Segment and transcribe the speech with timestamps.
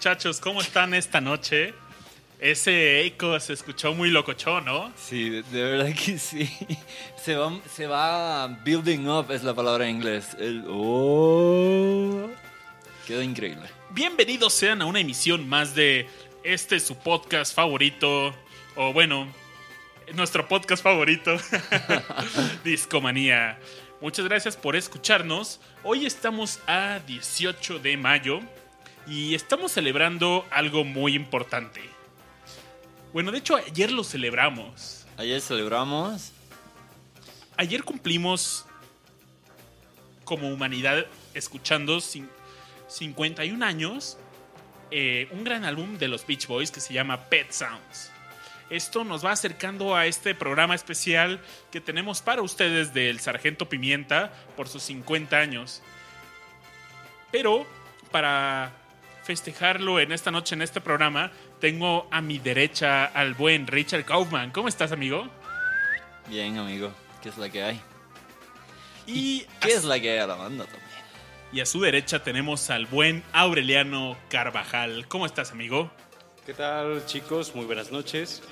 [0.00, 0.40] muchachos?
[0.40, 1.74] ¿Cómo están esta noche?
[2.38, 4.90] Ese eco se escuchó muy locochón, ¿no?
[4.96, 6.50] Sí, de, de verdad que sí.
[7.22, 10.34] Se va, se va building up, es la palabra en inglés.
[10.38, 12.30] El oh.
[13.06, 13.68] Quedó increíble.
[13.90, 16.08] Bienvenidos sean a una emisión más de
[16.44, 18.34] este su podcast favorito,
[18.76, 19.30] o bueno,
[20.14, 21.36] nuestro podcast favorito,
[22.64, 23.58] Discomanía.
[24.00, 25.60] Muchas gracias por escucharnos.
[25.84, 28.40] Hoy estamos a 18 de mayo
[29.10, 31.82] y estamos celebrando algo muy importante.
[33.12, 35.04] Bueno, de hecho ayer lo celebramos.
[35.16, 36.32] Ayer celebramos.
[37.56, 38.64] Ayer cumplimos
[40.24, 42.28] como humanidad escuchando cin-
[42.88, 44.16] 51 años
[44.92, 48.10] eh, un gran álbum de los Beach Boys que se llama Pet Sounds.
[48.70, 51.40] Esto nos va acercando a este programa especial
[51.72, 55.82] que tenemos para ustedes del Sargento Pimienta por sus 50 años.
[57.32, 57.66] Pero
[58.12, 58.72] para
[59.30, 64.50] festejarlo en esta noche en este programa, tengo a mi derecha al buen Richard Kaufman.
[64.50, 65.28] ¿Cómo estás, amigo?
[66.28, 66.90] Bien, amigo.
[67.22, 67.80] ¿Qué es la que hay?
[69.06, 70.82] Y ¿Qué a, es la que hay a la banda también?
[71.52, 75.06] y a su derecha tenemos al buen Aureliano Carvajal.
[75.06, 75.92] ¿Cómo estás, amigo?
[76.44, 77.54] ¿Qué tal, chicos?
[77.54, 78.42] Muy buenas noches.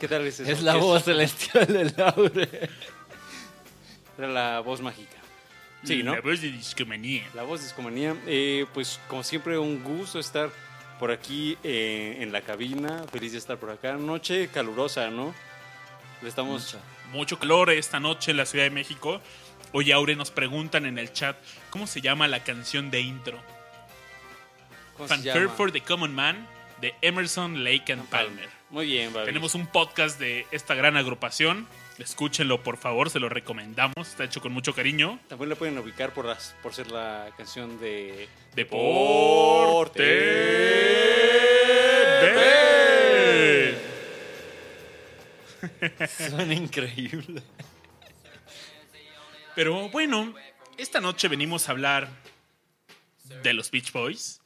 [0.00, 0.50] ¿Qué tal es eso?
[0.50, 2.70] Es la ¿Qué voz celestial de Laure.
[4.16, 5.15] Era la voz mágica.
[5.86, 6.14] Sí, ¿no?
[6.14, 7.22] La voz de discomanía.
[7.34, 8.16] La voz de Escomanía.
[8.26, 10.50] Eh, pues, como siempre, un gusto estar
[10.98, 13.04] por aquí eh, en la cabina.
[13.12, 13.94] Feliz de estar por acá.
[13.96, 15.34] Noche calurosa, ¿no?
[16.22, 16.74] Le estamos...
[16.74, 16.80] Mucho.
[17.12, 19.20] Mucho calor esta noche en la Ciudad de México.
[19.72, 21.36] Oye, Aure, nos preguntan en el chat
[21.70, 23.38] cómo se llama la canción de intro.
[24.96, 26.48] ¿cómo se Fanfare for the Common Man
[26.80, 28.48] de Emerson, Lake and Palmer.
[28.70, 29.26] Muy bien, Babi.
[29.26, 31.66] Tenemos un podcast de esta gran agrupación.
[31.98, 33.94] Escúchenlo, por favor, se lo recomendamos.
[33.98, 35.18] Está hecho con mucho cariño.
[35.28, 38.28] También la pueden ubicar por, las, por ser la canción de...
[38.54, 39.96] Deporte.
[46.08, 47.42] Suena increíble.
[49.54, 50.34] Pero bueno,
[50.76, 52.08] esta noche venimos a hablar
[53.42, 54.40] de los Beach Boys.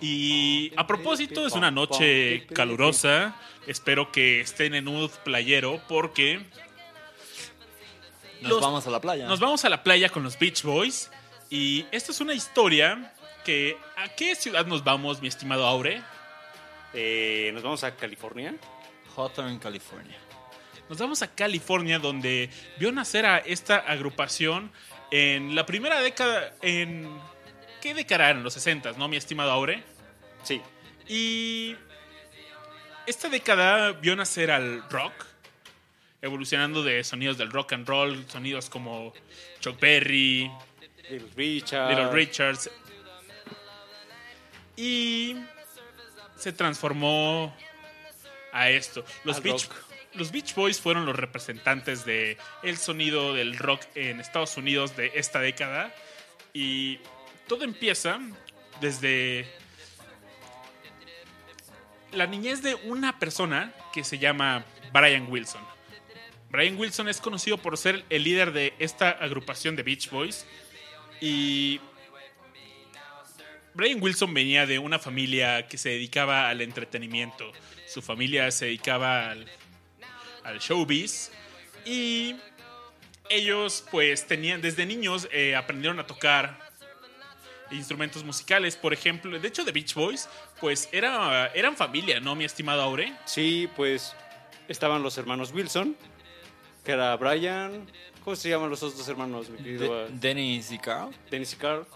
[0.00, 3.36] Y a propósito, es una noche calurosa.
[3.66, 6.40] Espero que estén en mood playero porque
[8.42, 9.26] Nos Los- vamos a la playa.
[9.26, 11.10] nos vamos a la playa con los Beach Boys.
[11.50, 13.12] Y esta es una historia
[13.44, 13.76] que...
[13.96, 16.02] ¿A qué ciudad nos vamos, mi estimado Aure?
[16.94, 18.54] Eh, Nos vamos a California.
[19.16, 20.16] Hawthorne, California.
[20.88, 24.72] Nos vamos a California, donde vio nacer a esta agrupación
[25.10, 27.08] en la primera década, en...
[27.80, 28.42] ¿Qué década eran?
[28.42, 29.82] Los 60, ¿no, mi estimado Aure?
[30.42, 30.60] Sí.
[31.08, 31.76] Y
[33.06, 35.12] esta década vio nacer al rock,
[36.22, 39.12] evolucionando de sonidos del rock and roll, sonidos como
[39.60, 40.50] Chuck Berry,
[41.10, 41.88] Little Richard.
[41.88, 42.70] Little Richards.
[44.76, 45.36] Y
[46.36, 47.54] se transformó
[48.52, 49.04] a esto.
[49.24, 49.68] Los Beach,
[50.14, 55.12] los Beach Boys fueron los representantes de el sonido del rock en Estados Unidos de
[55.14, 55.94] esta década.
[56.52, 56.98] Y
[57.46, 58.20] todo empieza
[58.80, 59.46] desde
[62.12, 65.62] la niñez de una persona que se llama Brian Wilson.
[66.50, 70.46] Brian Wilson es conocido por ser el líder de esta agrupación de Beach Boys.
[71.20, 71.80] Y
[73.74, 77.52] Brian Wilson venía de una familia que se dedicaba al entretenimiento.
[77.86, 79.46] Su familia se dedicaba al,
[80.42, 81.30] al showbiz.
[81.84, 82.36] Y
[83.28, 86.58] ellos pues tenían, desde niños eh, aprendieron a tocar
[87.70, 88.76] instrumentos musicales.
[88.76, 90.28] Por ejemplo, de hecho The Beach Boys
[90.60, 93.12] pues era, eran familia, ¿no, mi estimado Aure?
[93.24, 94.14] Sí, pues
[94.66, 95.96] estaban los hermanos Wilson,
[96.84, 97.86] que era Brian.
[98.24, 100.06] ¿Cómo se llaman los otros dos hermanos, mi querido?
[100.06, 101.10] De- Dennis y Carl.
[101.30, 101.86] Dennis y Carl.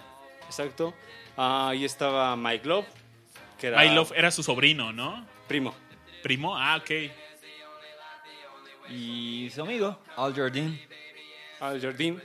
[0.47, 0.95] Exacto.
[1.37, 2.87] Ah, ahí estaba Mike Love,
[3.59, 5.27] que era My Love era su sobrino, ¿no?
[5.49, 5.75] primo.
[6.23, 6.91] Primo, ah, ok.
[8.91, 10.81] Y su amigo, Al Jardine.
[11.61, 12.21] Al Jardín.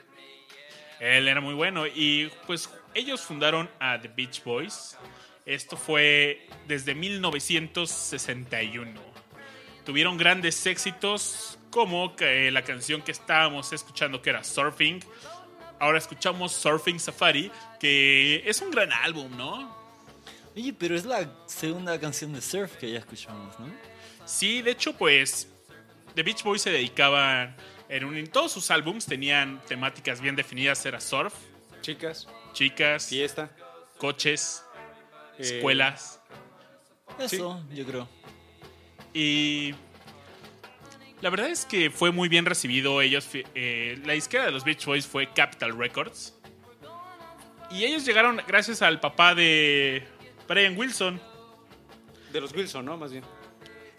[1.00, 4.98] Él era muy bueno y pues ellos fundaron a The Beach Boys.
[5.46, 9.00] Esto fue desde 1961.
[9.86, 15.04] Tuvieron grandes éxitos como que la canción que estábamos escuchando que era Surfing.
[15.80, 19.78] Ahora escuchamos Surfing Safari, que es un gran álbum, ¿no?
[20.56, 23.68] Oye, pero es la segunda canción de surf que ya escuchamos, ¿no?
[24.26, 25.48] Sí, de hecho, pues
[26.16, 27.56] The Beach Boys se dedicaban
[27.88, 31.34] en, un- en todos sus álbums tenían temáticas bien definidas, era surf,
[31.82, 33.56] Chicas, chicas, fiesta.
[33.98, 34.64] coches,
[35.38, 36.20] eh, escuelas.
[37.20, 38.10] Eso, yo creo.
[39.14, 39.74] Y
[41.22, 43.02] la verdad es que fue muy bien recibido.
[43.02, 46.36] Ellos, eh, la disquera de los Beach Boys fue Capitol Records.
[47.72, 50.04] Y ellos llegaron gracias al papá de
[50.48, 51.22] Brian Wilson.
[52.32, 52.98] De los Wilson, ¿no?
[52.98, 53.24] Más bien.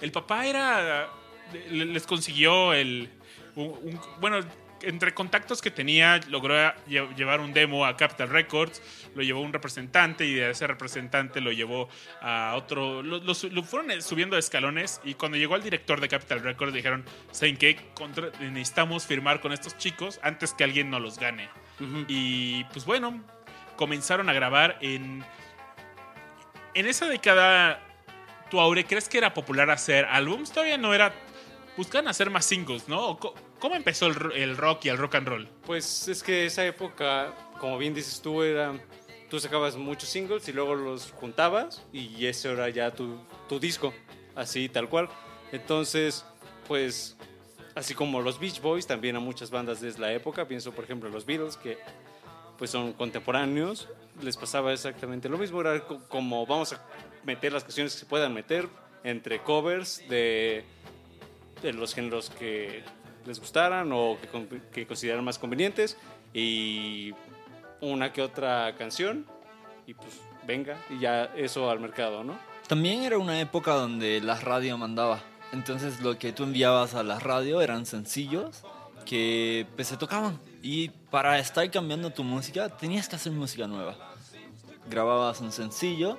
[0.00, 1.08] El papá era.
[1.70, 3.11] le- Les consiguió el.
[3.56, 4.40] un- un- bueno,
[4.82, 6.55] entre contactos que tenía, logró
[6.87, 8.82] lle- llevar un demo a Capital Records.
[9.15, 11.88] Lo llevó un representante y de ese representante lo llevó
[12.21, 13.03] a otro.
[13.03, 15.00] Lo, lo su- lo fueron subiendo escalones.
[15.05, 17.77] Y cuando llegó al director de Capital Records, dijeron: ¿Saben qué?
[17.94, 21.49] Contra- necesitamos firmar con estos chicos antes que alguien no los gane.
[22.09, 23.23] Y pues bueno,
[23.77, 25.25] comenzaron a grabar en.
[26.75, 27.81] En esa década,
[28.50, 30.53] ¿tú, Aure, crees que era popular hacer álbums?
[30.53, 31.12] Todavía no era.
[31.77, 33.19] Buscan hacer más singles, ¿no?
[33.60, 35.48] ¿O co- ¿Cómo empezó el, ro- el rock y el rock and roll?
[35.66, 38.72] Pues es que esa época, como bien dices tú, era.
[39.28, 43.20] Tú sacabas muchos singles y luego los juntabas y ese era ya tu,
[43.60, 43.94] disco,
[44.34, 45.08] así tal cual.
[45.52, 46.24] Entonces,
[46.66, 47.16] pues,
[47.76, 51.08] así como los Beach Boys, también a muchas bandas de la época, pienso por ejemplo
[51.10, 51.78] los Beatles, que
[52.58, 53.88] pues son contemporáneos,
[54.20, 56.84] les pasaba exactamente lo mismo, era co- como vamos a
[57.24, 58.68] meter las canciones que se puedan meter
[59.04, 60.64] entre covers de,
[61.62, 62.82] de los géneros que
[63.26, 65.96] les gustaran o que, que consideraran más convenientes
[66.34, 67.12] y
[67.81, 69.26] una que otra canción
[69.87, 72.38] y pues venga y ya eso al mercado, ¿no?
[72.69, 75.20] También era una época donde la radio mandaba.
[75.52, 78.62] Entonces lo que tú enviabas a la radio eran sencillos
[79.05, 80.38] que pues, se tocaban.
[80.62, 83.96] Y para estar cambiando tu música tenías que hacer música nueva.
[84.88, 86.19] Grababas un sencillo,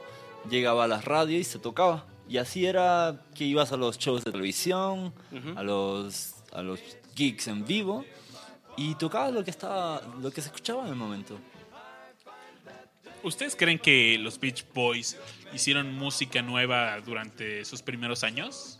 [0.49, 2.05] llegaba a la radio y se tocaba.
[2.27, 5.57] Y así era que ibas a los shows de televisión, Ujú.
[5.57, 6.79] a los a los
[7.15, 8.05] gigs en vivo
[8.77, 11.39] y tocabas lo que estaba lo que se escuchaba en el momento.
[13.23, 15.15] ¿Ustedes creen que los Beach Boys
[15.53, 18.79] hicieron música nueva durante sus primeros años?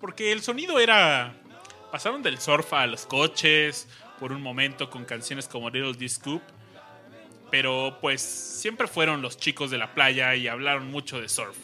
[0.00, 1.34] Porque el sonido era...
[1.90, 3.86] Pasaron del surf a los coches
[4.18, 6.40] por un momento con canciones como Little D Scoop.
[7.50, 11.56] Pero pues siempre fueron los chicos de la playa y hablaron mucho de surf.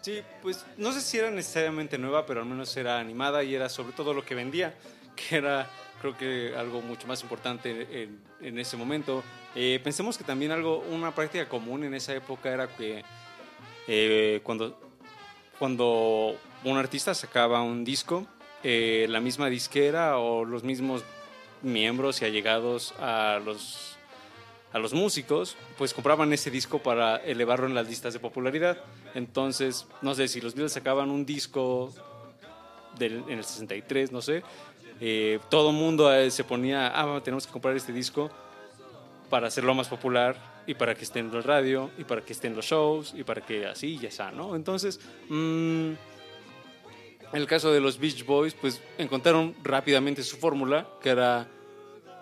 [0.00, 3.68] Sí, pues no sé si era necesariamente nueva, pero al menos era animada y era
[3.68, 4.74] sobre todo lo que vendía,
[5.16, 5.68] que era
[6.00, 8.08] creo que algo mucho más importante
[8.40, 9.24] en, ese momento.
[9.54, 13.02] Eh, pensemos que también algo, una práctica común en esa época era que
[13.88, 14.78] eh, cuando,
[15.58, 18.26] cuando un artista sacaba un disco,
[18.62, 21.02] eh, la misma disquera o los mismos
[21.62, 23.97] miembros y allegados a los
[24.72, 28.78] a los músicos, pues compraban ese disco para elevarlo en las listas de popularidad.
[29.14, 31.92] Entonces, no sé, si los Beatles sacaban un disco
[33.00, 34.42] en el 63, no sé,
[35.00, 38.30] eh, todo el mundo eh, se ponía, ah, tenemos que comprar este disco
[39.30, 40.36] para hacerlo más popular
[40.66, 43.22] y para que esté en la radio y para que esté en los shows y
[43.22, 44.56] para que así ya está, ¿no?
[44.56, 45.92] Entonces, mm,
[47.32, 51.46] en el caso de los Beach Boys, pues encontraron rápidamente su fórmula, que era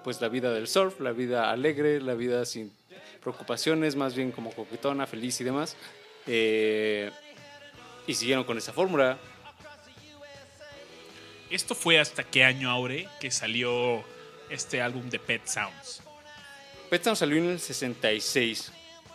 [0.06, 2.70] pues la vida del surf, la vida alegre, la vida sin
[3.20, 5.76] preocupaciones, más bien como coquetona, feliz y demás.
[6.28, 7.10] Eh,
[8.06, 9.18] y siguieron con esa fórmula.
[11.50, 14.04] ¿Esto fue hasta qué año, Aure, que salió
[14.48, 16.02] este álbum de Pet Sounds?
[16.88, 18.70] Pet Sounds salió en el 66.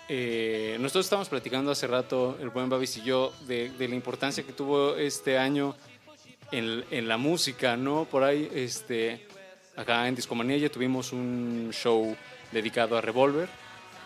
[0.09, 4.43] Eh, nosotros estábamos platicando hace rato, el buen Babis y yo, de, de la importancia
[4.43, 5.73] que tuvo este año
[6.51, 8.03] en, en la música, ¿no?
[8.03, 9.25] Por ahí, este,
[9.75, 12.15] acá en Discomanía ya tuvimos un show
[12.51, 13.49] dedicado a Revolver,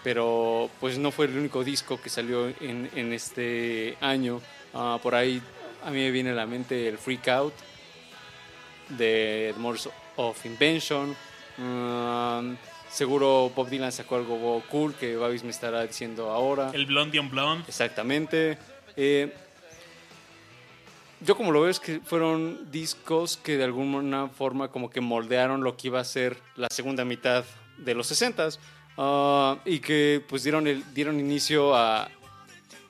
[0.03, 4.41] pero pues no fue el único disco que salió en, en este año.
[4.73, 5.41] Ah, por ahí
[5.83, 7.53] a mí me viene a la mente el Freak Out
[8.89, 11.15] de The Motors of Invention.
[11.57, 12.57] Um,
[12.89, 16.71] seguro Bob Dylan sacó algo cool que Babis me estará diciendo ahora.
[16.73, 17.65] El Blondie on Blonde.
[17.67, 18.57] Exactamente.
[18.95, 19.33] Eh,
[21.21, 25.63] yo como lo veo es que fueron discos que de alguna forma como que moldearon
[25.63, 27.45] lo que iba a ser la segunda mitad
[27.77, 28.59] de los 60s
[28.97, 32.09] ah, y que pues dieron, dieron inicio a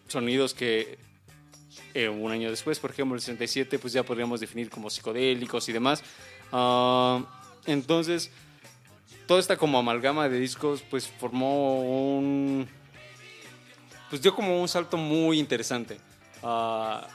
[0.07, 0.97] sonidos que
[1.93, 5.73] eh, un año después, por ejemplo, el 67, pues ya podríamos definir como psicodélicos y
[5.73, 6.03] demás.
[6.51, 7.23] Ah,
[7.65, 8.31] entonces,
[9.27, 12.67] toda esta como amalgama de discos pues formó un
[14.09, 15.97] pues dio como un salto muy interesante.
[16.43, 17.07] Ah,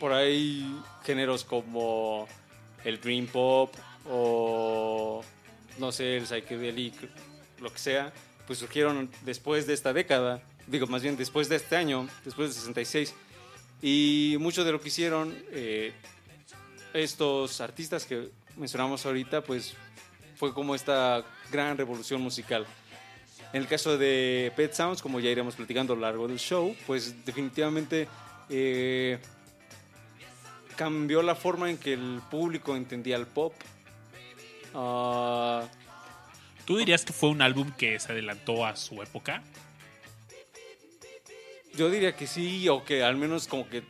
[0.00, 0.66] por ahí
[1.04, 2.26] géneros como
[2.84, 3.72] el Dream Pop
[4.08, 5.22] o
[5.78, 6.94] no sé, el Psychedelic,
[7.60, 8.12] lo que sea,
[8.46, 12.56] pues surgieron después de esta década, digo más bien después de este año, después del
[12.56, 13.14] 66.
[13.82, 15.92] Y mucho de lo que hicieron eh,
[16.92, 19.74] estos artistas que mencionamos ahorita, pues
[20.36, 22.66] fue como esta gran revolución musical.
[23.52, 26.74] En el caso de Pet Sounds, como ya iremos platicando a lo largo del show,
[26.86, 28.06] pues definitivamente
[28.48, 29.18] eh,
[30.80, 33.52] cambió la forma en que el público entendía el pop.
[34.74, 35.68] Ah,
[36.64, 39.42] ¿Tú dirías que fue un álbum que se adelantó a su época?
[41.74, 43.82] yo diría que sí, o que al menos como que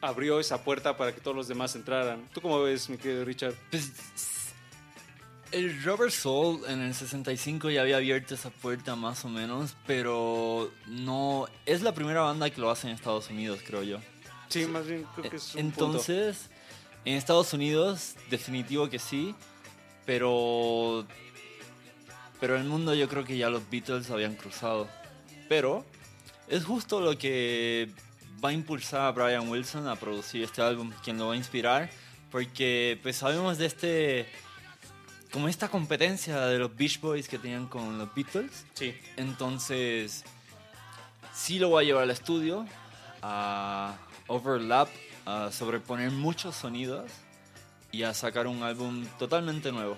[0.00, 2.26] abrió esa puerta para que todos los demás entraran.
[2.32, 3.54] ¿Tú cómo ves, mi querido Richard?
[3.70, 3.92] Pues,
[5.52, 10.72] el Robert Soul en el 65 ya había abierto esa puerta más o menos, pero
[10.86, 13.98] no es la primera banda que lo hace en Estados Unidos, creo yo.
[14.50, 15.86] Sí, más bien creo que es un punto.
[15.86, 16.50] Entonces,
[17.04, 19.34] en Estados Unidos definitivo que sí,
[20.04, 21.06] pero
[22.40, 24.88] pero en el mundo yo creo que ya los Beatles habían cruzado.
[25.48, 25.84] Pero
[26.48, 27.90] es justo lo que
[28.42, 31.90] va a impulsar a Brian Wilson a producir este álbum, quien lo va a inspirar,
[32.30, 34.26] porque pues sabemos de este
[35.30, 38.66] como esta competencia de los Beach Boys que tenían con los Beatles.
[38.74, 38.94] Sí.
[39.16, 40.24] Entonces,
[41.32, 42.66] sí lo voy a llevar al estudio
[43.22, 43.96] a
[44.30, 44.88] overlap,
[45.26, 47.10] a sobreponer muchos sonidos
[47.92, 49.96] y a sacar un álbum totalmente nuevo.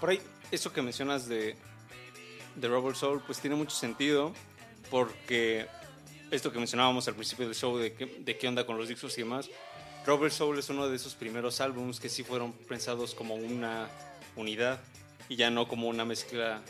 [0.00, 1.56] Por ahí, eso que mencionas de,
[2.54, 4.32] de Robert Soul, pues tiene mucho sentido,
[4.90, 5.66] porque
[6.30, 9.18] esto que mencionábamos al principio del show de, qué- de qué onda con los discos
[9.18, 9.50] y demás,
[10.06, 13.88] Robert Soul es uno de esos primeros álbums que sí fueron pensados como una
[14.36, 14.80] unidad
[15.28, 16.62] y ya no como una mezcla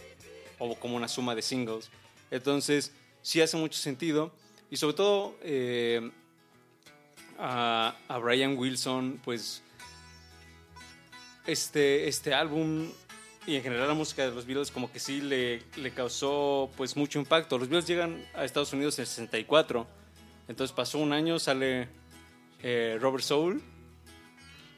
[0.59, 1.91] o como una suma de singles.
[2.31, 2.93] Entonces,
[3.23, 4.33] sí hace mucho sentido
[4.71, 6.11] y sobre todo eh,
[7.39, 9.63] a, a Brian Wilson, pues
[11.47, 12.89] este, este álbum
[13.47, 16.97] y en general la música de los Beatles como que sí le, le causó pues
[16.97, 17.59] mucho impacto.
[17.59, 19.87] Los Beatles llegan a Estados Unidos en el 64,
[20.49, 21.89] entonces pasó un año, sale
[22.63, 23.63] eh, Robert Soul.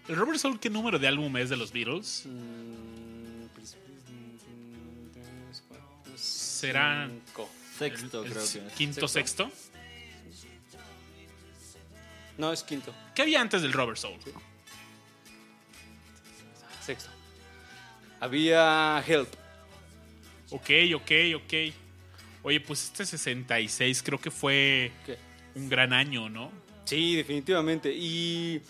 [0.09, 2.25] ¿El Robert Soul qué número de álbum es de los Beatles?
[2.27, 3.47] Mm,
[5.13, 7.49] tres, cuatro, Será cinco.
[7.79, 8.73] Sexto, el creo que es.
[8.75, 9.51] quinto, sexto.
[12.39, 14.19] No, es quinto, ¿Qué había antes del Robert Soul?
[16.85, 17.11] sexto.
[18.21, 19.29] Había Help.
[20.51, 21.55] Ok, ok, ok.
[22.43, 25.19] Oye, pues este 66 creo que fue ¿Qué?
[25.57, 26.53] un gran año, ¿no?
[26.85, 27.93] Sí, definitivamente.
[27.93, 28.61] Y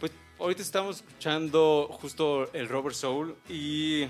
[0.00, 4.06] pues ahorita estamos escuchando justo el Robert Soul y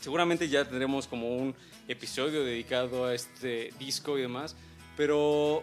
[0.00, 1.54] seguramente ya tendremos como un
[1.86, 4.56] episodio dedicado a este disco y demás,
[4.96, 5.62] pero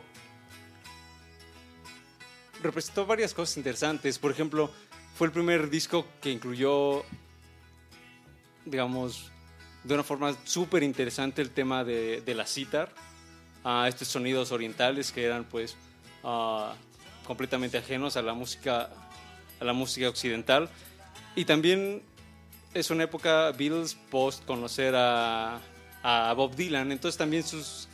[2.62, 4.20] representó varias cosas interesantes.
[4.20, 4.72] Por ejemplo,
[5.16, 7.04] fue el primer disco que incluyó,
[8.66, 9.32] digamos,
[9.84, 12.94] de una forma súper interesante el tema de, la sitar,
[13.64, 15.76] a estos sonidos orientales que eran pues
[16.24, 16.74] ah,
[17.26, 18.90] completamente ajenos a la música
[19.60, 20.70] a la música occidental
[21.36, 22.04] y también
[22.74, 25.60] es una época Beatles post conocer a
[26.36, 27.90] Bob Dylan entonces también sus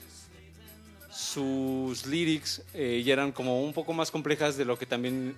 [1.14, 5.36] sus lyrics eh, ya eran como un poco más complejas de lo que también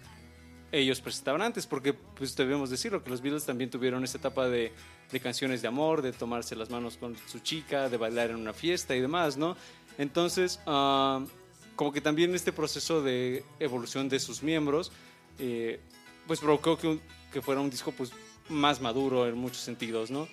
[0.72, 4.72] ellos presentaban antes, porque pues debemos decirlo, que los Beatles también tuvieron esta etapa de,
[5.12, 8.54] de canciones de amor, de tomarse las manos con su chica, de bailar en una
[8.54, 9.56] fiesta y demás, ¿no?
[9.98, 11.24] Entonces, ah,
[11.76, 14.92] como que también este proceso de evolución de sus miembros,
[15.40, 15.80] eh,
[16.28, 17.00] pues provocó que,
[17.32, 18.12] que fuera un disco pues
[18.50, 20.28] más maduro en muchos sentidos, ¿no?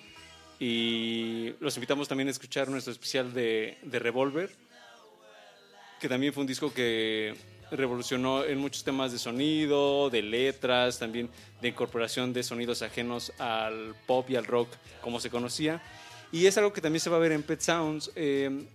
[0.59, 4.49] Y los invitamos también a escuchar nuestro especial de, de Revolver,
[6.03, 7.33] que también fue un disco que
[7.71, 11.29] revolucionó en muchos temas de sonido, de letras, también
[11.61, 14.67] de incorporación de sonidos ajenos al pop y al rock
[14.99, 15.81] como se conocía.
[16.29, 18.65] Y es algo que también se va a ver en Pet Sounds, eh,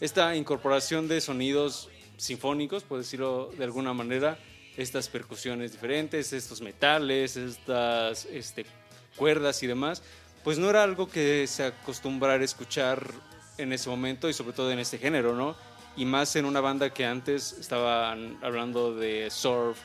[0.00, 4.36] esta incorporación de sonidos sinfónicos, por decirlo de alguna manera,
[4.76, 8.66] estas percusiones diferentes, estos metales, estas este,
[9.14, 10.02] cuerdas y demás,
[10.42, 13.12] pues no era algo que se acostumbrara a escuchar
[13.58, 15.54] en ese momento y sobre todo en este género, ¿no?
[15.96, 19.78] Y más en una banda que antes estaban hablando de surf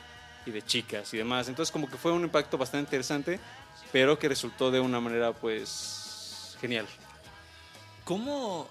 [0.46, 1.48] y de chicas y demás.
[1.48, 3.38] Entonces como que fue un impacto bastante interesante,
[3.92, 6.86] pero que resultó de una manera pues genial.
[8.04, 8.68] ¿Cómo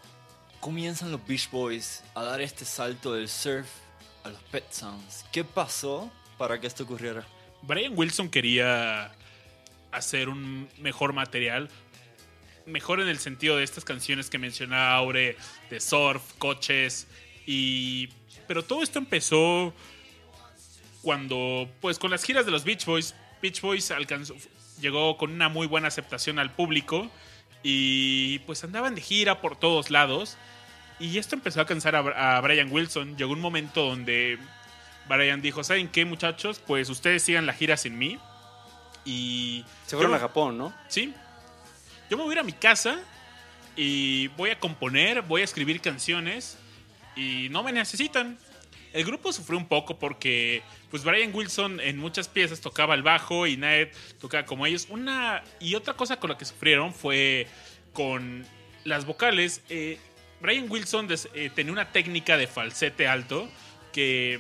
[0.60, 3.68] comienzan los Beach Boys a dar este salto del surf
[4.24, 5.26] a los Pet Sounds?
[5.32, 7.26] ¿Qué pasó para que esto ocurriera?
[7.62, 9.12] Brian Wilson quería
[9.92, 11.70] hacer un mejor material.
[12.66, 15.38] Mejor en el sentido de estas canciones que mencionaba Aure,
[15.70, 17.08] de surf, coches.
[17.52, 18.10] Y.
[18.48, 19.74] Pero todo esto empezó
[21.02, 21.68] cuando.
[21.82, 23.16] Pues con las giras de los Beach Boys.
[23.42, 24.36] Beach Boys alcanzó,
[24.80, 27.10] llegó con una muy buena aceptación al público.
[27.64, 30.38] Y pues andaban de gira por todos lados.
[31.00, 33.18] Y esto empezó a cansar a, a Brian Wilson.
[33.18, 34.38] Llegó un momento donde
[35.08, 36.60] Brian dijo: ¿Saben qué, muchachos?
[36.60, 38.20] Pues ustedes sigan la gira sin mí.
[39.06, 39.66] Y.
[39.88, 40.72] Se fueron yo- a Japón, ¿no?
[40.88, 41.16] Sí.
[42.12, 43.00] Yo me voy a ir a mi casa
[43.76, 46.59] y voy a componer, voy a escribir canciones
[47.20, 48.38] y no me necesitan.
[48.94, 53.46] El grupo sufrió un poco porque pues Brian Wilson en muchas piezas tocaba el bajo
[53.46, 54.88] y Ned tocaba como ellos.
[54.90, 57.48] Una y otra cosa con la que sufrieron fue
[57.94, 58.46] con
[58.86, 59.62] las vocales.
[59.70, 60.00] Eh,
[60.42, 63.50] Brian Wilson eh, tenía una técnica de falsete alto
[63.92, 64.40] que,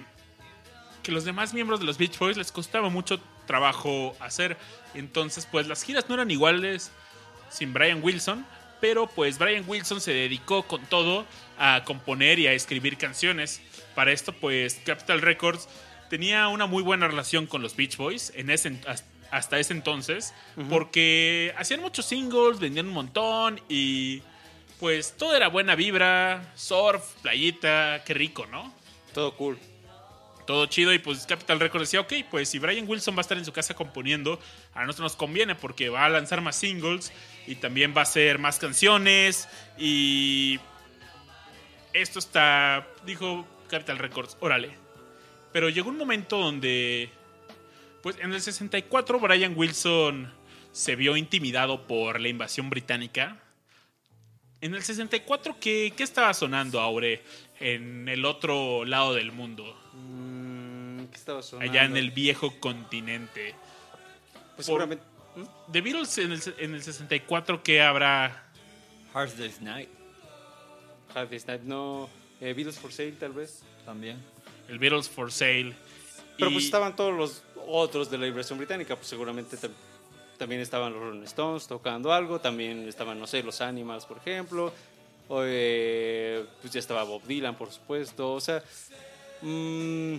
[1.03, 4.57] que los demás miembros de los Beach Boys les costaba mucho trabajo hacer.
[4.93, 6.91] Entonces, pues las giras no eran iguales
[7.50, 8.45] sin Brian Wilson,
[8.79, 11.25] pero pues Brian Wilson se dedicó con todo
[11.57, 13.62] a componer y a escribir canciones.
[13.95, 15.67] Para esto, pues Capitol Records
[16.09, 18.79] tenía una muy buena relación con los Beach Boys en ese,
[19.31, 20.33] hasta ese entonces,
[20.69, 24.21] porque hacían muchos singles, vendían un montón y
[24.79, 28.74] pues todo era buena vibra, surf, playita, qué rico, ¿no?
[29.13, 29.57] Todo cool.
[30.50, 33.38] Todo chido y pues Capital Records decía, ok, pues si Brian Wilson va a estar
[33.38, 34.39] en su casa componiendo,
[34.74, 37.13] a nosotros nos conviene porque va a lanzar más singles
[37.46, 40.60] y también va a hacer más canciones y
[41.94, 44.72] esto está, dijo Capital Records, órale.
[45.53, 47.12] Pero llegó un momento donde,
[48.01, 50.34] pues en el 64 Brian Wilson
[50.72, 53.38] se vio intimidado por la invasión británica.
[54.62, 57.22] En el 64, ¿qué, qué estaba sonando, Aure,
[57.60, 59.79] en el otro lado del mundo?
[61.12, 61.72] ¿Qué estaba sonando?
[61.72, 63.56] allá en el viejo continente.
[64.56, 65.04] Pues por- seguramente.
[65.72, 68.46] The Beatles en el, en el 64, ¿qué habrá?
[69.13, 69.89] Hard Day's Night
[71.16, 72.10] Hard Day's Night, no.
[72.42, 73.62] eh, Beatles for Sale, tal vez.
[73.86, 74.18] también.
[74.68, 75.74] El Beatles for Sale.
[76.38, 79.72] Pero Y- pues estaban todos los otros de la invasión británica, pues seguramente tam-
[80.38, 84.72] también estaban los Rolling Stones tocando algo, también estaban, no sé, los Animals, por ejemplo,
[85.27, 88.64] o, eh, pues ya estaba Bob Dylan, por supuesto, o sea,
[89.42, 90.16] mm,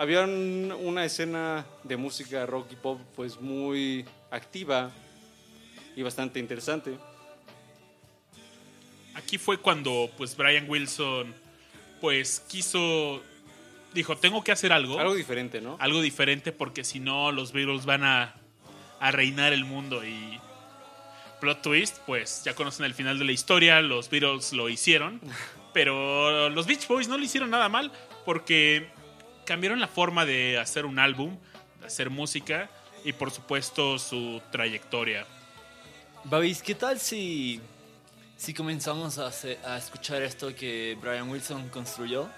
[0.00, 4.90] había un- una escena de música rock y pop pues muy activa
[5.94, 6.96] y bastante interesante.
[9.14, 11.34] Aquí fue cuando pues Brian Wilson
[12.00, 13.20] pues quiso
[13.92, 15.76] dijo, tengo que hacer algo, Algo diferente, ¿no?
[15.80, 18.34] algo diferente porque si no los Beatles van a,
[19.00, 20.40] a reinar el mundo y
[21.40, 25.20] plot twist, pues ya conocen el final de la historia, los Beatles lo hicieron,
[25.74, 27.92] pero los Beach Boys no lo hicieron nada mal
[28.24, 28.88] porque
[29.50, 31.36] cambiaron la forma de hacer un álbum,
[31.80, 32.70] de hacer música
[33.04, 35.26] y por supuesto su trayectoria.
[36.22, 37.60] Babis, ¿qué tal si,
[38.36, 42.28] si comenzamos a, hacer- a escuchar esto que Brian Wilson construyó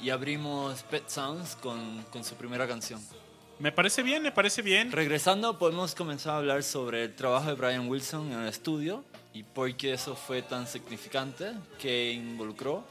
[0.00, 3.02] y abrimos Pet Sounds con, con su primera canción?
[3.58, 4.92] Me parece bien, me parece bien.
[4.92, 9.42] Regresando, podemos comenzar a hablar sobre el trabajo de Brian Wilson en el estudio y
[9.42, 12.82] por qué eso fue tan significante, que involucró,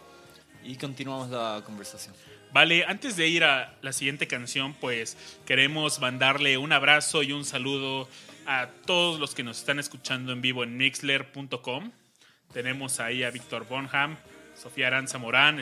[0.64, 2.14] y continuamos la conversación.
[2.56, 7.44] Vale, antes de ir a la siguiente canción, pues queremos mandarle un abrazo y un
[7.44, 8.08] saludo
[8.46, 11.92] a todos los que nos están escuchando en vivo en mixler.com.
[12.54, 14.16] Tenemos ahí a Víctor Bonham,
[14.56, 15.60] Sofía Aranza Morán,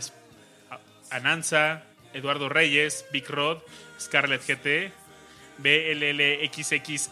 [1.09, 1.81] Ananza,
[2.13, 3.63] Eduardo Reyes, Big Rod,
[3.99, 4.91] Scarlett GT,
[5.57, 7.03] BLLXXLLCM,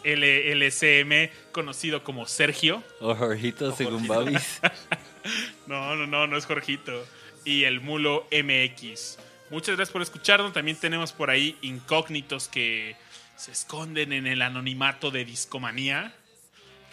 [1.51, 2.83] conocido como Sergio.
[2.99, 4.61] O Jorgito, según Babis.
[5.65, 7.03] No, no, no, no es Jorgito.
[7.45, 9.17] Y el Mulo MX.
[9.51, 10.53] Muchas gracias por escucharnos.
[10.53, 12.95] También tenemos por ahí incógnitos que
[13.35, 16.15] se esconden en el anonimato de Discomanía.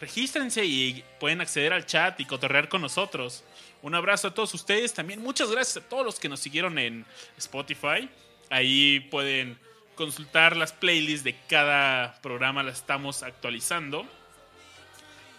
[0.00, 3.44] Regístrense y pueden acceder al chat y cotorrear con nosotros.
[3.80, 4.92] Un abrazo a todos ustedes.
[4.92, 8.10] También muchas gracias a todos los que nos siguieron en Spotify.
[8.50, 9.56] Ahí pueden
[9.94, 14.04] consultar las playlists de cada programa, las estamos actualizando.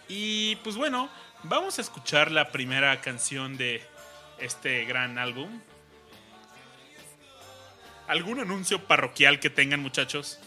[0.08, 1.10] Y pues bueno,
[1.42, 3.82] vamos a escuchar la primera canción de
[4.38, 5.60] este gran álbum.
[8.10, 10.40] ¿Algún anuncio parroquial que tengan, muchachos?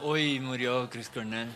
[0.00, 1.46] Hoy murió Chris Cornell.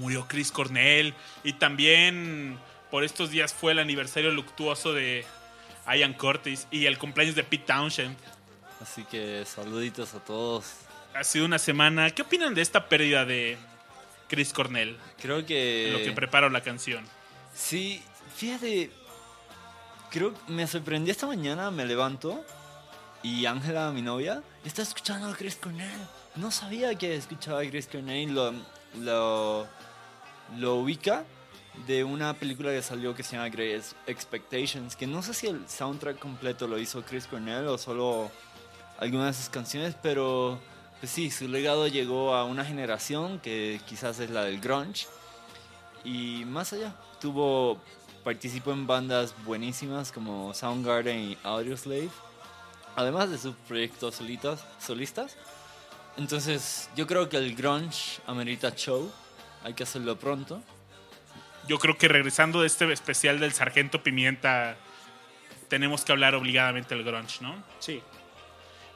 [0.00, 2.58] Murió Chris Cornell y también
[2.90, 5.24] por estos días fue el aniversario luctuoso de
[5.86, 8.16] Ian Curtis y el cumpleaños de Pete Townshend.
[8.80, 10.64] Así que saluditos a todos.
[11.14, 12.10] Ha sido una semana.
[12.10, 13.56] ¿Qué opinan de esta pérdida de
[14.26, 15.86] Chris Cornell Creo que...
[15.86, 17.04] en lo que preparo la canción?
[17.54, 18.02] Sí,
[18.34, 18.90] fíjate,
[20.10, 22.44] creo que me sorprendí esta mañana, me levanto
[23.26, 25.90] y Ángela, mi novia, está escuchando a Chris Cornell.
[26.36, 28.52] No sabía que escuchaba a Chris Cornell, lo,
[29.00, 29.66] lo,
[30.56, 31.24] lo ubica
[31.88, 35.68] de una película que salió que se llama Great Expectations, que no sé si el
[35.68, 38.30] soundtrack completo lo hizo Chris Cornell o solo
[39.00, 40.60] algunas de sus canciones, pero
[41.00, 45.08] pues sí, su legado llegó a una generación que quizás es la del grunge
[46.04, 46.94] y más allá.
[47.20, 47.80] Tuvo,
[48.22, 52.10] participó en bandas buenísimas como Soundgarden y Audioslave,
[52.96, 55.36] además de sus proyectos solitas, solistas.
[56.16, 59.12] Entonces, yo creo que el grunge amerita show,
[59.62, 60.62] hay que hacerlo pronto.
[61.68, 64.76] yo creo que regresando de este especial del Sargento Pimienta,
[65.68, 67.62] tenemos que hablar obligadamente del grunge, ¿no?
[67.80, 68.00] Sí.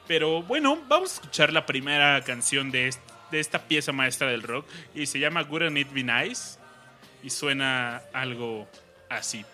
[0.07, 4.41] Pero bueno, vamos a escuchar la primera canción de, est- de esta pieza maestra del
[4.41, 6.57] rock y se llama Wouldn't It Be Nice
[7.23, 8.67] y suena algo
[9.09, 9.45] así.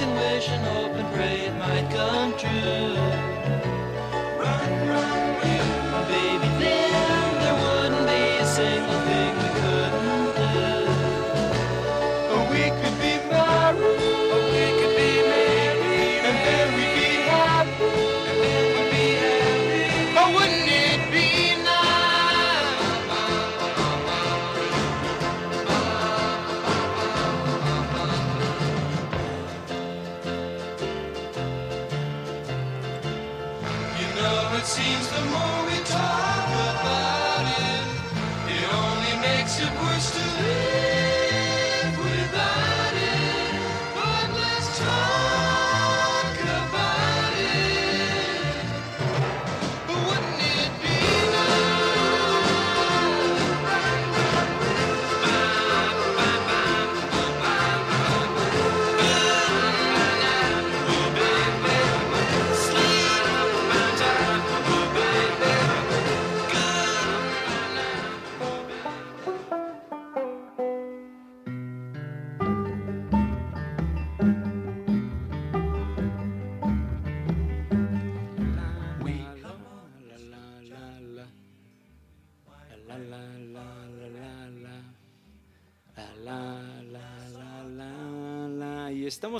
[0.00, 3.31] And wish and hope and pray it might come true.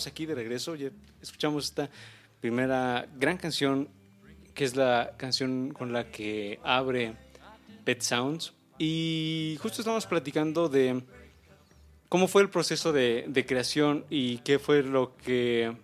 [0.06, 0.74] Aquí de regreso.
[0.74, 1.90] Ya escuchamos esta
[2.40, 3.88] primera gran canción,
[4.54, 7.14] que es la canción con la que abre
[7.84, 8.52] Pet Sounds.
[8.78, 11.02] Y justo estamos platicando de
[12.08, 15.76] cómo fue el proceso de, creación y qué fue lo que,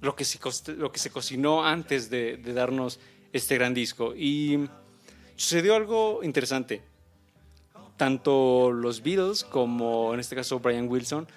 [0.00, 0.38] lo que, se,
[0.74, 2.98] lo que se cocinó antes de darnos
[3.32, 4.14] este gran disco.
[4.14, 4.68] Y
[5.36, 6.82] sucedió algo interesante.
[7.96, 11.28] Tanto los Beatles como en este caso Brian Wilson,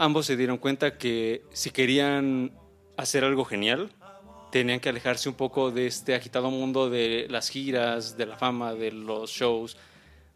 [0.00, 2.52] ambos se dieron cuenta que si querían
[2.96, 3.90] hacer algo genial,
[4.50, 8.72] tenían que alejarse un poco de este agitado mundo de las giras, de la fama,
[8.72, 9.76] de los shows,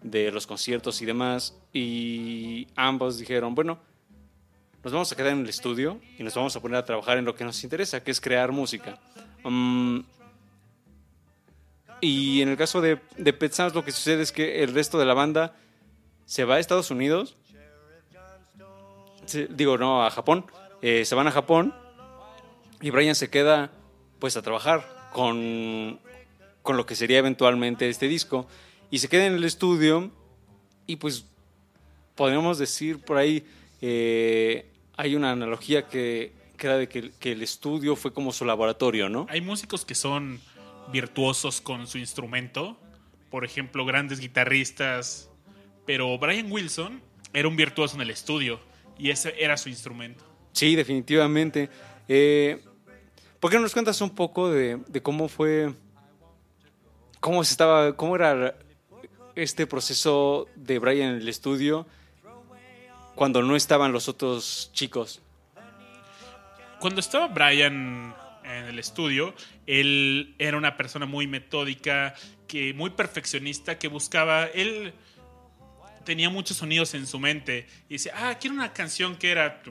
[0.03, 1.57] de los conciertos y demás.
[1.72, 3.79] Y ambos dijeron, bueno,
[4.83, 7.24] nos vamos a quedar en el estudio y nos vamos a poner a trabajar en
[7.24, 9.00] lo que nos interesa, que es crear música.
[9.44, 10.00] Mm,
[12.03, 14.98] y en el caso de, de Pet Sounds lo que sucede es que el resto
[14.98, 15.57] de la banda
[16.27, 17.38] se va a Estados Unidos,
[19.50, 20.46] digo, no, a Japón,
[20.82, 21.74] eh, se van a Japón
[22.80, 23.70] y Brian se queda
[24.18, 25.98] pues a trabajar con,
[26.62, 28.46] con lo que sería eventualmente este disco.
[28.90, 30.10] Y se queda en el estudio
[30.87, 31.26] y pues
[32.14, 33.46] podríamos decir por ahí,
[33.80, 38.44] eh, hay una analogía que, que era de que, que el estudio fue como su
[38.44, 39.26] laboratorio, ¿no?
[39.30, 40.40] Hay músicos que son
[40.92, 42.76] virtuosos con su instrumento,
[43.30, 45.30] por ejemplo, grandes guitarristas,
[45.87, 47.00] pero Brian Wilson
[47.32, 48.60] era un virtuoso en el estudio
[48.98, 50.24] y ese era su instrumento.
[50.52, 51.68] Sí, definitivamente.
[52.09, 52.62] Eh,
[53.40, 55.74] ¿Por qué no nos cuentas un poco de, de cómo fue,
[57.20, 58.57] cómo se estaba, cómo era
[59.35, 61.87] este proceso de Brian en el estudio
[63.14, 65.20] cuando no estaban los otros chicos?
[66.80, 69.35] Cuando estaba Brian en el estudio,
[69.66, 72.14] él era una persona muy metódica,
[72.46, 74.92] que muy perfeccionista, que buscaba él
[76.04, 79.62] tenía muchos sonidos en su mente y decía, ah, quiero una canción que era...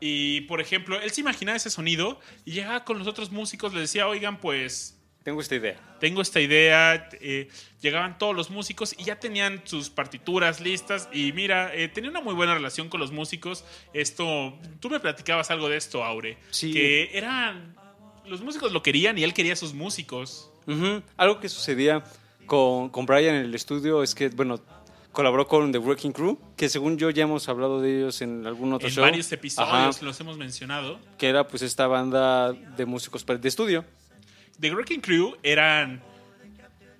[0.00, 3.80] Y por ejemplo, él se imaginaba ese sonido y llegaba con los otros músicos, le
[3.80, 5.76] decía, oigan, pues Tengo esta idea.
[6.00, 7.08] tengo esta idea.
[7.20, 7.48] eh,
[7.80, 11.08] llegaban todos los músicos y ya tenían sus partituras listas.
[11.12, 13.64] Y mira, eh, tenía una muy buena relación con los músicos.
[13.92, 16.36] Esto, tú me platicabas algo de esto, Aure.
[16.50, 16.72] Sí.
[16.72, 17.76] Que eran.
[18.26, 20.50] Los músicos lo querían y él quería a sus músicos.
[21.16, 22.02] Algo que sucedía
[22.46, 24.60] con, con Brian en el estudio es que, bueno,
[25.12, 28.72] colaboró con The Wrecking Crew, que según yo ya hemos hablado de ellos en algún
[28.72, 29.02] otro en show.
[29.02, 30.98] varios episodios Ajá, los hemos mencionado.
[31.18, 33.84] que era pues esta banda de músicos de estudio.
[34.58, 36.02] The Wrecking Crew eran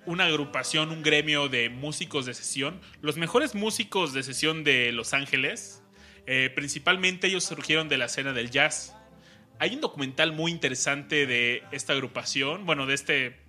[0.05, 5.13] una agrupación, un gremio de músicos de sesión, los mejores músicos de sesión de Los
[5.13, 5.81] Ángeles.
[6.25, 8.95] Eh, principalmente ellos surgieron de la escena del jazz.
[9.59, 13.42] Hay un documental muy interesante de esta agrupación, bueno, de este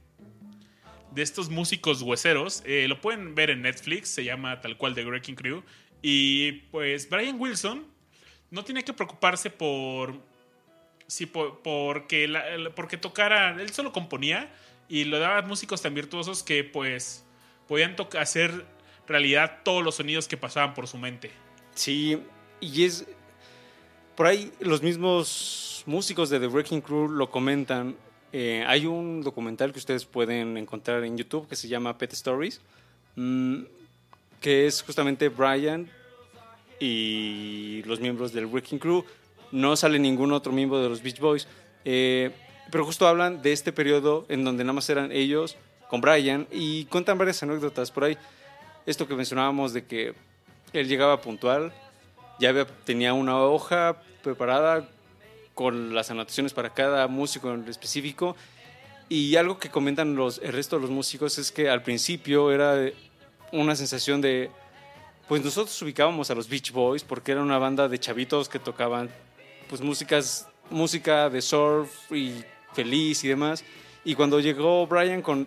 [1.15, 2.63] de estos músicos hueseros.
[2.67, 5.63] eh, lo pueden ver en Netflix, se llama tal cual The Wrecking Crew.
[6.03, 7.87] Y pues Brian Wilson
[8.51, 10.21] no tiene que preocuparse por
[11.07, 12.33] Sí, por, porque,
[12.75, 14.51] porque tocara, él solo componía
[14.89, 17.25] y lo daba a músicos tan virtuosos que pues
[17.69, 18.65] podían hacer
[19.07, 21.31] realidad todos los sonidos que pasaban por su mente.
[21.75, 22.19] Sí,
[22.61, 23.07] y es.
[24.17, 27.97] Por ahí los mismos músicos de The Wrecking Crew lo comentan.
[28.37, 32.61] Eh, hay un documental que ustedes pueden encontrar en YouTube que se llama Pet Stories,
[33.15, 33.63] mm,
[34.41, 35.89] que es justamente Brian
[36.81, 39.05] y los miembros del Wrecking Crew.
[39.53, 41.47] No sale ningún otro miembro de los Beach Boys,
[41.85, 42.33] eh,
[42.73, 45.57] pero justo hablan de este periodo en donde nada más eran ellos
[45.89, 48.19] con Brian y cuentan varias anécdotas por ahí.
[48.85, 50.13] Esto que mencionábamos de que
[50.73, 51.73] él llegaba puntual,
[52.41, 54.89] ya tenía una hoja preparada
[55.55, 58.37] con las anotaciones para cada músico en específico.
[59.09, 62.91] Y algo que comentan los, el resto de los músicos es que al principio era
[63.53, 64.51] una sensación de,
[65.29, 69.11] pues nosotros ubicábamos a los Beach Boys porque era una banda de chavitos que tocaban
[69.69, 73.65] pues músicas, música de surf y feliz y demás.
[74.05, 75.47] Y cuando llegó Brian con,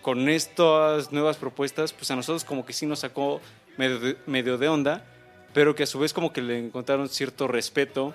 [0.00, 3.40] con estas nuevas propuestas, pues a nosotros como que sí nos sacó
[3.76, 5.04] medio de, medio de onda,
[5.52, 8.14] pero que a su vez como que le encontraron cierto respeto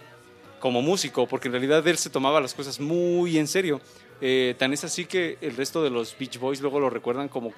[0.60, 3.80] como músico, porque en realidad él se tomaba las cosas muy en serio.
[4.22, 7.54] Eh, tan es así que el resto de los Beach Boys luego lo recuerdan como,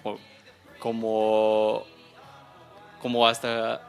[0.79, 1.85] como,
[3.01, 3.81] como hasta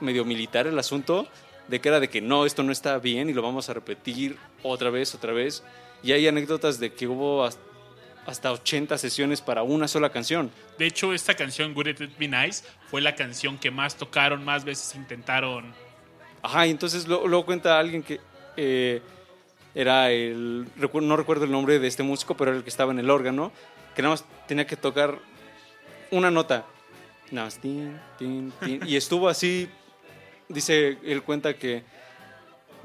[0.00, 1.26] medio militar el asunto,
[1.68, 4.36] de que era de que no, esto no está bien y lo vamos a repetir
[4.62, 5.62] otra vez, otra vez.
[6.02, 7.58] Y hay anécdotas de que hubo has-
[8.26, 10.50] hasta 80 sesiones para una sola canción.
[10.78, 14.64] De hecho, esta canción, Would It Be Nice, fue la canción que más tocaron, más
[14.64, 15.74] veces intentaron.
[16.42, 18.20] Ajá, y entonces lo- luego cuenta alguien que
[18.56, 19.02] eh,
[19.74, 20.66] era el,
[21.02, 23.52] no recuerdo el nombre de este músico, pero era el que estaba en el órgano,
[23.94, 25.18] que nada más tenía que tocar
[26.10, 26.64] una nota.
[27.30, 29.68] Nada más, tin, tin, tin, y estuvo así,
[30.48, 31.82] dice, él cuenta que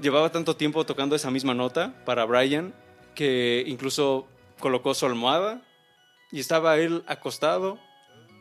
[0.02, 2.74] llevaba tanto tiempo tocando esa misma nota para Brian,
[3.14, 4.28] que incluso
[4.60, 5.62] colocó su almohada
[6.32, 7.80] y estaba él acostado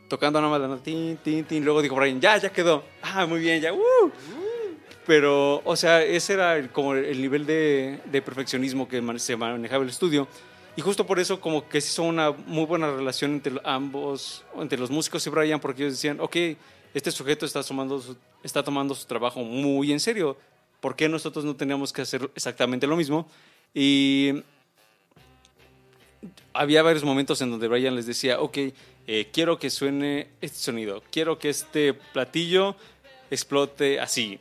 [0.09, 1.63] tocando nada más la nota, tin, tin, tin.
[1.63, 2.83] Luego dijo Brian, ya, ya quedó.
[3.01, 4.11] Ah, muy bien, ya, ¡uh!
[5.09, 9.83] Pero, o sea, ese era el- como el nivel de, de perfeccionismo que se manejaba
[9.83, 10.27] el estudio.
[10.75, 14.77] Y justo por eso como que se hizo una muy buena relación entre ambos, entre
[14.77, 16.35] los músicos y Brian, porque ellos decían, ok,
[16.93, 20.37] este sujeto está tomando su, está tomando su trabajo muy en serio.
[20.79, 23.27] ¿Por qué nosotros no teníamos que hacer exactamente lo mismo?
[23.73, 24.43] Y
[26.53, 28.57] había varios momentos en donde Brian les decía, ok,
[29.07, 32.75] eh, quiero que suene este sonido, quiero que este platillo
[33.31, 34.39] explote así.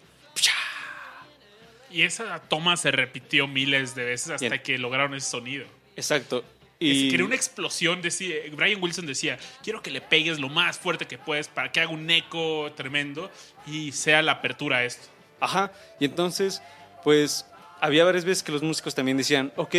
[1.90, 4.62] Y esa toma se repitió miles de veces hasta Bien.
[4.62, 5.66] que lograron ese sonido.
[5.96, 6.44] Exacto.
[6.78, 8.02] Y quería una explosión.
[8.02, 11.80] Decía, Brian Wilson decía: Quiero que le pegues lo más fuerte que puedes para que
[11.80, 13.30] haga un eco tremendo
[13.66, 15.08] y sea la apertura a esto.
[15.40, 16.62] Ajá, y entonces,
[17.02, 17.46] pues,
[17.80, 19.74] había varias veces que los músicos también decían, ok,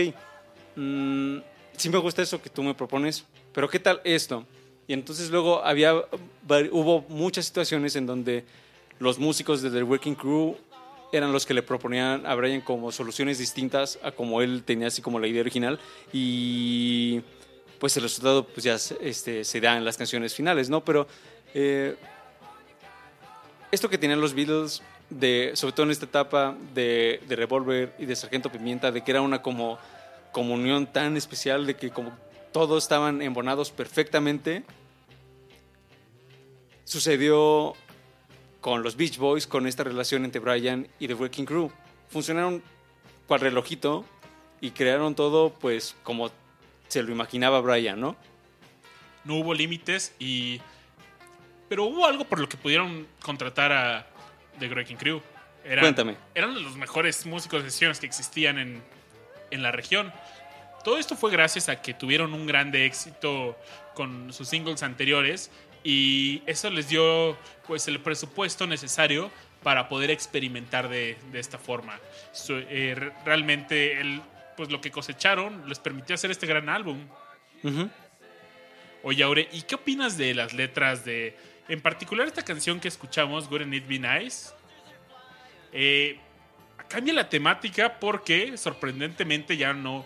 [0.75, 1.37] mm,
[1.75, 4.45] sí me gusta eso que tú me propones, pero ¿qué tal esto?
[4.87, 8.45] Y entonces luego había, hubo muchas situaciones en donde
[8.99, 10.55] los músicos de The Working Crew
[11.11, 15.01] eran los que le proponían a Brian como soluciones distintas a como él tenía así
[15.01, 15.79] como la idea original
[16.13, 17.21] y
[17.79, 20.83] pues el resultado pues ya se- este, se da en las canciones finales, ¿no?
[20.83, 21.07] Pero
[21.53, 21.95] eh,
[23.71, 28.05] esto que tenían los Beatles, de, sobre todo en esta etapa de, de Revolver y
[28.05, 29.79] de Sargento Pimienta, de que era una como
[30.31, 32.11] comunión tan especial, de que como
[32.51, 34.63] todos estaban embonados perfectamente,
[36.83, 37.73] sucedió
[38.61, 41.71] con los Beach Boys, con esta relación entre Brian y The Wrecking Crew.
[42.09, 42.61] Funcionaron
[43.27, 44.05] cual relojito
[44.61, 46.31] y crearon todo pues como
[46.87, 48.15] se lo imaginaba Brian, ¿no?
[49.23, 50.61] no hubo límites y...
[51.67, 54.07] Pero hubo algo por lo que pudieron contratar a
[54.57, 55.21] The Wrecking Crew.
[55.63, 56.15] Eran, Cuéntame.
[56.33, 58.81] Eran los mejores músicos de sesiones que existían en,
[59.51, 60.11] en la región.
[60.83, 63.55] Todo esto fue gracias a que tuvieron un grande éxito
[63.93, 65.51] con sus singles anteriores
[65.83, 67.37] y eso les dio
[67.67, 69.31] pues el presupuesto necesario
[69.63, 71.99] para poder experimentar de, de esta forma.
[72.31, 74.21] Su- eh, re- realmente el,
[74.57, 77.05] pues lo que cosecharon les permitió hacer este gran álbum.
[77.63, 77.89] Ujú.
[79.03, 81.37] Oye, Aure, ¿y qué opinas de las letras de,
[81.67, 84.51] en particular esta canción que escuchamos, Wouldn't It Be Nice?
[85.71, 86.19] Eh,
[86.87, 90.05] cambia la temática porque sorprendentemente ya no,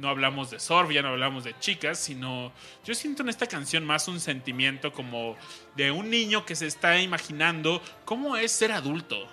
[0.00, 2.52] no hablamos de surf, ya no hablamos de chicas, sino
[2.84, 5.36] yo siento en esta canción más un sentimiento como
[5.76, 9.26] de un niño que se está imaginando cómo es ser adulto.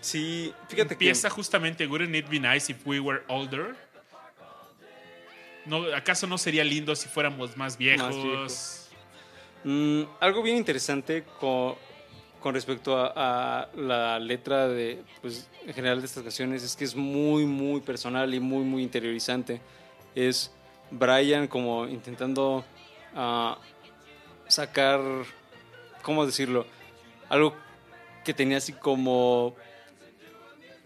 [0.00, 3.74] Sí, fíjate Empieza justamente Wouldn't It Be Nice If We Were Older.
[5.66, 8.88] No, ¿Acaso no sería lindo si fuéramos más viejos?
[9.64, 11.76] mm, algo bien interesante con,
[12.40, 16.94] con respecto a, la letra de, pues, en general de estas canciones es que es
[16.94, 19.60] muy, muy personal y muy, muy interiorizante.
[20.14, 20.52] Es
[20.90, 22.64] Brian como intentando
[23.14, 23.58] ah,
[24.46, 25.00] sacar,
[26.02, 26.66] ¿cómo decirlo?
[27.28, 27.54] Algo
[28.24, 29.54] que tenía así como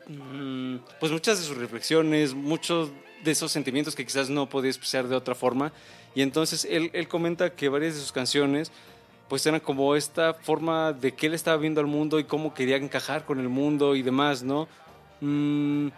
[0.09, 2.91] mm, pues muchas de sus reflexiones, muchos
[3.23, 5.73] de esos sentimientos que quizás no podía expresar de otra forma.
[6.15, 8.73] Y entonces él, él comenta que varias de sus canciones
[9.33, 12.77] pues eran como esta forma de que él estaba viendo al mundo y cómo quería
[12.77, 14.69] encajar con el mundo y demás, ¿no?
[15.23, 15.89] Mm,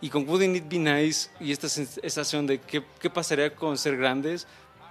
[0.00, 3.96] y con Wouldn't It Be Nice y esta sensación de qué, qué pasaría con ser
[3.96, 4.48] grandes,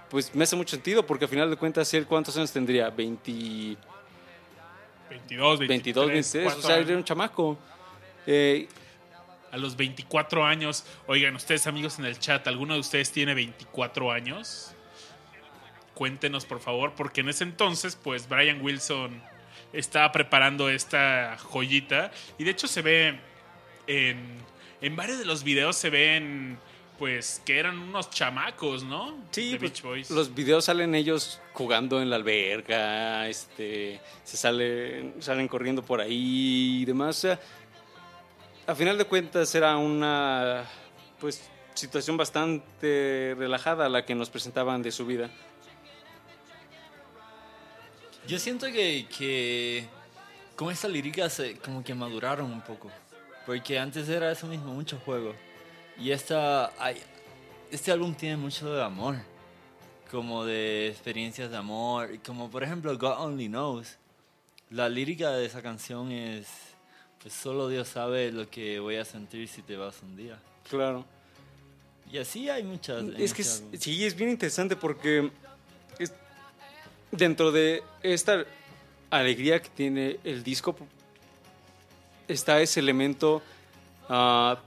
[0.08, 3.76] pues me hace mucho sentido porque al final de cuentas él cuántos años tendría, 20,
[5.10, 7.58] 22, 23, 22, 23, o 4 sea, era un chamaco.
[8.26, 8.68] Eh,
[9.50, 14.10] A los 24 años, oigan, ustedes amigos en el chat, ¿alguno de ustedes tiene 24
[14.10, 14.74] años?
[15.94, 19.22] Cuéntenos por favor, porque en ese entonces, pues Brian Wilson
[19.72, 23.18] estaba preparando esta joyita y de hecho se ve
[23.86, 24.18] en,
[24.80, 26.58] en varios de los videos se ven
[26.98, 29.16] pues que eran unos chamacos, ¿no?
[29.32, 30.10] Sí, pues, Beach Boys.
[30.10, 36.82] los videos salen ellos jugando en la alberga, este, se salen, salen corriendo por ahí
[36.82, 37.18] y demás.
[37.18, 37.40] O sea,
[38.66, 40.64] a final de cuentas era una
[41.18, 45.30] pues situación bastante relajada la que nos presentaban de su vida.
[48.26, 49.86] Yo siento que, que
[50.56, 52.90] con esta lírica se, como que maduraron un poco.
[53.46, 55.34] Porque antes era eso mismo, mucho juego.
[55.98, 56.72] Y esta,
[57.70, 59.16] este álbum tiene mucho de amor.
[60.10, 62.10] Como de experiencias de amor.
[62.24, 63.96] Como por ejemplo God Only Knows.
[64.70, 66.46] La lírica de esa canción es,
[67.20, 70.38] pues solo Dios sabe lo que voy a sentir si te vas un día.
[70.70, 71.04] Claro.
[72.10, 73.04] Y así hay muchas.
[73.18, 75.30] Es que es- sí, es bien interesante porque
[77.12, 78.44] dentro de esta
[79.10, 80.74] alegría que tiene el disco
[82.26, 83.42] está ese elemento,
[84.08, 84.58] ah,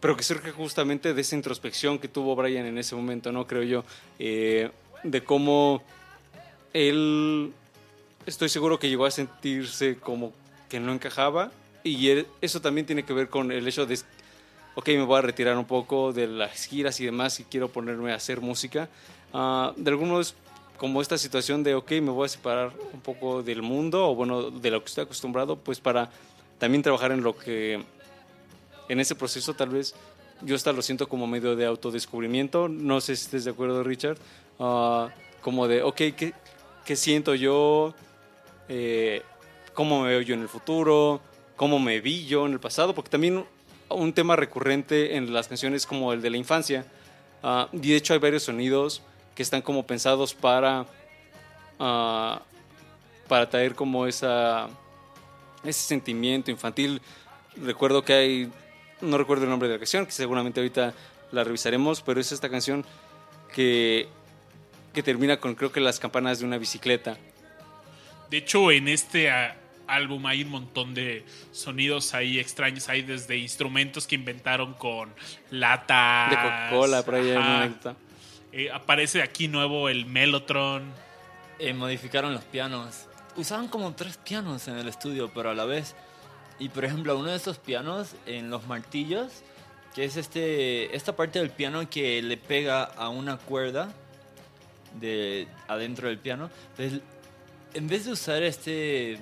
[0.00, 3.46] pero que surge justamente de esa introspección que tuvo Brian en ese momento, ¿no?
[3.46, 3.84] Creo yo,
[4.18, 4.70] eh,
[5.02, 5.82] de cómo
[6.72, 7.52] él,
[8.26, 10.32] estoy seguro que llegó a sentirse como
[10.68, 11.50] que no encajaba
[11.84, 13.98] y él- eso también tiene que ver con el hecho de
[14.74, 18.12] ok, me voy a retirar un poco de las giras y demás y quiero ponerme
[18.12, 18.88] a hacer música.
[19.34, 20.34] Ah, de algunos,
[20.82, 24.50] como esta situación de, ok, me voy a separar un poco del mundo o bueno,
[24.50, 26.10] de lo que estoy acostumbrado, pues para
[26.58, 27.80] también trabajar en lo que,
[28.88, 29.94] en ese proceso tal vez
[30.40, 32.68] yo hasta lo siento como medio de autodescubrimiento.
[32.68, 34.18] No sé si estés de acuerdo, Richard.
[34.58, 36.34] Ah, como de, ok, ¿qué,
[36.84, 37.94] qué siento yo?
[38.68, 39.22] Eh,
[39.74, 41.20] ¿Cómo me veo yo en el futuro?
[41.54, 42.92] ¿Cómo me vi yo en el pasado?
[42.92, 43.44] Porque también
[43.88, 46.86] un tema recurrente en las canciones como el de la infancia.
[47.40, 49.00] Ah, y de hecho hay varios sonidos
[49.34, 50.86] que están como pensados para,
[51.78, 52.42] ah,
[53.28, 54.68] para traer como esa,
[55.64, 57.00] ese sentimiento infantil.
[57.56, 58.52] Recuerdo que hay,
[59.00, 60.94] no recuerdo el nombre de la canción, que seguramente ahorita
[61.30, 62.84] la revisaremos, pero es esta canción
[63.54, 64.08] que,
[64.92, 67.16] que termina con creo que las campanas de una bicicleta.
[68.30, 69.56] De hecho, en este ah,
[69.86, 72.88] álbum hay un montón de sonidos ahí extraños.
[72.88, 75.12] Hay desde instrumentos que inventaron con
[75.50, 76.30] latas.
[76.30, 77.96] De Coca-Cola, por ahí hay una.
[78.52, 80.92] Eh, aparece aquí nuevo el Mellotron.
[81.58, 83.06] Eh, modificaron los pianos.
[83.36, 85.94] Usaban como tres pianos en el estudio, pero a la vez.
[86.58, 89.42] Y por ejemplo, uno de esos pianos en los martillos,
[89.94, 93.90] que es este, esta parte del piano que le pega a una cuerda
[95.00, 96.50] de adentro del piano.
[96.76, 97.00] Entonces,
[97.72, 99.18] en vez de usar este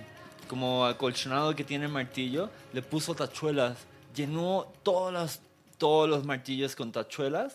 [0.49, 3.79] como acolchonado que tiene el martillo, le puso tachuelas.
[4.13, 5.41] Llenó todas las,
[5.79, 7.55] todos los martillos con tachuelas.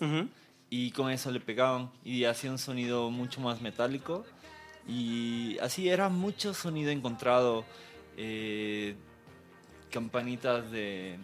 [0.78, 4.26] Y con eso le pegaban y hacía un sonido mucho más metálico
[4.86, 7.63] y así era mucho sonido encontrado,
[8.17, 8.95] eh,
[9.89, 11.17] campanitas de,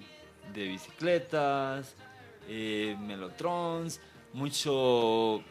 [0.53, 1.95] de bicicletas,
[2.47, 3.99] eh, melotrons,
[4.31, 5.43] mucho...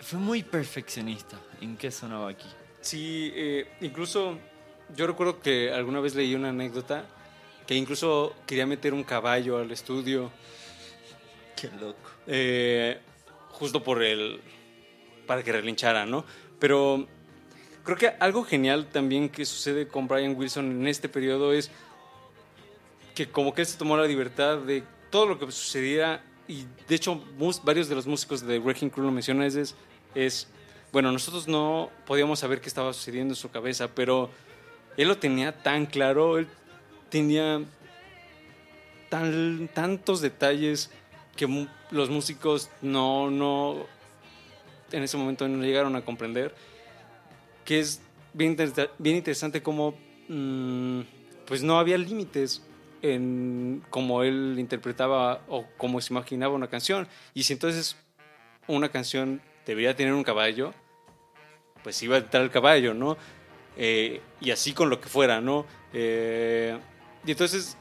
[0.00, 2.48] Fue muy perfeccionista en qué sonaba aquí.
[2.82, 4.36] Sí, eh, incluso
[4.94, 7.06] yo recuerdo que alguna vez leí una anécdota
[7.66, 10.30] que incluso quería meter un caballo al estudio
[12.26, 12.98] Eh,
[13.50, 14.40] justo por el
[15.26, 16.24] para que relinchara, ¿no?
[16.58, 17.06] Pero
[17.84, 21.70] creo que algo genial también que sucede con Brian Wilson en este periodo es
[23.14, 26.94] que como que él se tomó la libertad de todo lo que sucediera y de
[26.94, 27.22] hecho
[27.62, 29.74] varios de los músicos de Wrecking Crew lo mencionan es,
[30.14, 30.48] es,
[30.92, 34.30] bueno, nosotros no podíamos saber qué estaba sucediendo en su cabeza, pero
[34.96, 36.48] él lo tenía tan claro, él
[37.10, 37.62] tenía
[39.08, 40.90] tan, tantos detalles
[41.36, 43.86] que los músicos no, no,
[44.90, 46.54] en ese momento no llegaron a comprender,
[47.64, 48.02] que es
[48.32, 49.94] bien, inter- bien interesante como,
[50.28, 51.00] mm,
[51.46, 52.62] pues no había límites
[53.02, 57.08] en cómo él interpretaba o cómo se imaginaba una canción.
[57.34, 57.96] Y si entonces
[58.68, 60.72] una canción debería tener un caballo,
[61.82, 63.16] pues iba a entrar el caballo, ¿no?
[63.76, 65.66] Eh, y así con lo que fuera, ¿no?
[65.92, 66.78] Eh,
[67.26, 67.76] y entonces,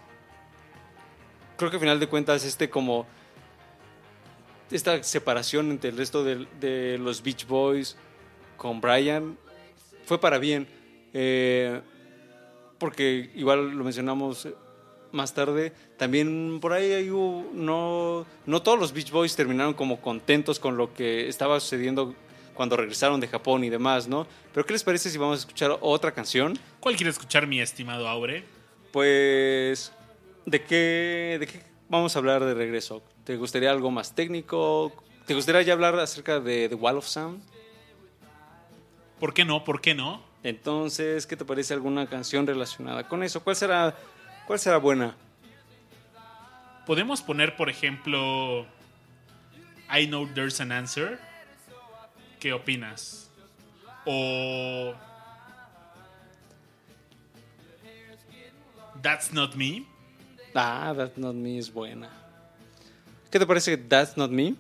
[1.57, 3.05] creo que al final de cuentas, este como
[4.71, 7.95] esta separación entre el resto de, de los Beach Boys
[8.57, 9.37] con Brian
[10.05, 10.67] fue para bien.
[11.13, 11.81] Eh,
[12.77, 14.47] porque igual lo mencionamos
[15.11, 20.57] más tarde, también por ahí hubo- no, no todos los Beach Boys terminaron como contentos
[20.59, 22.15] con lo que estaba sucediendo
[22.53, 24.25] cuando regresaron de Japón y demás, ¿no?
[24.53, 26.57] Pero ¿qué les parece si vamos a escuchar otra canción?
[26.79, 28.43] ¿Cuál quiere escuchar, mi estimado Aure?
[28.91, 29.91] Pues,
[30.45, 33.03] ¿de qué, ¿de qué vamos a hablar de regreso?
[33.23, 34.91] ¿Te gustaría algo más técnico?
[35.25, 37.43] ¿Te gustaría ya hablar acerca de The Wall of Sound?
[39.19, 39.63] ¿Por qué no?
[39.63, 40.23] ¿Por qué no?
[40.43, 43.43] Entonces, ¿qué te parece alguna canción relacionada con eso?
[43.43, 43.95] ¿Cuál será,
[44.47, 45.15] cuál será buena?
[46.87, 48.65] Podemos poner, por ejemplo,
[49.95, 51.19] I Know There's an Answer.
[52.39, 53.29] ¿Qué opinas?
[54.05, 54.95] O
[59.03, 59.85] That's Not Me.
[60.55, 62.20] Ah, That's Not Me es buena.
[63.31, 64.55] ¿Qué te parece That's Not Me?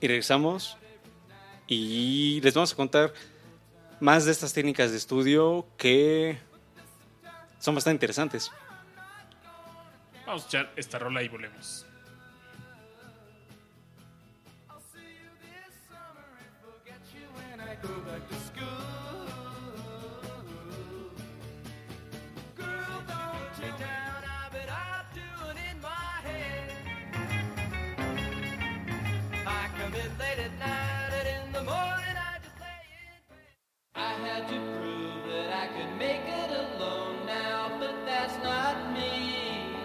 [0.00, 0.78] Y regresamos
[1.66, 3.12] y les vamos a contar
[4.00, 6.38] más de estas técnicas de estudio que
[7.58, 8.50] son bastante interesantes.
[10.26, 11.86] Vamos a escuchar esta rola y volvemos.
[34.40, 39.76] To prove that I could make it alone now, but that's not me.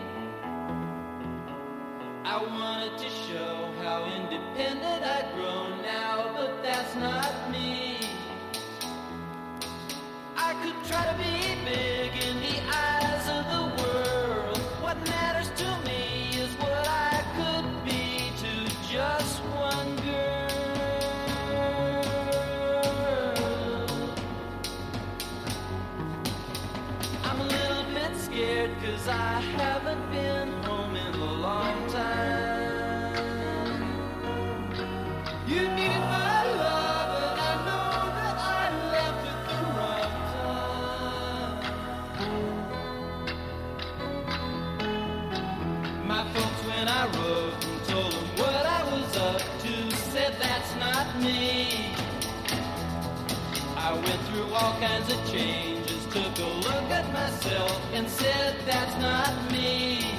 [2.25, 7.99] I wanted to show how independent I'd grown now, but that's not me.
[10.35, 11.98] I could try to be big
[51.21, 51.93] me.
[53.75, 58.95] I went through all kinds of changes, took a look at myself and said that's
[59.01, 60.18] not me.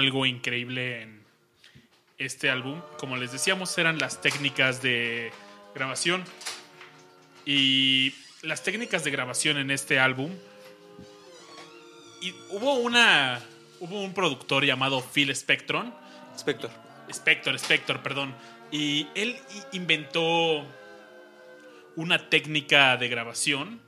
[0.00, 1.22] Algo increíble en
[2.16, 2.80] este álbum.
[2.98, 5.30] Como les decíamos, eran las técnicas de
[5.74, 6.24] grabación.
[7.44, 10.30] Y las técnicas de grabación en este álbum.
[12.22, 13.40] Y hubo una.
[13.78, 15.94] Hubo un productor llamado Phil Spectron.
[16.36, 16.70] Spector.
[17.10, 18.34] Spector, Spector, perdón.
[18.72, 19.36] Y él
[19.72, 20.66] inventó
[21.96, 23.82] una técnica de grabación.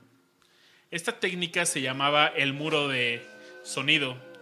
[0.91, 3.25] Esta técnica se llamaba el muro de
[3.63, 4.32] sonido.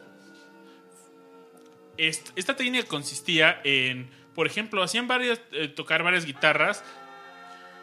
[2.07, 6.83] Est- Esta técnica consistía en, por ejemplo, hacían eh, tocar varias guitarras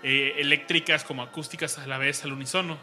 [0.02, 2.78] eh, eléctricas como acústicas a la vez al unísono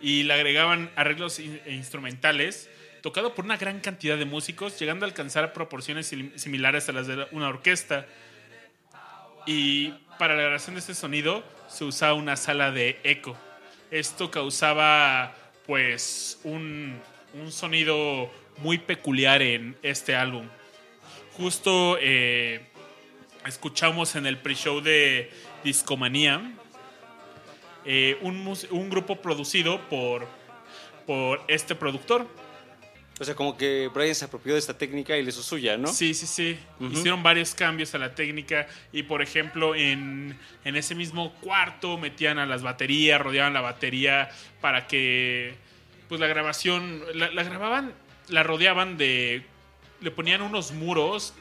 [0.00, 2.68] y le agregaban arreglos e instrumentales
[3.02, 7.06] tocado por una gran cantidad de músicos, llegando a alcanzar proporciones sim- similares a las
[7.06, 8.06] de una orquesta.
[9.46, 13.38] Y para la grabación de este sonido se usaba una sala de eco.
[13.92, 15.34] Esto causaba
[15.66, 17.00] pues un,
[17.34, 20.48] un sonido muy peculiar en este álbum.
[21.36, 22.62] Justo eh,
[23.44, 25.30] escuchamos en el pre-show de
[25.62, 26.50] Discomanía
[27.84, 30.26] eh, un, un grupo producido por,
[31.06, 32.26] por este productor.
[33.20, 35.88] O sea, como que Brian se apropió de esta técnica y le hizo suya, ¿no?
[35.88, 36.58] Sí, sí, sí.
[36.80, 42.38] Hicieron varios cambios a la técnica y, por ejemplo, en, en ese mismo cuarto metían
[42.38, 44.30] a las baterías, rodeaban la batería
[44.62, 45.54] para que,
[46.08, 47.92] pues, la grabación, la, la grababan,
[48.28, 49.44] la rodeaban de,
[50.00, 51.32] le ponían unos muros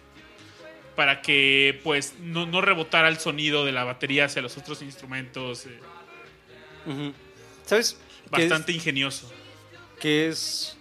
[0.95, 5.65] para que, pues, no, no rebotara el sonido de la batería hacia los otros instrumentos.
[5.65, 5.79] eh.
[7.65, 7.97] ¿Sabes?
[8.25, 9.31] es- bastante ingenioso.
[9.99, 10.77] que es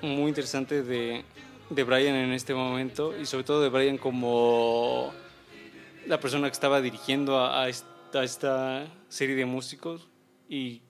[0.00, 1.24] muy interesante de,
[1.70, 5.12] de Brian en este momento y sobre todo de Brian como
[6.06, 10.08] la persona que estaba dirigiendo a, a esta, a esta serie de músicos
[10.48, 10.82] y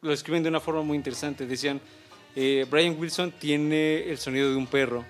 [0.00, 1.46] lo escriben de una forma muy interesante.
[1.46, 1.80] Decían,
[2.36, 5.04] eh, Brian Wilson tiene el sonido de un perro,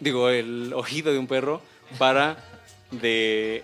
[0.00, 1.62] digo, el oído de un perro
[1.98, 2.36] para,
[2.90, 3.62] de,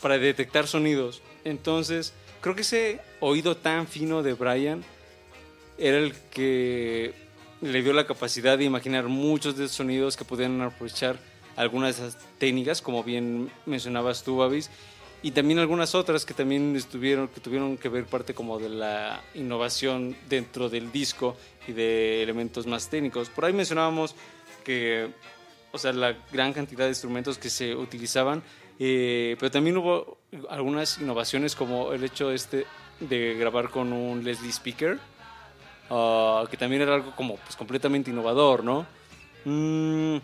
[0.00, 1.22] para detectar sonidos.
[1.44, 4.84] Entonces, creo que ese oído tan fino de Brian
[5.78, 7.14] era el que
[7.60, 11.18] le dio la capacidad de imaginar muchos de esos sonidos que podían aprovechar
[11.56, 14.70] algunas de esas técnicas, como bien mencionabas tú, Babis,
[15.22, 19.20] y también algunas otras que también estuvieron, que tuvieron que ver parte como de la
[19.34, 21.36] innovación dentro del disco
[21.68, 23.28] y de elementos más técnicos.
[23.28, 24.16] Por ahí mencionábamos
[24.64, 25.10] que,
[25.70, 28.42] o sea, la gran cantidad de instrumentos que se utilizaban,
[28.78, 32.66] eh, pero también hubo algunas innovaciones como el hecho este
[33.00, 34.98] de grabar con un Leslie Speaker,
[35.90, 38.86] ah, que también era algo como pues, completamente innovador, ¿no?
[39.44, 40.16] Mm,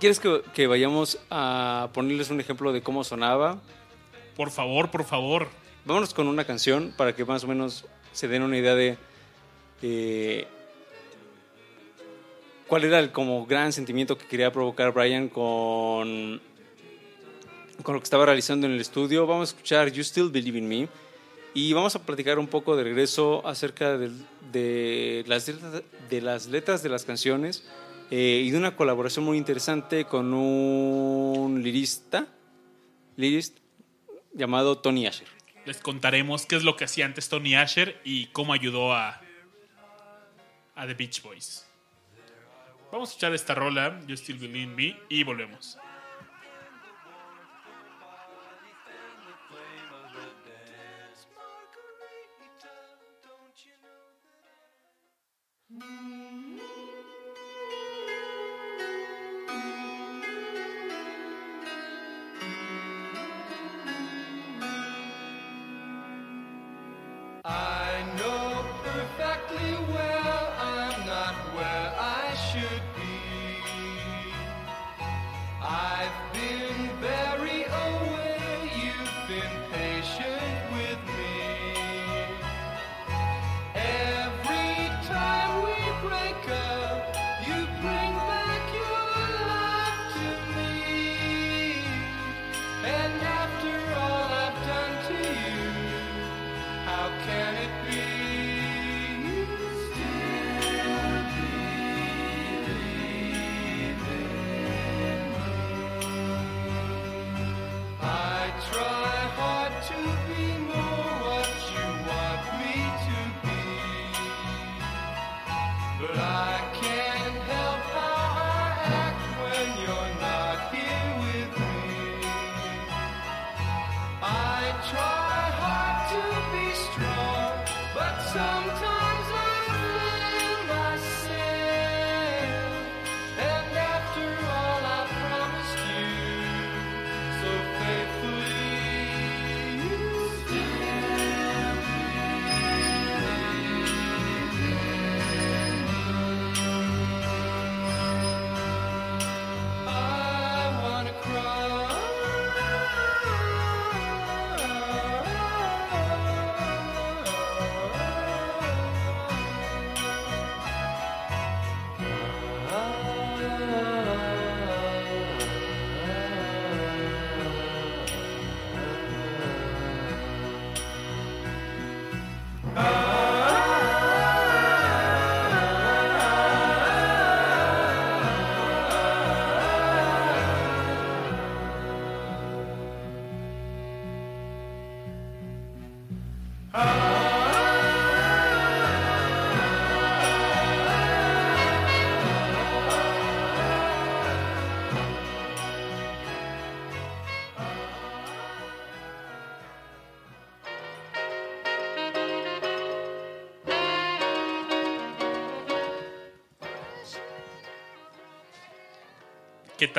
[0.00, 3.60] ¿Quieres que, que vayamos a ponerles un ejemplo de cómo sonaba?
[4.34, 5.48] Por favor, por favor.
[5.84, 8.98] Vámonos con una canción para que más o menos se den una idea de
[9.82, 10.46] eh,
[12.66, 16.40] cuál era el como gran sentimiento que quería provocar Brian con,
[17.82, 19.26] con lo que estaba realizando en el estudio.
[19.26, 20.88] Vamos a escuchar You Still Believe in Me
[21.54, 26.46] y vamos a platicar un poco de regreso acerca del- de, las, letras, de las
[26.46, 27.66] letras de las canciones
[28.10, 32.28] eh, y de una colaboración muy interesante con un lirista,
[33.16, 33.58] lirist
[34.34, 35.26] llamado Tony Asher.
[35.64, 39.20] Les contaremos qué es lo que hacía antes Tony Asher y cómo ayudó a,
[40.76, 41.66] a The Beach Boys.
[42.92, 45.76] Vamos a escuchar esta rola, You Still Believe Me, y volvemos.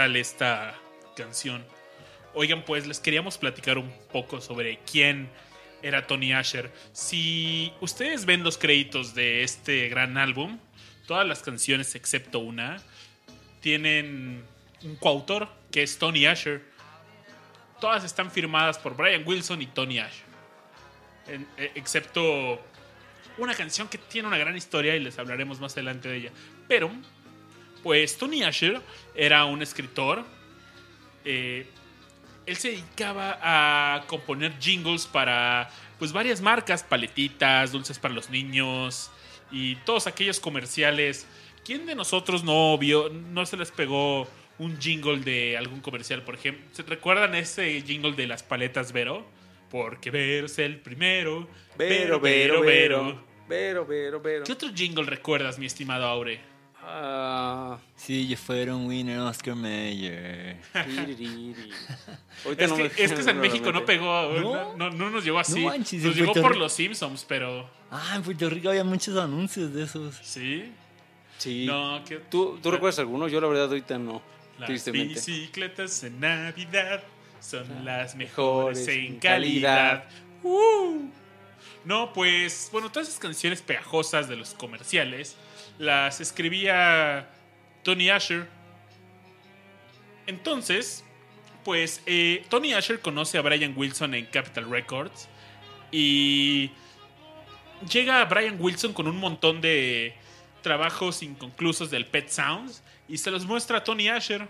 [0.06, 0.76] Esta
[1.16, 1.66] canción?
[2.34, 5.30] Oigan, pues les queríamos platicar un poco sobre quién
[5.82, 6.72] era Tony Asher.
[6.94, 10.60] Si ustedes ven los créditos de este gran álbum,
[11.08, 12.82] todas las canciones excepto una
[13.62, 14.44] tienen
[14.84, 16.64] un coautor que es Tony Asher.
[17.82, 20.26] Todas están firmadas por Brian Wilson y Tony Asher.
[21.28, 22.62] Eh, excepto
[23.38, 26.32] una canción que tiene una gran historia y les hablaremos más adelante de ella.
[26.68, 26.92] Pero
[27.84, 28.82] pues Tony Asher
[29.16, 30.26] era un escritor.
[31.26, 31.66] eh,
[32.46, 35.70] él se dedicaba a componer jingles para
[36.00, 39.12] pues varias marcas, paletitas, dulces para los niños
[39.52, 41.28] y todos aquellos comerciales.
[41.66, 46.36] ¿Quién de nosotros no vio, no se les pegó un jingle de algún comercial, por
[46.36, 46.66] ejemplo?
[46.72, 49.26] ¿Se recuerdan ese jingle de las paletas Vero?
[49.70, 51.50] Porque Vero es el primero.
[51.78, 53.26] Vero, Vero, Vero.
[53.50, 54.44] Vero, Vero, Vero.
[54.46, 56.40] ¿Qué otro jingle recuerdas, mi estimado Aure?
[56.90, 60.56] Ah, Si yo fuera un winner Oscar Mayer.
[62.58, 64.42] Es no que, es que en México no pegó, ¿No?
[64.42, 65.60] no, no- no nos llegó así.
[65.66, 66.60] No manches, nos llegó por Rico.
[66.60, 70.16] los Simpsons, pero Ah, en Puerto Rico había muchos anuncios de esos.
[70.22, 70.72] sí.
[71.38, 71.66] Sí.
[71.68, 73.28] No, que ¿Tú, ¿Tú recuerdas alguno?
[73.28, 74.24] Yo la verdad ahorita no.
[74.58, 75.14] las tristemente.
[75.14, 77.04] bicicletas en Navidad
[77.40, 80.06] son las mejores mejores en en calidad.
[80.42, 81.10] Uh.
[81.86, 85.36] No, pues, bueno, todas esas canciones pegajosas de los comerciales
[85.78, 87.30] las escribía
[87.84, 88.48] Tony Asher.
[90.26, 91.04] Entonces,
[91.64, 95.28] pues eh, Tony Asher conoce a Brian Wilson en Capitol Records
[95.92, 96.72] y
[97.90, 100.16] llega Brian Wilson con un montón de
[100.62, 104.48] trabajos inconclusos del Pet Sounds y se los muestra a Tony Asher.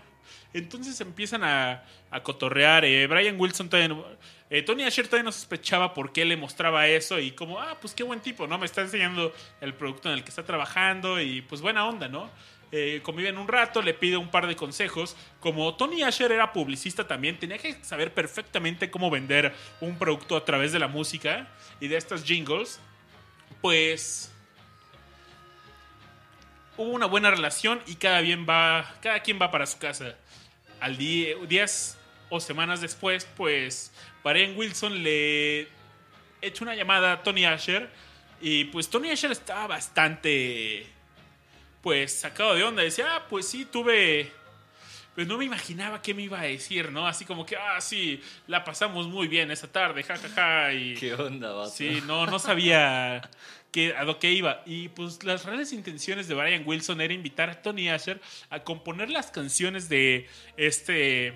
[0.54, 1.84] Entonces empiezan a,
[2.22, 2.84] cotorrear.
[2.84, 4.04] eh, Brian Wilson todavía no-
[4.50, 7.94] eh, Tony Asher todavía no sospechaba por qué le mostraba eso y como, ah, pues
[7.94, 8.56] qué buen tipo, ¿no?
[8.58, 12.30] Me está enseñando el producto en el que está trabajando y pues buena onda, ¿no?
[12.72, 15.16] Eh, conviven un rato, le pide un par de consejos.
[15.40, 20.44] Como Tony Asher era publicista también, tenía que saber perfectamente cómo vender un producto a
[20.44, 21.48] través de la música
[21.80, 22.80] y de estos jingles.
[23.60, 24.32] Pues
[26.76, 30.14] hubo una buena relación y cada, bien va, cada quien va para su casa.
[30.80, 31.98] Al día, días
[32.30, 35.68] o semanas después, pues Brian Wilson le
[36.42, 37.88] echa una llamada a Tony Asher
[38.40, 40.86] y pues Tony Asher estaba bastante
[41.82, 42.82] pues sacado de onda.
[42.82, 44.32] Decía, ah, pues sí, tuve...
[45.14, 47.08] Pues no me imaginaba qué me iba a decir, ¿no?
[47.08, 50.72] Así como que, ah, sí, la pasamos muy bien esa tarde, jajaja.
[50.74, 50.94] y...
[51.00, 51.70] ¿Qué onda, vato?
[51.70, 53.28] Sí, no, no sabía
[53.72, 54.62] que, a lo que iba.
[54.66, 59.10] Y pues las reales intenciones de Brian Wilson era invitar a Tony Asher a componer
[59.10, 61.34] las canciones de este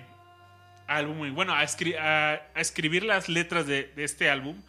[0.87, 1.25] álbum.
[1.25, 4.61] Y bueno, a, escri- a- escribir las letras de, de este álbum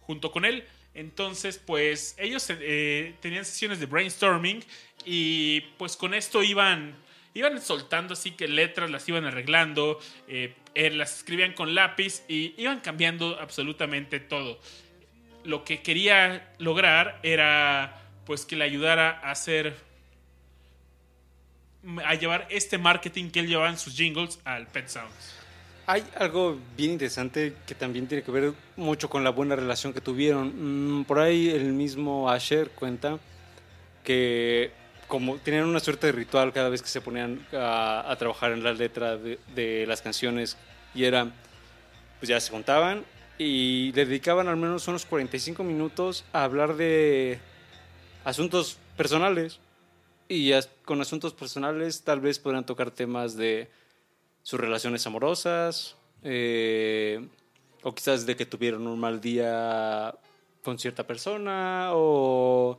[0.00, 0.64] junto con él.
[0.94, 4.62] Entonces, pues ellos eh, tenían sesiones de brainstorming
[5.06, 6.94] y pues con esto iban,
[7.32, 9.98] iban soltando así que letras, las iban arreglando,
[10.28, 14.60] eh, eh, las escribían con lápiz y iban cambiando absolutamente todo.
[15.44, 19.74] Lo que quería lograr era pues que le ayudara a hacer
[22.04, 25.34] a llevar este marketing que él llevaba en sus jingles al Pet Sounds.
[25.86, 30.00] Hay algo bien interesante que también tiene que ver mucho con la buena relación que
[30.00, 31.00] tuvieron.
[31.00, 33.18] Mm, por ahí el mismo Asher cuenta
[34.04, 34.70] que
[35.08, 38.62] como tenían una suerte de ritual cada vez que se ponían a, a trabajar en
[38.62, 40.56] la letra de, de las canciones
[40.94, 41.26] y era,
[42.20, 43.04] pues ya se juntaban
[43.38, 47.38] y le dedicaban al menos unos 45 minutos a hablar de
[48.24, 49.58] asuntos personales.
[50.28, 50.52] Y
[50.84, 53.68] con asuntos personales tal vez podrían tocar temas de
[54.42, 57.28] sus relaciones amorosas, eh,
[57.82, 60.14] o quizás de que tuvieron un mal día
[60.64, 62.78] con cierta persona, o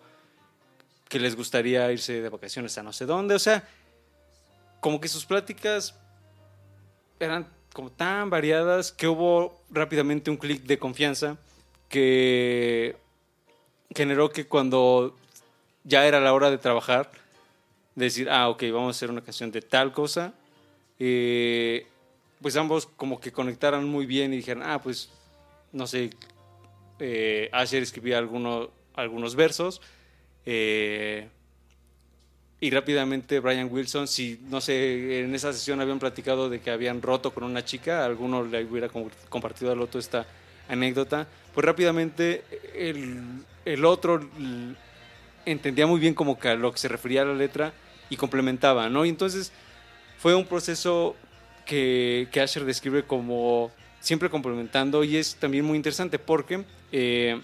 [1.07, 3.35] que les gustaría irse de vacaciones a no sé dónde.
[3.35, 3.67] O sea,
[4.79, 5.95] como que sus pláticas
[7.19, 11.37] eran como tan variadas que hubo rápidamente un clic de confianza
[11.89, 12.95] que
[13.95, 15.15] generó que cuando
[15.83, 17.11] ya era la hora de trabajar,
[17.95, 20.33] decir, ah, ok, vamos a hacer una canción de tal cosa,
[20.97, 25.09] pues ambos como que conectaran muy bien y dijeron, ah, pues,
[25.71, 26.11] no sé,
[26.99, 29.81] eh, Asher escribía alguno- algunos versos,
[30.45, 31.27] eh,
[32.63, 37.01] y rápidamente Brian Wilson, si no sé, en esa sesión habían platicado de que habían
[37.01, 40.25] roto con una chica, alguno le hubiera com- compartido al otro esta
[40.69, 43.21] anécdota, pues rápidamente el,
[43.65, 44.25] el otro
[45.45, 47.73] entendía muy bien como que a lo que se refería a la letra
[48.09, 49.03] y complementaba, ¿no?
[49.03, 49.51] Y entonces
[50.17, 51.17] fue un proceso
[51.65, 57.41] que, que Asher describe como siempre complementando y es también muy interesante porque eh,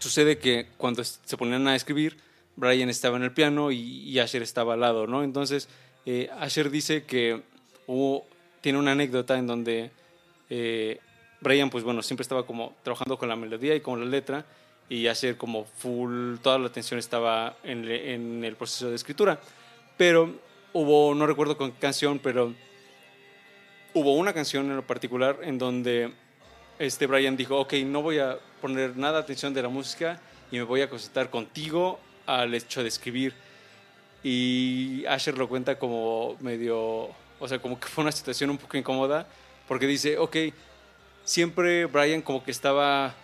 [0.00, 2.16] sucede que cuando se ponían a escribir,
[2.56, 5.22] Brian estaba en el piano y, y Asher estaba al lado, ¿no?
[5.22, 5.68] Entonces,
[6.06, 7.42] eh, Asher dice que
[7.86, 8.26] hubo,
[8.60, 9.90] tiene una anécdota en donde
[10.50, 10.98] eh,
[11.40, 14.44] Brian, pues bueno, siempre estaba como trabajando con la melodía y con la letra
[14.88, 19.40] y Asher como full, toda la atención estaba en, en el proceso de escritura.
[19.96, 20.34] Pero
[20.72, 22.54] hubo, no recuerdo con qué canción, pero
[23.94, 26.12] hubo una canción en lo particular en donde
[26.78, 30.62] este Brian dijo, ok, no voy a poner nada atención de la música y me
[30.62, 33.34] voy a concentrar contigo al hecho de escribir.
[34.22, 38.76] Y Asher lo cuenta como medio, o sea, como que fue una situación un poco
[38.76, 39.26] incómoda,
[39.68, 40.36] porque dice, ok,
[41.24, 43.14] siempre Brian como que estaba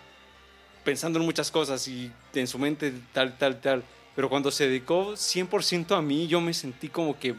[0.84, 3.82] pensando en muchas cosas y en su mente tal, tal, tal,
[4.14, 7.34] pero cuando se dedicó 100% a mí, yo me sentí como que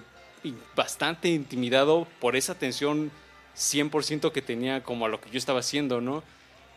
[0.76, 3.12] bastante intimidado por esa atención
[3.56, 6.24] 100% que tenía como a lo que yo estaba haciendo, ¿no?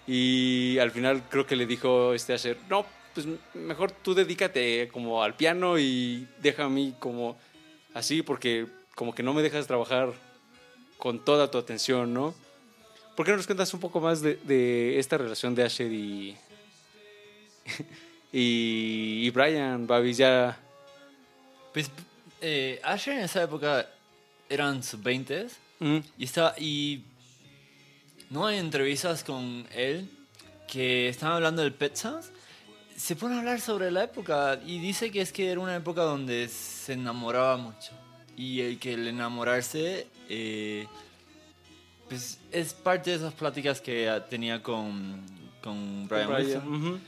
[0.06, 2.86] Y al final creo que le dijo este Asher, no,
[3.16, 7.38] pues mejor tú dedícate como al piano y deja a mí como
[7.94, 10.12] así, porque como que no me dejas trabajar
[10.98, 12.34] con toda tu atención, ¿no?
[13.16, 16.36] ¿Por qué no nos cuentas un poco más de, de esta relación de Asher y,
[18.32, 20.18] y, y Brian, Babis?
[20.18, 20.58] Ya,
[21.72, 21.90] Pues
[22.42, 23.88] eh, Asher en esa época
[24.50, 25.48] eran sus 20
[25.78, 27.04] Mm, y está y
[28.30, 30.08] no hay entrevistas con él
[30.66, 32.30] que están hablando del Pet Sounds.
[32.96, 36.02] Se pone a hablar sobre la época y dice que es que era una época
[36.02, 37.92] donde se enamoraba mucho
[38.36, 40.86] y el que el enamorarse eh,
[42.08, 45.22] pues es parte de esas pláticas que tenía con,
[45.62, 47.00] con Brian, Wilson.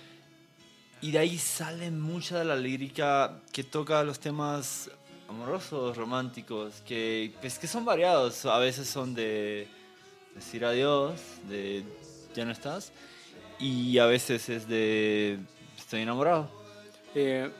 [1.00, 4.90] Y de ahí sale mucha de la lírica que toca los temas
[5.28, 8.44] amorosos, románticos, que, pues, que son variados.
[8.46, 9.68] A veces son de
[10.34, 11.84] decir adiós, de
[12.34, 12.92] ya no estás,
[13.60, 15.38] y a veces es de
[15.88, 16.50] estoy enamorado.
[17.14, 17.50] Eh,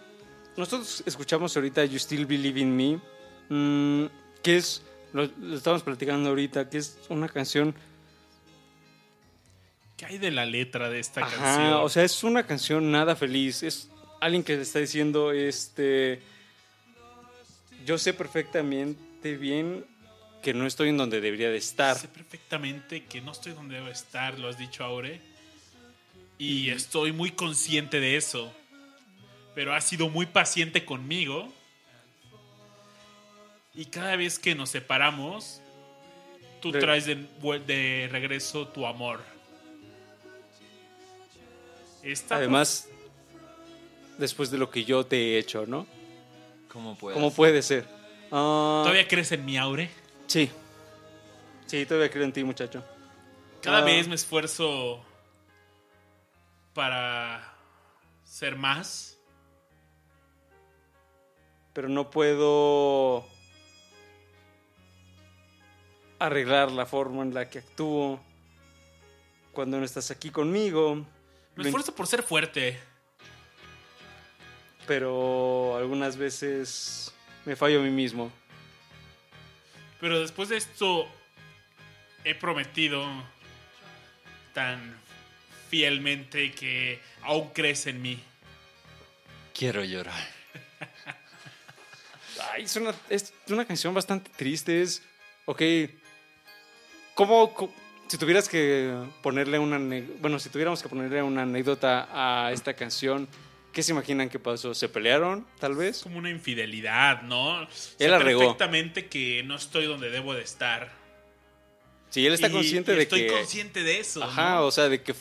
[0.54, 3.00] nosotros escuchamos ahorita You Still Believe in Me,
[3.48, 4.10] mm,
[4.42, 4.82] que es,
[5.14, 7.74] lo, lo estamos platicando ahorita, que es una canción,
[9.96, 11.72] ¿Qué hay de la letra de esta ajá, canción?
[11.82, 13.88] o sea, es una canción nada feliz, es
[14.20, 16.20] alguien que le está diciendo, este,
[17.86, 19.86] yo sé perfectamente bien
[20.42, 21.96] que no estoy en donde debería de estar.
[21.96, 25.37] Sé perfectamente que no estoy donde debo estar, lo has dicho Aure.
[26.38, 28.52] Y estoy muy consciente de eso.
[29.54, 31.52] Pero has sido muy paciente conmigo.
[33.74, 35.60] Y cada vez que nos separamos,
[36.60, 39.20] tú Re- traes de, regreso tu amor.
[42.02, 42.88] Esta Además,
[44.18, 45.86] después de lo que yo te he hecho, ¿no?
[46.72, 47.36] ¿Cómo puede ¿Cómo ser?
[47.36, 47.88] puede ser?
[48.30, 49.90] Ah, ¿Todavía crees en mi Aure?
[50.26, 50.50] Sí.
[51.66, 52.84] Sí, todavía creo en ti, muchacho.
[53.62, 53.84] Cada Ah.
[53.84, 55.04] vez me esfuerzo
[56.78, 57.42] para
[58.22, 59.18] ser más.
[61.72, 63.26] Pero no puedo
[66.20, 68.20] arreglar la forma en la que actúo
[69.50, 71.04] cuando no estás aquí conmigo.
[71.56, 72.78] Me esfuerzo por ser fuerte.
[74.86, 77.12] pero algunas veces
[77.44, 78.30] me fallo a mí mismo.
[79.98, 81.08] Pero después de esto
[82.22, 83.04] he prometido
[84.54, 85.07] tan
[85.68, 88.18] fielmente que aún crees en mí.
[89.54, 90.14] Quiero llorar.
[92.52, 94.82] Ay, es una, es una canción bastante triste.
[94.82, 95.02] Es,
[95.44, 95.62] ok,
[97.14, 97.72] ¿cómo,
[98.08, 99.78] Si tuvieras que ponerle una,
[100.20, 103.28] bueno, si tuviéramos que ponerle una anécdota a esta canción,
[103.72, 104.72] ¿qué se imaginan que pasó?
[104.74, 106.02] ¿Se pelearon, tal Es vez?
[106.02, 107.62] como una infidelidad, ¿no?
[107.98, 108.40] Él la regó.
[108.40, 110.90] perfectamente que no estoy donde debo de estar.
[112.10, 114.22] Sí, él está Y- consciente y de estoy que, consciente de eso.
[114.24, 114.66] ajá, ¿no?
[114.66, 115.14] o sea, de que,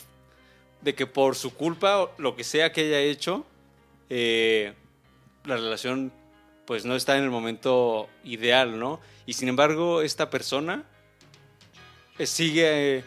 [0.80, 3.44] de que por su culpa, o lo que sea que haya hecho,
[4.10, 4.72] eh,
[5.44, 6.12] la relación,
[6.66, 9.00] pues no está en el momento ideal, ¿no?
[9.26, 10.84] Y sin embargo, esta persona
[12.18, 13.04] eh, sigue eh,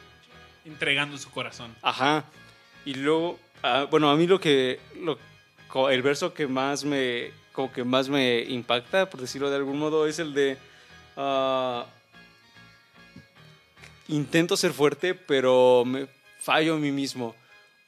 [0.64, 1.76] Entregando su corazón.
[1.82, 2.26] Ajá.
[2.86, 5.18] Y luego, ah, bueno, a mí lo que, lo,
[5.90, 10.06] el verso que más me, como que más me impacta, por decirlo de algún modo,
[10.06, 10.58] es el de,
[11.18, 11.86] ah,
[14.08, 16.08] intento ser fuerte, pero me
[16.40, 17.36] fallo a mí mismo.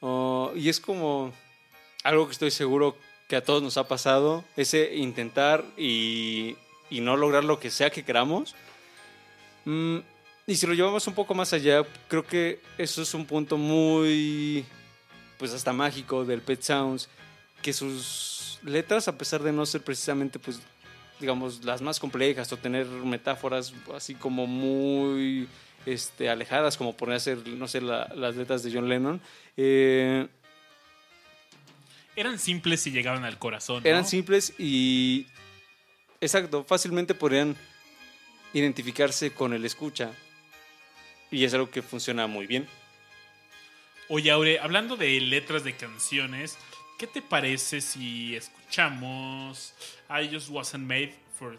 [0.04, 1.32] Ah, y es como
[2.02, 2.96] algo que estoy seguro
[3.26, 6.56] que a todos nos ha pasado, ese intentar y,
[6.90, 8.54] y no lograr lo que sea que queramos.
[9.64, 10.00] Mm,
[10.46, 14.66] y si lo llevamos un poco más allá, creo que eso es un punto muy,
[15.38, 17.08] pues hasta mágico del Pet Sounds,
[17.62, 20.60] que sus letras, a pesar de no ser precisamente, pues,
[21.18, 25.48] digamos, las más complejas o tener metáforas así como muy
[25.86, 29.20] este, alejadas, como poner a hacer, no sé, la- las letras de John Lennon,
[29.56, 30.26] eh,
[32.16, 33.82] Eran simples y llegaban al corazón.
[33.82, 33.88] ¿no?
[33.88, 35.26] eran simples y,
[36.20, 37.56] exacto, fácilmente podrían
[38.52, 40.12] identificarse con el escucha.
[41.30, 42.68] Y es algo que funciona muy bien.
[44.08, 46.56] Oye, Aure, hablando de letras de canciones,
[46.98, 49.74] ¿qué te parece si escuchamos
[50.08, 51.58] I Just Wasn't Made for,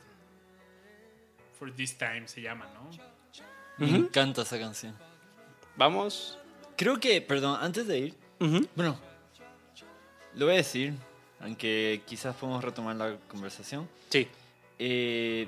[1.59, 2.27] for This Time?
[2.27, 2.89] Se llama, ¿no?
[3.77, 4.95] Me encanta esa canción.
[5.75, 6.37] Vamos.
[6.77, 8.15] Creo que, perdón, antes de ir,
[8.75, 8.97] bueno,
[10.35, 10.93] lo voy a decir,
[11.39, 13.87] aunque quizás podemos retomar la conversación.
[14.09, 14.27] Sí.
[14.79, 15.47] Eh,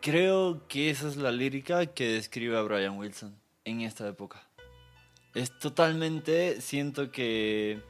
[0.00, 3.34] creo que esa es la lírica que describe a Brian Wilson
[3.64, 4.42] en esta época.
[5.34, 7.80] Es totalmente, siento que,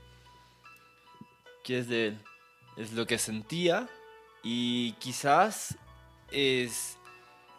[1.65, 2.19] que es de él.
[2.77, 3.89] Es lo que sentía
[4.43, 5.77] y quizás
[6.31, 6.98] es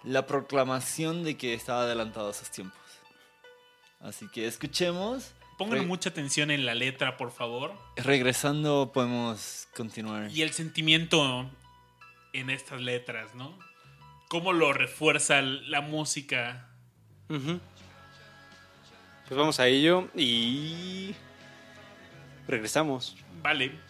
[0.04, 2.80] la proclamación de que estaba adelantado a sus tiempos.
[4.00, 5.34] Así que escuchemos.
[5.58, 7.74] Pongan mucha atención en la letra, por favor.
[7.98, 10.32] Regresando podemos continuar.
[10.32, 11.50] Y el sentimiento
[12.32, 13.60] en estas letras, ¿no?
[14.30, 16.70] Cómo lo refuerza la música.
[17.28, 17.60] Pues
[19.30, 21.14] vamos a ello y
[22.48, 23.18] regresamos.
[23.42, 23.89] Vale.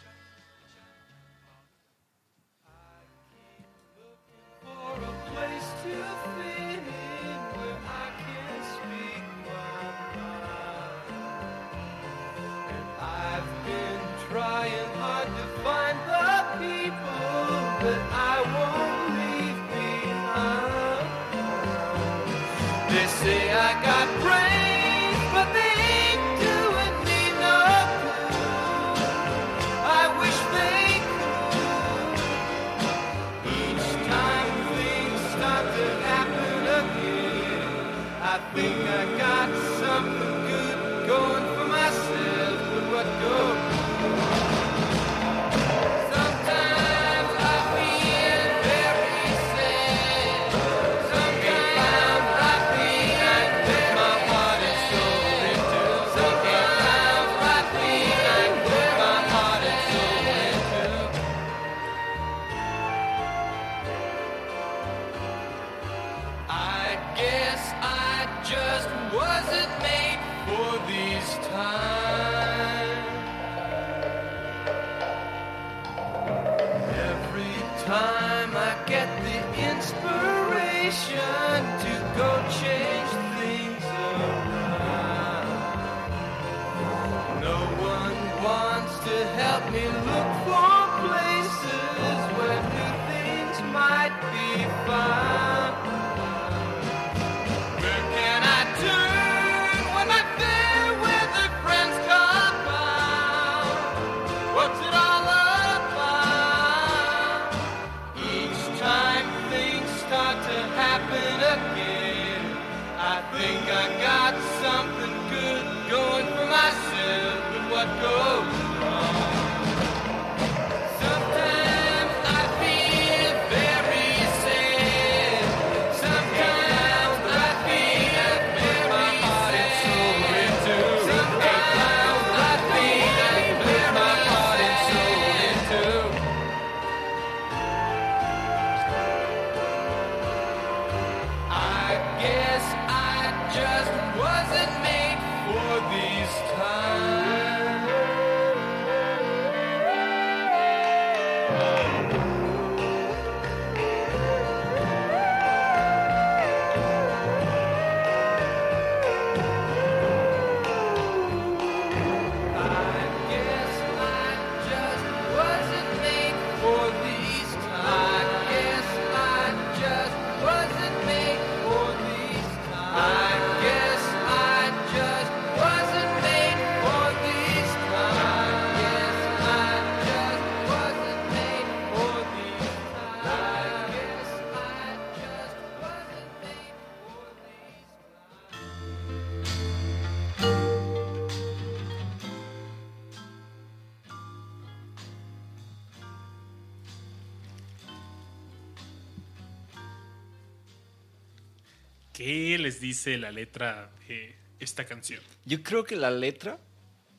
[202.80, 205.21] Les dice la letra de esta canción?
[205.45, 206.59] Yo creo que la letra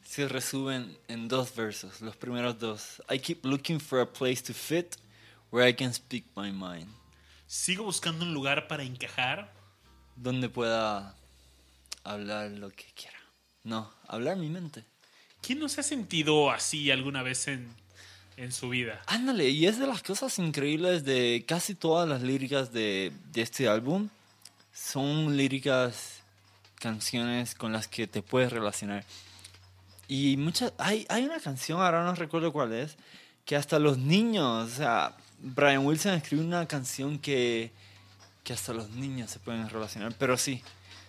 [0.03, 3.03] se resume en, en dos versos, los primeros dos.
[3.11, 4.97] I keep looking for a place to fit
[5.51, 6.89] where I can speak my mind.
[7.47, 9.53] Sigo buscando un lugar para encajar.
[10.17, 11.15] Donde pueda
[12.05, 13.19] hablar lo que quiera.
[13.65, 14.85] No, hablar mi mente.
[15.43, 17.69] ¿Quién no se ha sentido así alguna vez en,
[18.37, 19.03] en su vida?
[19.07, 23.69] Ándale, y es de las cosas increíbles de casi todas las líricas de, de este
[23.69, 24.09] álbum.
[24.83, 26.23] Son líricas,
[26.77, 29.05] canciones con las que te puedes relacionar.
[30.09, 32.97] Y muchas, hay, hay una canción, ahora no recuerdo cuál es,
[33.45, 37.73] que hasta los niños, o sea, Brian Wilson escribió una canción que,
[38.43, 40.15] que hasta los niños se pueden relacionar.
[40.19, 40.63] Pero sí,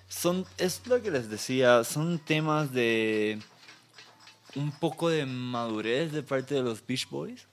[0.10, 3.40] son, es lo que les decía, son temas de
[4.56, 7.48] un poco de madurez de parte de los Beach Boys,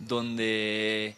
[0.00, 1.16] donde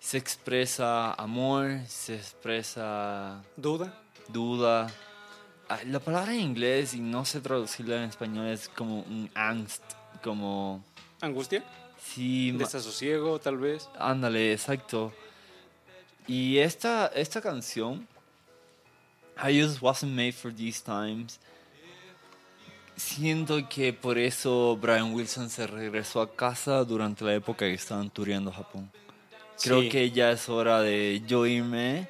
[0.00, 3.92] se expresa amor, se expresa ¿Duda?
[4.28, 4.90] duda.
[5.68, 9.82] Ah, La palabra en inglés, y no sé traducirla en español, es como un angst,
[10.22, 10.82] como...
[11.20, 11.62] ¿Angustia?
[12.02, 13.88] Sí, ¿Desasosiego, tal vez?
[13.98, 15.12] Ándale, exacto.
[16.26, 18.06] Y esta, esta canción,
[19.36, 21.38] I Just Wasn't Made for These Times,
[22.96, 28.10] siento que por eso Brian Wilson se regresó a casa durante la época que estaban
[28.10, 28.90] tureando Japón.
[29.62, 29.88] Creo Sí.
[29.88, 32.08] que ya es hora de yo irme.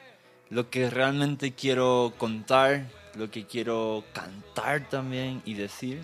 [0.51, 6.01] Lo que realmente quiero contar, lo que quiero cantar también y decir,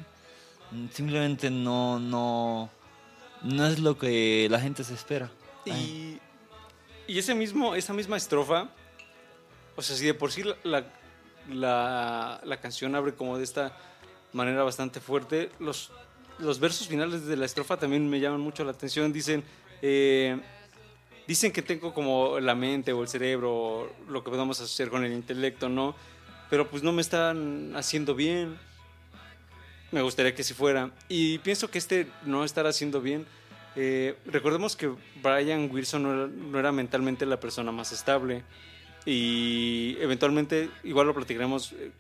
[0.71, 2.71] mm, simplemente no, no,
[3.43, 5.31] no es lo que la gente se espera.
[5.65, 6.19] Y,
[7.07, 8.69] y ese mismo, esa misma estrofa,
[9.77, 10.85] o sea, si de por sí la, la,
[11.49, 13.77] la- la canción abre como de esta
[14.33, 15.91] manera bastante fuerte, los,
[16.39, 19.13] los versos finales de la estrofa también me llaman mucho la atención.
[19.13, 19.43] Dicen,
[19.81, 20.39] eh,
[21.27, 25.13] dicen que tengo como la mente o el cerebro, lo que podamos asociar con el
[25.13, 25.95] intelecto, ¿no?
[26.51, 28.59] Pero pues no me están haciendo bien.
[29.91, 30.91] Me gustaría que si fuera.
[31.09, 33.27] Y pienso que este no estar haciendo bien.
[33.77, 38.43] eh, recordemos que Brian Wilson no era, no era mentalmente la persona más estable.
[39.07, 41.91] Y eventualmente, igual lo platicaremos eh,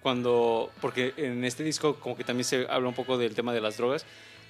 [0.00, 0.70] cuando.
[0.80, 3.76] Porque en este disco, como que también se habla un poco del tema de las
[3.76, 4.04] drogas.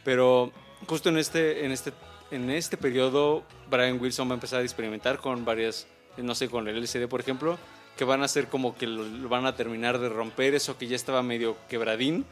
[0.05, 0.53] Pero
[0.87, 1.93] justo en este, en este,
[2.33, 5.87] en este periodo, Brian Wilson va a empezar a experimentar con varias.
[6.17, 7.59] No sé, con el LCD, por ejemplo.
[7.97, 11.23] Que van a ser como que van a terminar de romper eso que ya estaba
[11.23, 12.25] medio quebradín.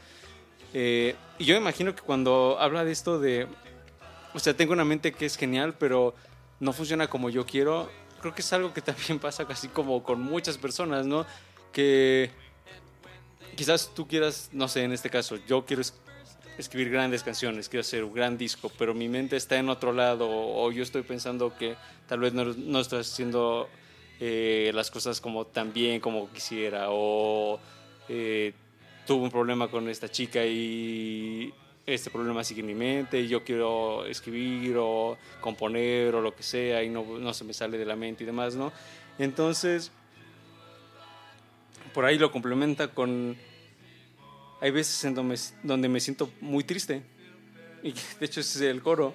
[0.73, 3.47] Eh, y yo imagino que cuando habla de esto de,
[4.33, 6.15] o sea, tengo una mente que es genial, pero
[6.61, 7.91] no funciona como yo quiero,
[8.21, 11.27] creo que es algo que también pasa casi como con muchas personas, ¿no?
[11.73, 12.31] Que
[13.57, 15.83] quizás tú quieras, no sé, en este caso, yo quiero
[16.61, 20.29] escribir grandes canciones, quiero hacer un gran disco, pero mi mente está en otro lado
[20.31, 23.69] o yo estoy pensando que tal vez no, no estoy haciendo
[24.21, 27.59] eh, las cosas como tan bien como quisiera o
[28.09, 28.53] eh,
[29.07, 31.53] tuve un problema con esta chica y
[31.87, 36.43] este problema sigue en mi mente y yo quiero escribir o componer o lo que
[36.43, 38.73] sea y no, no se me sale de la mente y demás, ¿no?
[39.19, 39.91] Entonces,
[41.93, 43.37] por ahí lo complementa con...
[44.61, 47.03] Hay veces en donde me, donde me siento muy triste
[47.83, 49.15] y de hecho ese es el coro.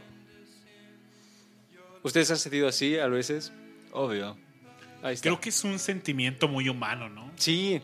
[2.03, 3.51] ¿Ustedes han sentido así a veces?
[3.91, 4.37] Obvio.
[5.01, 5.23] Ahí está.
[5.29, 7.31] Creo que es un sentimiento muy humano, ¿no?
[7.35, 7.81] Sí.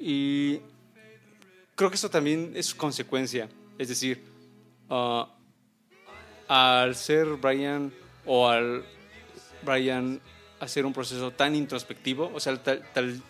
[0.00, 0.60] Y
[1.74, 3.48] creo que eso también es consecuencia.
[3.78, 4.24] Es decir,
[4.90, 5.32] ah,
[6.48, 7.92] al ser Brian
[8.24, 8.84] o al
[9.62, 10.20] Brian
[10.60, 13.22] hacer un proceso tan introspectivo, o sea, tal, tal-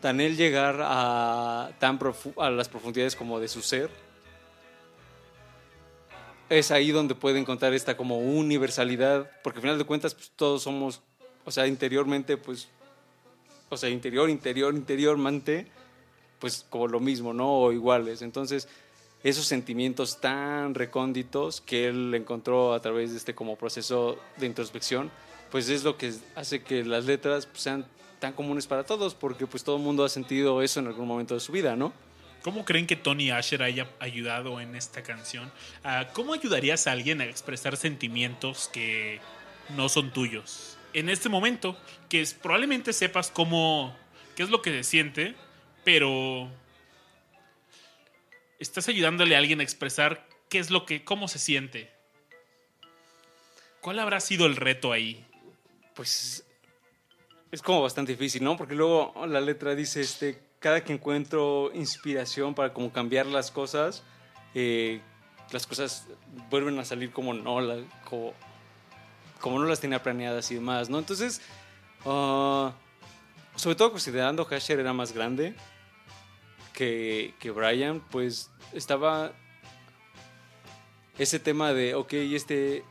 [0.00, 1.98] tan él llegar a, tan
[2.38, 3.90] a las profundidades como de su ser,
[6.48, 10.62] es ahí donde puede encontrar esta como universalidad, porque al final de cuentas pues, todos
[10.62, 11.02] somos,
[11.44, 12.68] o sea, interiormente, pues
[13.70, 15.66] o sea, interior, interior, interiormente,
[16.38, 17.52] pues como lo mismo, ¿no?
[17.52, 18.22] O iguales.
[18.22, 18.68] Entonces,
[19.22, 25.10] esos sentimientos tan recónditos que él encontró a través de este como proceso de introspección,
[25.50, 27.84] pues es lo que hace que las letras pues, sean
[28.18, 31.34] tan comunes para todos, porque pues todo el mundo ha sentido eso en algún momento
[31.34, 31.92] de su vida, ¿no?
[32.42, 35.50] ¿Cómo creen que Tony Asher haya ayudado en esta canción?
[35.84, 39.20] Ah, ¿Cómo ayudarías a alguien a expresar sentimientos que
[39.76, 40.76] no son tuyos?
[40.94, 41.76] En este momento,
[42.08, 43.94] que es- probablemente sepas cómo,
[44.36, 45.34] qué es lo que se siente,
[45.84, 46.48] pero
[48.58, 51.90] estás ayudándole a alguien a expresar qué es lo que, cómo se siente.
[53.80, 55.24] ¿Cuál habrá sido el reto ahí?
[55.94, 56.44] Pues
[57.50, 58.56] es como bastante difícil, ¿no?
[58.56, 64.02] Porque luego la letra dice, este, cada que encuentro inspiración para como cambiar las cosas,
[64.54, 65.00] eh,
[65.50, 66.06] las cosas
[66.50, 68.34] vuelven a salir como no, la- como,
[69.40, 70.98] como no las tenía planeadas y demás, ¿no?
[70.98, 71.40] Entonces,
[72.04, 72.72] ah,
[73.56, 75.54] sobre todo considerando que Asher era más grande
[76.74, 79.32] que, que Brian, pues estaba
[81.18, 82.84] ese tema de, ok, este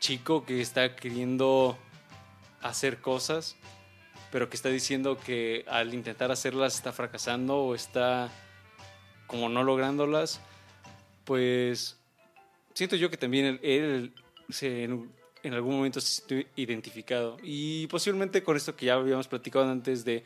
[0.00, 1.78] chico que está queriendo
[2.60, 3.56] hacer cosas,
[4.34, 8.32] pero que está diciendo que al intentar hacerlas está fracasando o está
[9.28, 10.40] como no lográndolas,
[11.24, 11.96] pues
[12.74, 14.12] siento yo que también él,
[14.48, 15.08] se, en,
[15.44, 17.36] en algún momento se sintió identificado.
[17.44, 20.24] Y posiblemente con esto que ya habíamos platicado antes de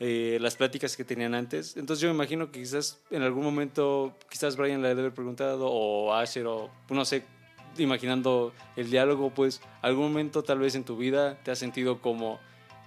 [0.00, 1.78] eh, las pláticas que tenían antes.
[1.78, 5.66] Entonces yo me imagino que quizás en algún momento, quizás Brian le debe haber preguntado,
[5.66, 7.24] o Asher, o no sé,
[7.78, 12.38] imaginando el diálogo, pues algún momento tal vez en tu vida te has sentido como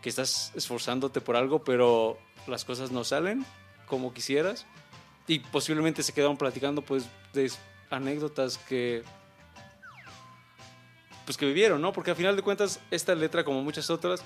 [0.03, 3.45] que estás esforzándote por algo, pero las cosas no salen
[3.87, 4.67] como quisieras.
[5.25, 7.49] Y posiblemente se quedaron platicando pues de
[7.89, 9.01] anécdotas que
[11.25, 11.93] pues que vivieron, ¿no?
[11.93, 14.21] Porque al final de cuentas esta letra como muchas otras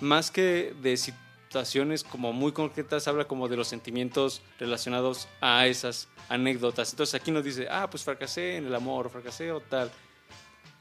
[0.00, 6.08] más que de situaciones como muy concretas habla como de los sentimientos relacionados a esas
[6.28, 6.92] anécdotas.
[6.92, 9.90] Entonces aquí nos dice, ah, pues fracasé en el amor, fracasé o tal.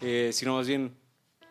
[0.02, 0.96] Eh, sino más bien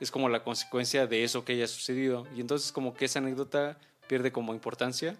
[0.04, 2.26] es como la consecuencia de eso que haya sucedido.
[2.36, 5.16] Y entonces como que esa anécdota pierde como importancia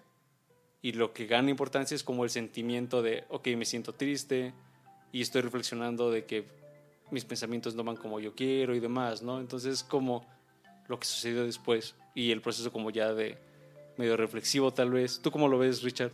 [0.81, 4.53] y lo que gana importancia es como el sentimiento de, ok, me siento triste
[5.11, 6.45] y estoy reflexionando de que
[7.11, 9.39] mis pensamientos no van como yo quiero y demás, ¿no?
[9.39, 10.25] Entonces como
[10.87, 13.37] lo que sucedió después y el proceso como ya de
[13.97, 15.19] medio reflexivo tal vez.
[15.21, 16.11] ¿Tú cómo lo ves, Richard?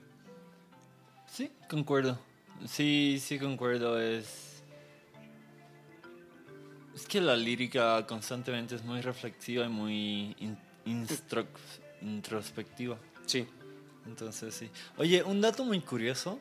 [1.27, 2.17] Sí, concuerdo.
[2.65, 3.99] Sí, sí, concuerdo.
[3.99, 4.50] Es.
[6.95, 11.47] Es que la lírica constantemente es muy reflexiva y muy in- instro-
[12.01, 12.97] introspectiva.
[13.25, 13.47] Sí.
[14.05, 14.69] Entonces, sí.
[14.97, 16.39] Oye, un dato muy curioso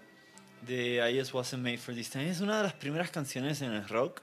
[0.66, 3.72] de I Just Wasn't Made for This Time es una de las primeras canciones en
[3.72, 4.22] el rock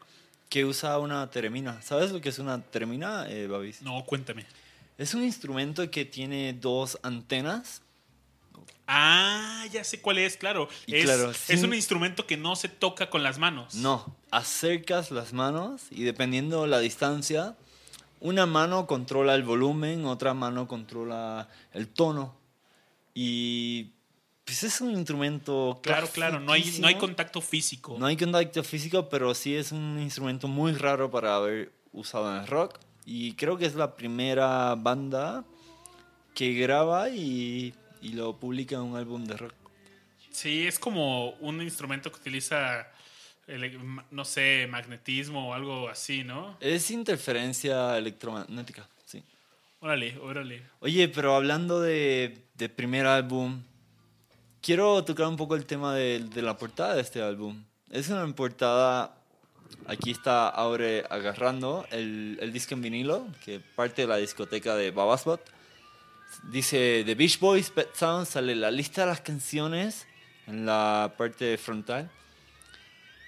[0.50, 1.82] que usa una teremina.
[1.82, 3.82] ¿Sabes lo que es una teremina, eh, Babis?
[3.82, 4.46] No, cuéntame.
[4.98, 7.82] Es un instrumento que tiene dos antenas.
[8.88, 10.70] Ah, ya sé cuál es, claro.
[10.88, 13.76] Es, claro, es sin- un instrumento que no se toca con las manos.
[13.76, 17.56] No, acercas las manos y dependiendo la distancia,
[18.22, 22.36] una mano controla el volumen, otra mano controla el tono.
[23.14, 23.92] Y
[24.46, 27.98] pues es un instrumento Claro, claro, no hay, no hay contacto físico.
[28.00, 32.42] No hay contacto físico, pero sí es un instrumento muy raro para haber usado en
[32.42, 32.78] el rock.
[33.06, 35.44] Y creo que es la primera banda
[36.34, 37.74] que graba y,
[38.08, 39.54] y lo publica en un álbum de rock.
[40.32, 42.88] Sí, es como un instrumento que utiliza,
[43.84, 46.58] ma- no sé, magnetismo o algo así, ¿no?
[46.60, 49.24] Es interferencia electromagnética, sí.
[49.80, 50.62] Órale, órale.
[50.80, 53.62] Oye, pero hablando de, de primer álbum,
[54.62, 57.64] quiero tocar un poco el tema de, de la portada de este álbum.
[57.90, 59.16] Es una portada,
[59.88, 64.92] aquí está Aure agarrando el, el disco en vinilo, que parte de la discoteca de
[64.92, 65.57] Babasbot.
[66.44, 70.06] Dice The Beach Boys, Pet Sounds, sale la lista de las canciones
[70.46, 72.10] en la parte frontal.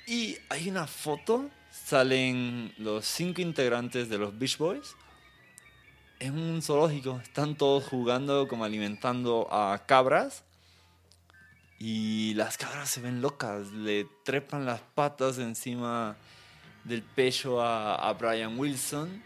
[0.07, 4.95] Y hay una foto, salen los cinco integrantes de los Beach Boys
[6.19, 7.19] es un zoológico.
[7.23, 10.43] Están todos jugando como alimentando a cabras.
[11.79, 13.71] Y las cabras se ven locas.
[13.71, 16.17] Le trepan las patas encima
[16.83, 19.23] del pecho a, a Brian Wilson.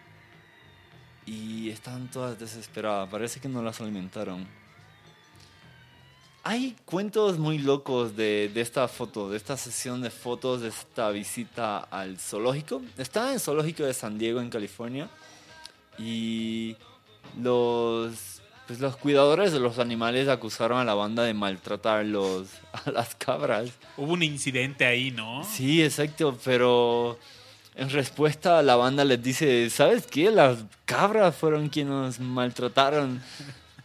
[1.25, 3.09] Y están todas desesperadas.
[3.09, 4.47] Parece que no las alimentaron.
[6.45, 11.09] Hay cuentos muy locos de, de esta foto, de esta sesión de fotos, de esta
[11.09, 12.81] visita al zoológico.
[12.97, 15.09] Estaba en el zoológico de San Diego, en California
[15.97, 16.75] y
[17.41, 22.47] los pues los cuidadores de los animales acusaron a la banda de maltratar los,
[22.85, 23.71] a las cabras.
[23.97, 25.43] Hubo un incidente ahí, ¿no?
[25.43, 27.19] Sí, exacto, pero
[27.75, 30.29] en respuesta la banda les dice, ¿sabes qué?
[30.31, 33.21] Las cabras fueron quienes nos maltrataron.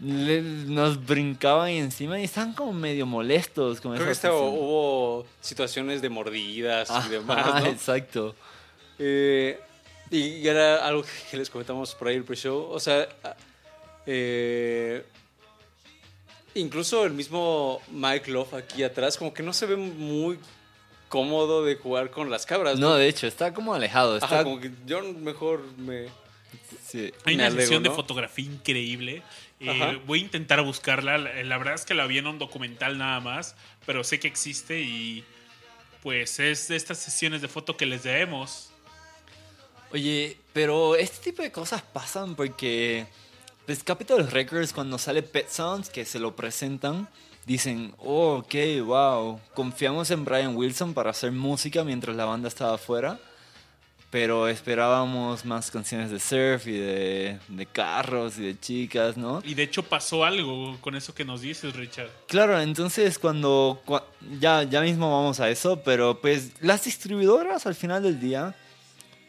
[0.01, 4.33] Le- nos brincaban encima y estaban como medio molestos con Creo que acción.
[4.35, 7.67] hubo situaciones de mordidas Ajá, y demás, ¿no?
[7.71, 8.37] Exacto.
[9.01, 9.59] Eh,
[10.11, 12.69] y era algo que les comentamos por ahí el pre-show.
[12.71, 13.09] O sea,
[14.07, 15.05] eh,
[16.55, 20.39] incluso el mismo Mike Love aquí atrás, como que no se ve muy
[21.09, 22.79] cómodo de jugar con las cabras.
[22.79, 24.17] No, de hecho, está como alejado.
[24.17, 26.07] Ajá, Está, como que yo mejor me.
[26.87, 27.13] sí.
[27.25, 27.95] Hay Me una alego, sesión de ¿no?
[27.95, 29.23] fotografía increíble.
[29.61, 31.19] Eh, voy a intentar buscarla.
[31.19, 33.57] La, la verdad es que la vi en un documental nada más,
[33.87, 35.25] pero sé que existe y
[36.03, 38.71] pues es de estas sesiones de foto que les debemos.
[39.91, 43.07] Oye, pero este tipo de cosas pasan porque
[43.67, 47.09] pues Capitol Records cuando sale Pet Sounds que se lo presentan
[47.49, 48.55] dicen, oh, ok,
[48.85, 53.19] wow, confiamos en Brian Wilson para hacer música mientras la banda estaba afuera,
[54.11, 59.43] pero esperábamos más canciones de surf y de, de carros y de chicas, ¿no?
[59.45, 62.11] Y de hecho pasó algo con eso que nos dices, Richard.
[62.27, 64.05] Claro, entonces cuando, cua-
[64.41, 68.55] ya, ya mismo vamos a eso, pero pues las distribuidoras al final del día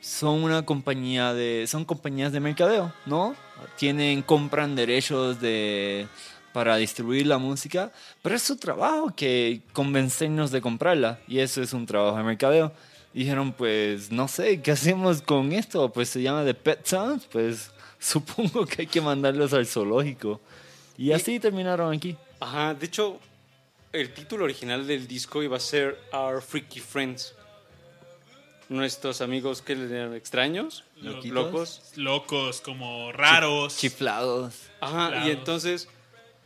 [0.02, 3.36] son una compañía de, son compañías de mercadeo, ¿no?
[3.78, 6.08] Tienen, compran derechos de,
[6.54, 11.74] para distribuir la música, pero es su trabajo que convencernos de comprarla y eso es
[11.74, 12.72] un trabajo de mercadeo.
[13.14, 15.92] Dijeron, pues no sé, ¿qué hacemos con esto?
[15.92, 20.40] Pues se llama The Pet Sounds, pues supongo que hay que mandarlos al zoológico.
[20.98, 22.16] Y así terminaron aquí.
[22.40, 23.20] Ajá, de hecho,
[23.94, 27.34] el título original del disco iba a ser Our Freaky Friends.
[28.68, 31.32] Nuestros amigos que le eran extraños, Loquitos.
[31.34, 31.82] locos.
[31.96, 33.76] Locos, como raros.
[33.78, 34.54] Chiflados.
[34.80, 35.28] Ajá, Claro.
[35.28, 35.88] y entonces,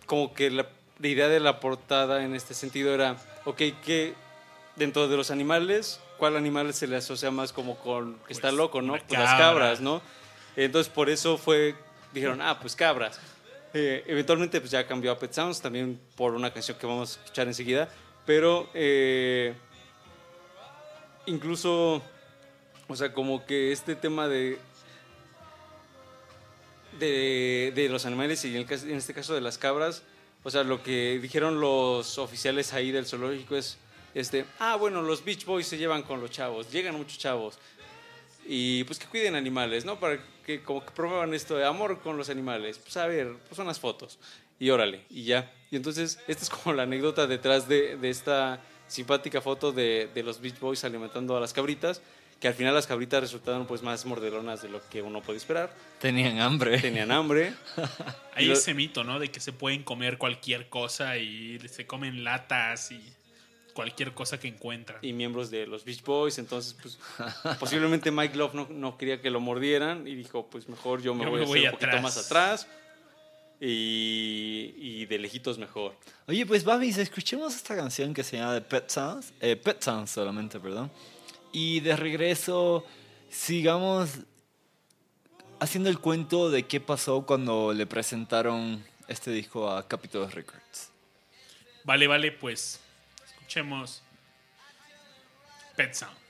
[0.06, 0.68] como que la,
[1.00, 4.14] la idea de la portada en este sentido era, ok, que
[4.76, 8.54] dentro de los animales, ¿cuál animal se le asocia más como con que está Pues,
[8.58, 8.94] loco, no?
[8.94, 9.38] Pues las cabra.
[9.38, 10.02] cabras, ¿no?
[10.56, 11.76] Entonces, por eso fue,
[12.14, 13.20] dijeron, ah, pues cabras.
[13.74, 17.22] Eh, eventualmente, pues ya cambió a Pet Sounds, también por una canción que vamos a
[17.22, 17.90] escuchar enseguida,
[18.26, 19.54] pero eh,
[21.26, 22.02] incluso,
[22.88, 24.60] o sea, como que este tema de
[27.00, 30.04] de, de los animales y en, este caso de las cabras,
[30.44, 33.78] o sea, lo que dijeron los oficiales ahí del zoológico es,
[34.14, 37.58] este, ah, bueno, los Beach Boys se llevan con los chavos, llegan muchos chavos.
[38.46, 40.00] Y pues que cuiden animales, ¿no?
[40.00, 42.78] Para que como que promuevan esto de amor con los animales.
[42.78, 44.20] Pues a ver, pues unas fotos.
[44.60, 45.52] Y órale, y ya.
[45.72, 50.24] Y entonces, esta es como la anécdota detrás de, de esta simpática foto de, de
[50.24, 52.02] los Beach Boys alimentando a las cabritas,
[52.40, 55.74] que al final las cabritas resultaron pues más mordelonas de lo que uno puede esperar.
[56.00, 56.80] Tenían hambre.
[56.80, 57.54] Tenían hambre.
[58.36, 59.20] Hay lo- ese mito, ¿no?
[59.20, 63.02] De que se pueden comer cualquier cosa y se comen latas y
[63.74, 65.00] cualquier cosa que encuentran.
[65.02, 66.38] y miembros de los Beach Boys.
[66.38, 67.00] Entonces, pues,
[67.60, 71.24] posiblemente Mike Love no, no quería que lo mordieran y dijo, pues mejor yo me
[71.24, 72.04] Yo voy me a voy hacer un poquito atrás.
[72.04, 72.68] más atrás
[73.60, 75.96] y, y de lejitos mejor.
[76.28, 79.34] Oye, pues Babis, escuchemos esta canción que se llama The Pet Sounds.
[79.40, 80.92] eh, Pet Sounds solamente, perdón.
[81.54, 82.84] Y de regreso,
[83.30, 84.10] sigamos
[85.60, 90.90] haciendo el cuento de qué pasó cuando le presentaron este disco a Capitol Records.
[91.84, 92.80] Vale, vale, pues
[93.26, 94.02] escuchemos
[95.76, 96.23] Pet Sounds.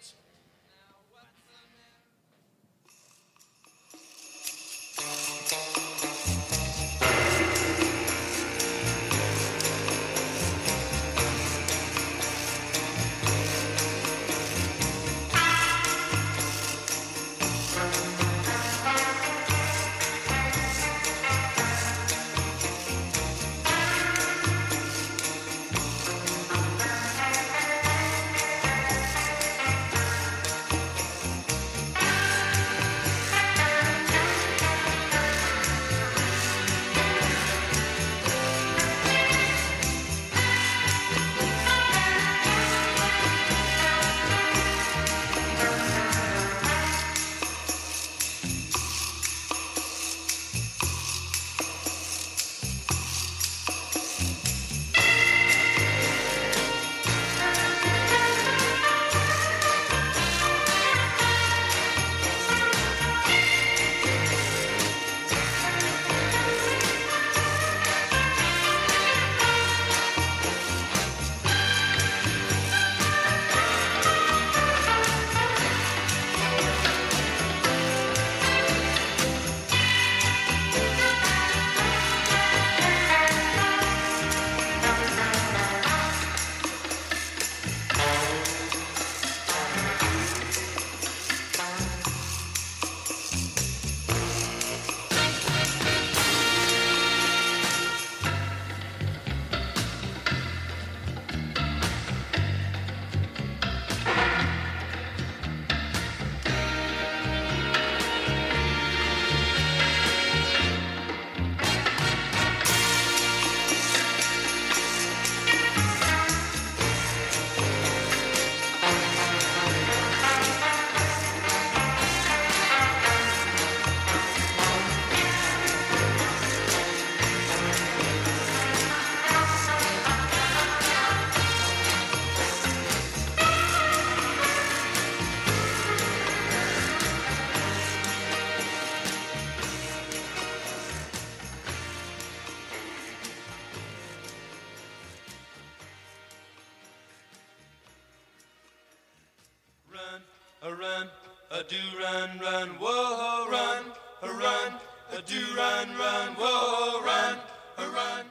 [151.63, 154.73] A do run, run, whoa, run, a run,
[155.11, 157.39] a do run, run, whoa, run,
[157.77, 158.25] a run.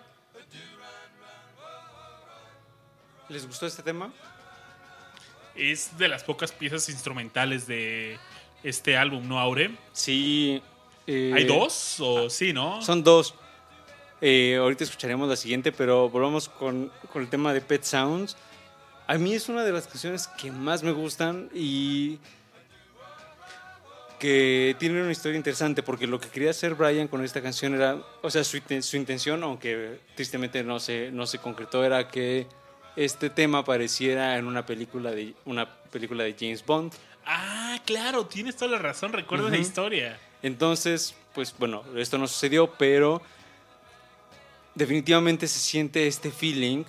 [3.28, 4.12] ¿Les gustó este tema?
[5.54, 8.18] Es de las pocas piezas instrumentales de
[8.62, 9.74] este álbum, ¿no, Aure?
[9.92, 10.62] Sí.
[11.06, 12.00] eh, ¿Hay dos?
[12.00, 12.82] ¿O sí, no?
[12.82, 13.34] Son dos.
[14.20, 18.36] Eh, ahorita escucharemos la siguiente, pero volvamos con, con el tema de Pet Sounds.
[19.06, 22.18] A mí es una de las canciones que más me gustan y
[24.22, 28.00] que tiene una historia interesante porque lo que quería hacer Brian con esta canción era,
[28.22, 32.46] o sea, su, inten- su intención, aunque tristemente no se, no se concretó, era que
[32.94, 36.92] este tema apareciera en una película de, una película de James Bond.
[37.26, 39.62] Ah, claro, tienes toda la razón, recuerdo la Ujú.
[39.62, 40.20] historia.
[40.40, 43.20] Entonces, pues bueno, esto no sucedió, pero
[44.76, 46.84] definitivamente se siente este feeling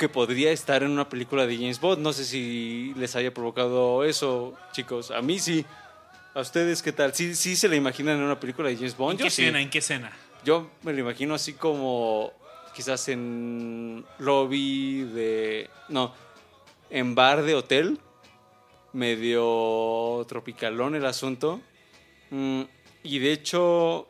[0.00, 2.00] que podría estar en una película de James Bond.
[2.00, 5.10] No sé si les haya provocado eso, chicos.
[5.10, 5.66] A mí sí.
[6.34, 7.14] ¿A ustedes qué tal?
[7.14, 9.18] ¿Sí, sí se la imaginan en una película de James ¿En Bond?
[9.18, 9.44] qué Yo sí.
[9.44, 10.10] ¿En qué escena?
[10.42, 12.32] Yo me lo imagino así como
[12.74, 15.68] quizás en lobby de...
[15.90, 16.14] No,
[16.88, 17.98] en bar de hotel.
[18.94, 21.60] Medio tropicalón el asunto.
[22.30, 22.62] Mm,
[23.02, 24.08] y de hecho,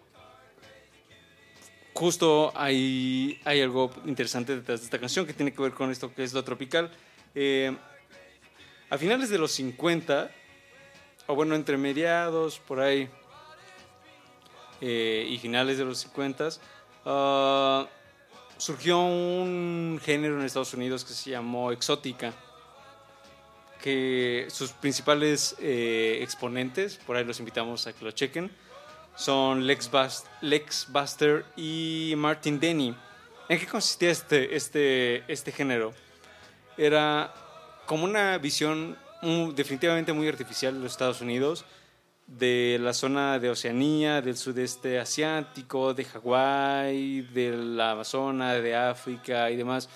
[2.00, 6.14] justo hay, hay algo interesante detrás de esta canción que tiene que ver con esto
[6.14, 6.90] que es lo tropical.
[7.34, 7.76] Eh,
[8.88, 10.30] a finales de los 50,
[11.26, 13.06] o bueno, entre mediados, por ahí,
[14.80, 16.48] eh, y finales de los 50,
[17.04, 17.86] ah,
[18.56, 22.32] surgió un género en Estados Unidos que se llamó exótica,
[23.82, 28.50] que sus principales eh, exponentes, por ahí los invitamos a que lo chequen,
[29.20, 29.90] son Lex,
[30.40, 32.96] Lex Buster y Martin Denny.
[33.50, 35.92] ¿En qué consistía este, este, este género?
[36.78, 37.34] Era
[37.84, 38.96] como una visión
[39.54, 41.66] definitivamente muy artificial de los Estados Unidos,
[42.26, 49.56] de la zona de Oceanía, del sudeste asiático, de Hawái, del Amazonas, de África y
[49.56, 49.90] demás.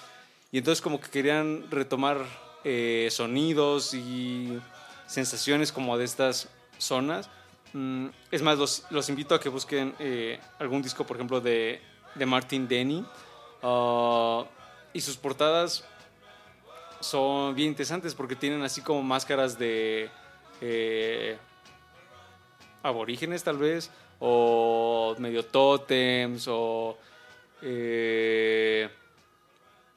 [0.52, 2.18] Y entonces como que querían retomar
[2.62, 4.58] eh, sonidos y
[5.06, 7.30] sensaciones como de estas zonas.
[7.74, 11.82] Mm, es más, los, los invito a que busquen eh, algún disco, por ejemplo, de,
[12.14, 13.04] de Martin Denny.
[13.62, 14.44] Ah,
[14.92, 15.84] y sus portadas
[17.00, 20.08] son bien interesantes porque tienen así como máscaras de
[20.60, 21.36] eh,
[22.82, 23.90] aborígenes tal vez,
[24.20, 26.96] o medio tótems, o
[27.60, 28.88] eh,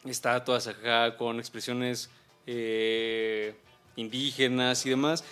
[0.03, 2.09] estatuas acá con expresiones
[2.47, 3.55] eh,
[3.95, 5.23] indígenas y demás.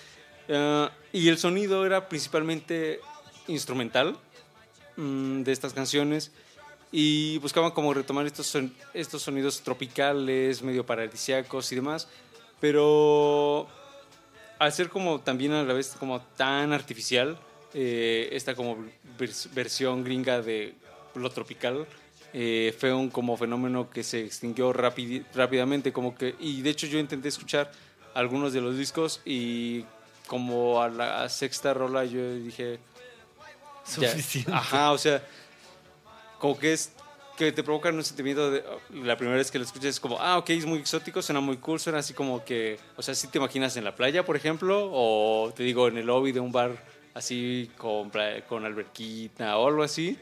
[0.49, 2.99] Ah, y el sonido era principalmente
[3.47, 4.15] instrumental
[4.97, 6.31] mm, de estas canciones
[6.91, 12.07] y buscaban como retomar estos, son- estos sonidos tropicales, medio paradisíacos y demás,
[12.59, 13.67] pero
[14.59, 17.37] al ser como también a la vez como tan artificial,
[17.73, 18.77] eh, esta como
[19.19, 20.73] vers- versión gringa de
[21.15, 21.85] lo tropical,
[22.33, 26.99] eh, fue un como fenómeno que se extinguió rápidamente, como que, y de hecho yo
[26.99, 27.71] intenté escuchar
[28.13, 29.83] algunos de los discos y
[30.27, 32.79] como a la sexta rola yo dije,
[33.97, 34.11] ya.
[34.11, 34.51] Suficiente.
[34.51, 35.23] Ajá, o sea,
[36.39, 36.91] como que es
[37.37, 40.37] que te provocan un sentimiento de la primera vez que lo escuchas es como, ah,
[40.37, 43.37] ok, es muy exótico, suena muy cool, suena así como que, o sea, si te
[43.37, 46.71] imaginas en la playa, por ejemplo, o te digo en el lobby de un bar
[47.13, 48.11] así con,
[48.47, 50.17] con alberquita o algo así.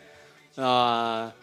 [0.58, 1.34] Ah,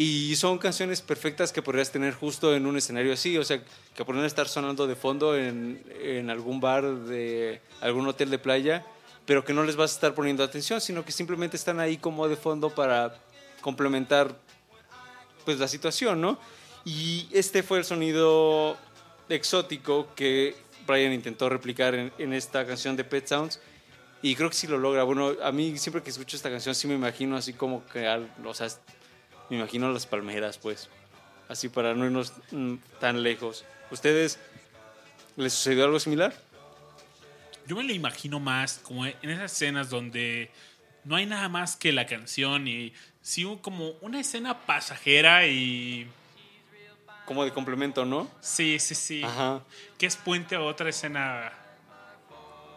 [0.00, 3.60] y son canciones perfectas que podrías tener justo en un escenario así, o sea,
[3.96, 8.86] que podrían estar sonando de fondo en, en algún bar de algún hotel de playa,
[9.26, 12.28] pero que no les vas a estar poniendo atención, sino que simplemente están ahí como
[12.28, 13.18] de fondo para
[13.60, 14.38] complementar
[15.44, 16.38] pues la situación, ¿no?
[16.84, 18.76] Y este fue el sonido
[19.28, 20.54] exótico que
[20.86, 23.58] Brian intentó replicar en, en esta canción de Pet Sounds
[24.22, 25.02] y creo que sí lo logra.
[25.02, 28.08] Bueno, a mí siempre que escucho esta canción sí me imagino así como que,
[28.44, 28.68] o sea,
[29.50, 30.88] me imagino las palmeras, pues,
[31.48, 33.64] así para no irnos mm, tan lejos.
[33.90, 34.38] ¿Ustedes
[35.36, 36.34] les sucedió algo similar?
[37.66, 40.50] Yo me lo imagino más como en esas escenas donde
[41.04, 42.92] no hay nada más que la canción y
[43.22, 46.06] sí como una escena pasajera y
[47.24, 48.30] Como de complemento, ¿no?
[48.40, 49.62] sí, sí, sí, Ajá.
[49.98, 51.52] que es puente a otra escena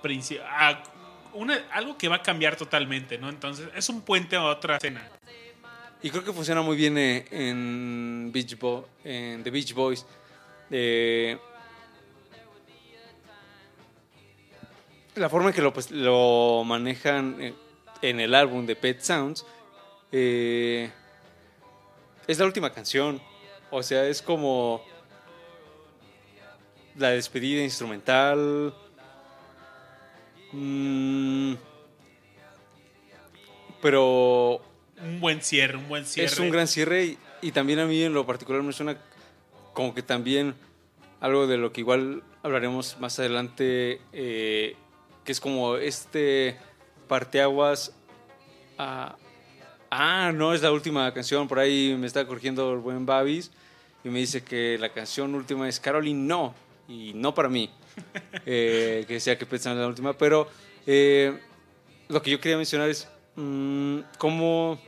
[0.02, 0.84] principal,
[1.34, 3.30] una, algo que va a cambiar totalmente, ¿no?
[3.30, 5.07] Entonces es un puente a otra escena.
[6.03, 10.06] Y creo que funciona muy bien eh, en, Beach Bo- en The Beach Boys.
[10.72, 11.38] Eh,
[15.15, 17.53] la forma en que lo, pues, lo manejan eh,
[18.02, 19.45] en el álbum de Pet Sounds
[20.11, 20.90] eh,
[22.28, 23.22] es la última canción.
[23.69, 24.84] O sea, es como
[26.95, 28.73] la despedida instrumental.
[30.52, 31.53] Mm,
[33.82, 34.61] pero
[35.03, 36.28] Un buen cierre, un buen cierre.
[36.32, 38.98] es un gran cierre y, y también a mí en lo particular me suena
[39.73, 40.53] como que también
[41.19, 44.76] algo de lo que igual hablaremos más adelante, eh,
[45.23, 46.57] que es como este
[47.07, 47.94] parteaguas.
[48.78, 49.15] a-
[49.91, 53.52] ah, no es la última canción, por ahí me está corrigiendo el buen Babis
[54.03, 56.56] y me dice que la canción última es Caroline No,
[56.88, 57.69] y no para mí,
[58.45, 60.48] eh, que decía que pensaba en la última, pero
[60.88, 61.38] eh,
[62.10, 64.80] lo que yo quería mencionar es mm, cómo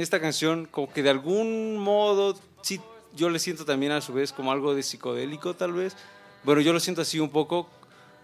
[0.00, 2.80] esta canción como que de algún modo sí
[3.14, 5.96] yo le siento también a su vez como algo de psicodélico tal vez
[6.42, 7.70] bueno yo lo siento así un poco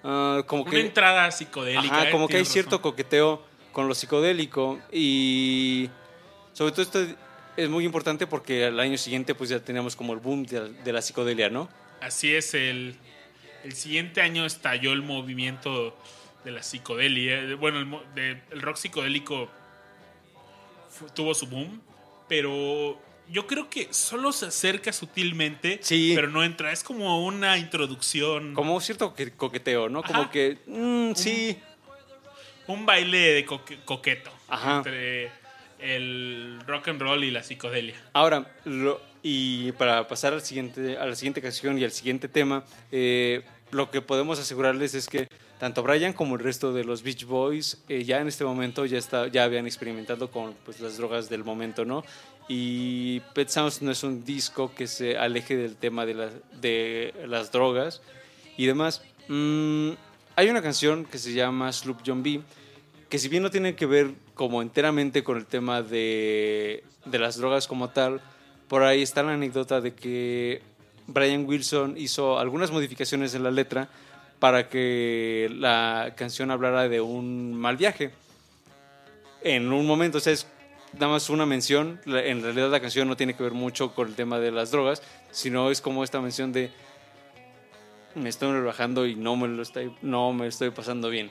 [0.02, 1.94] ah, como Una que entrada psicodélica.
[1.94, 3.42] Ajá, eh, como que hay cierto coqueteo
[3.72, 5.88] con lo psicodélico y
[6.52, 7.06] sobre todo esto
[7.56, 10.68] es muy importante porque al año siguiente pues ya teníamos como el boom de, la-
[10.68, 11.68] de la psicodelia, ¿no?
[12.00, 12.96] Así es, el,
[13.64, 15.96] el siguiente año estalló el movimiento
[16.44, 17.54] de la psicodelia.
[17.56, 19.48] Bueno, el, de- el rock psicodélico
[21.14, 21.80] tuvo su boom,
[22.28, 26.12] pero yo creo que solo se acerca sutilmente, Sí.
[26.14, 26.72] pero no entra.
[26.72, 30.02] Es como una introducción, Como cierto que- coqueteo, ¿no?
[30.02, 31.58] Como que, mm, sí,
[32.66, 34.78] un baile de coque- coqueto Ajá.
[34.78, 35.30] entre
[35.78, 37.94] el rock and roll y la psicodelia.
[38.12, 42.64] Ahora, lo- y para pasar al siguiente, a la siguiente canción y al siguiente tema,
[42.92, 45.28] eh, lo que podemos asegurarles es que
[45.60, 48.98] tanto Brian como el resto de los Beach Boys eh, ya en este momento ya,
[48.98, 52.02] está, ya habían experimentado con pues, las drogas del momento, ¿no?
[52.48, 56.30] Y Pet Sounds no es un disco que se aleje del tema de, la-
[56.60, 58.00] de las drogas
[58.56, 59.02] y demás.
[59.28, 59.90] Mm,
[60.34, 62.40] hay una canción que se llama Sloop John B,
[63.08, 66.82] que si bien no tiene que ver como enteramente con el tema de
[67.12, 68.20] las drogas como tal,
[68.66, 70.62] por ahí está la anécdota de que
[71.06, 73.88] Brian Wilson hizo algunas modificaciones en la letra
[74.40, 78.10] para que la canción hablara de un mal viaje.
[79.42, 80.46] En un momento, o sea, es
[80.94, 84.14] nada más una mención, en realidad la canción no tiene que ver mucho con el
[84.14, 86.70] tema de las drogas, sino es como esta mención de
[88.14, 91.30] me estoy relajando y no me lo estoy, no me estoy pasando bien.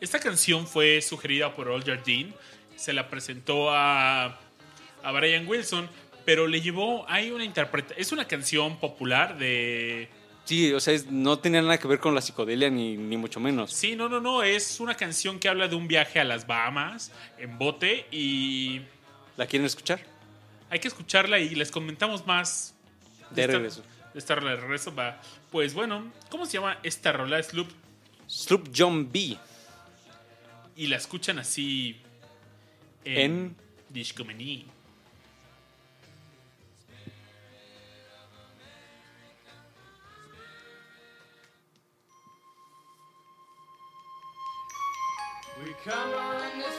[0.00, 2.32] Esta canción fue sugerida por Old Jardine,
[2.76, 4.38] se la presentó a,
[5.02, 5.88] a Brian Wilson,
[6.24, 10.08] pero le llevó, hay una interpretación, es una canción popular de...
[10.48, 13.38] Sí, o sea, es- no tenía nada que ver con la psicodelia ni, ni mucho
[13.38, 13.70] menos.
[13.70, 17.12] Sí, no, no, no, es una canción que habla de un viaje a las Bahamas
[17.36, 18.80] en bote y
[19.36, 20.00] ¿La quieren escuchar?
[20.70, 22.74] hay que escucharla y les comentamos más
[23.28, 23.82] De esta- regreso.
[24.14, 24.94] de esta rola de regreso.
[24.94, 25.20] Va.
[25.50, 27.42] Pues bueno, ¿cómo se llama esta rola?
[27.42, 27.68] Sloop.
[28.26, 29.36] Sloop John B.
[30.76, 32.00] Y la escuchan así
[33.04, 33.54] en,
[33.92, 34.66] En-.
[45.84, 46.77] Come on this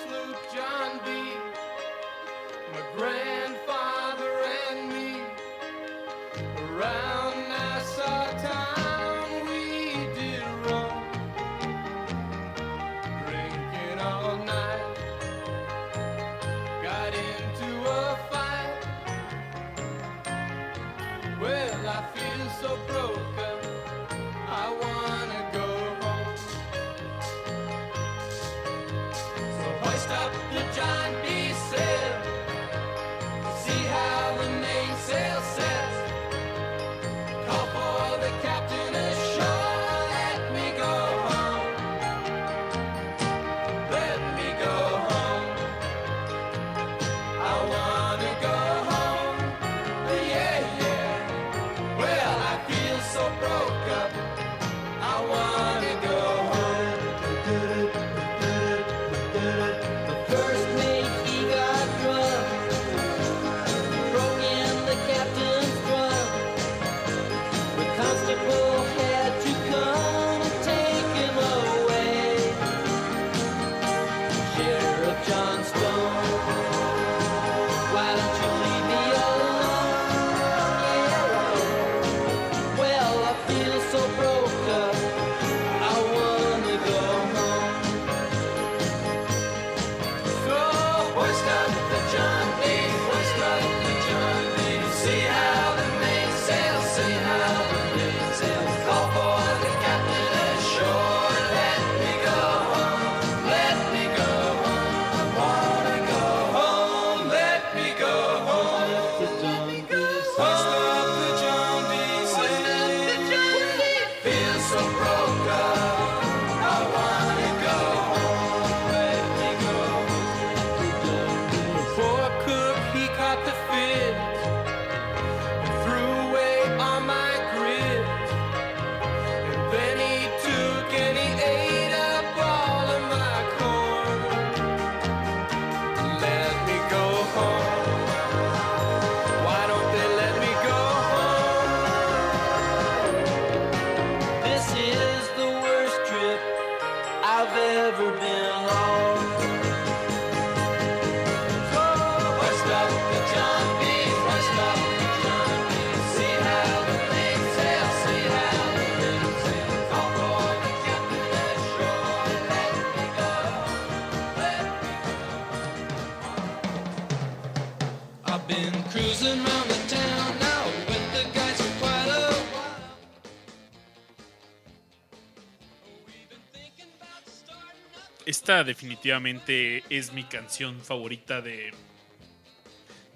[178.50, 181.72] definitivamente es mi canción favorita de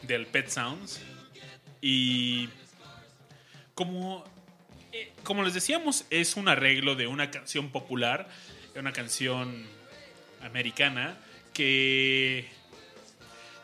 [0.04, 1.02] del Pet Sounds.
[1.82, 2.50] Y
[3.74, 4.24] como,
[4.92, 8.30] eh, como les decíamos, es un arreglo de una canción popular,
[8.76, 9.66] una canción
[10.44, 11.18] americana,
[11.54, 12.48] que,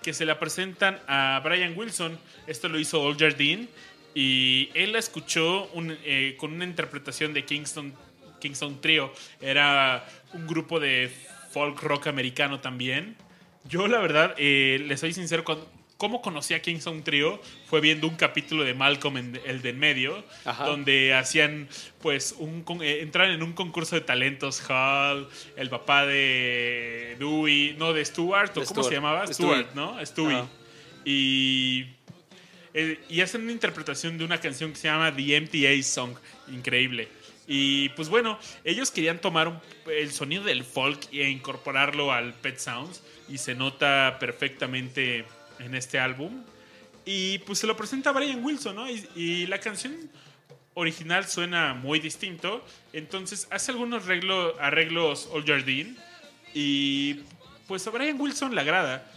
[0.02, 2.20] que se la presentan a Brian Wilson.
[2.48, 3.68] Esto lo hizo Old Jardine.
[4.16, 5.70] Y él la escuchó
[6.04, 7.94] eh, con una interpretación de Kingston,
[8.42, 9.14] Kingston Trio.
[9.40, 11.12] Era un grupo de
[11.52, 13.16] folk rock americano también.
[13.66, 18.08] Yo, la verdad, eh, les soy sincero, cuando- cómo conocí a Kingston Trio fue viendo
[18.08, 20.66] un capítulo de Malcolm, en, el de en medio, Ajá.
[20.66, 21.68] donde hacían,
[22.02, 24.62] pues, un, eh, entraron en un concurso de talentos.
[24.70, 25.28] Hall,
[25.58, 28.88] el papá de Dewey, no, de Stuart, o De ¿cómo Stuart.
[28.90, 29.28] se llamaba?
[29.28, 29.34] Stewie.
[29.64, 30.06] Stuart, ¿no?
[30.06, 30.36] Stewie.
[30.38, 30.48] Ajá.
[31.06, 31.86] Y
[32.74, 36.14] eh, y hacen una interpretación de una canción que se llama The MTA Song,
[36.50, 37.08] increíble.
[37.52, 43.02] Y pues bueno, ellos querían tomar el sonido del folk e incorporarlo al Pet Sounds
[43.28, 45.26] y se nota perfectamente
[45.58, 46.44] en este álbum.
[47.06, 48.86] Y pues se lo presenta Brian Wilson, ¿no?
[48.88, 50.12] Y, la canción
[50.76, 52.64] original suena muy distinto,
[52.94, 55.96] entonces hace algunos arreglo- arreglos Old Jardine
[56.54, 57.22] y
[57.68, 59.12] pues a Brian Wilson le agrada.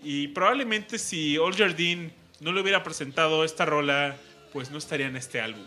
[0.00, 4.16] Y probablemente si Old Jardine no le hubiera presentado esta rola,
[4.52, 5.64] pues no estaría en este álbum.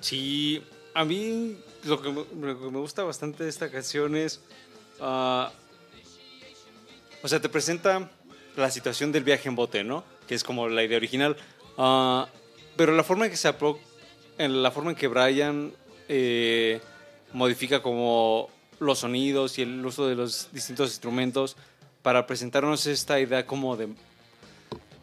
[0.00, 0.62] Sí,
[0.94, 4.40] a mí lo que, me- gusta bastante de esta canción es.
[5.00, 5.50] ah,
[7.22, 8.10] o sea, te presenta
[8.56, 10.04] la situación del viaje en bote, ¿no?
[10.26, 11.36] Que es como la idea original.
[11.76, 12.28] Ah,
[12.76, 13.52] pero la forma en que se
[14.38, 15.72] en la forma en que Brian
[16.08, 16.80] eh,
[17.32, 21.56] modifica como los sonidos y el uso de los distintos instrumentos
[22.02, 23.88] para presentarnos esta idea como de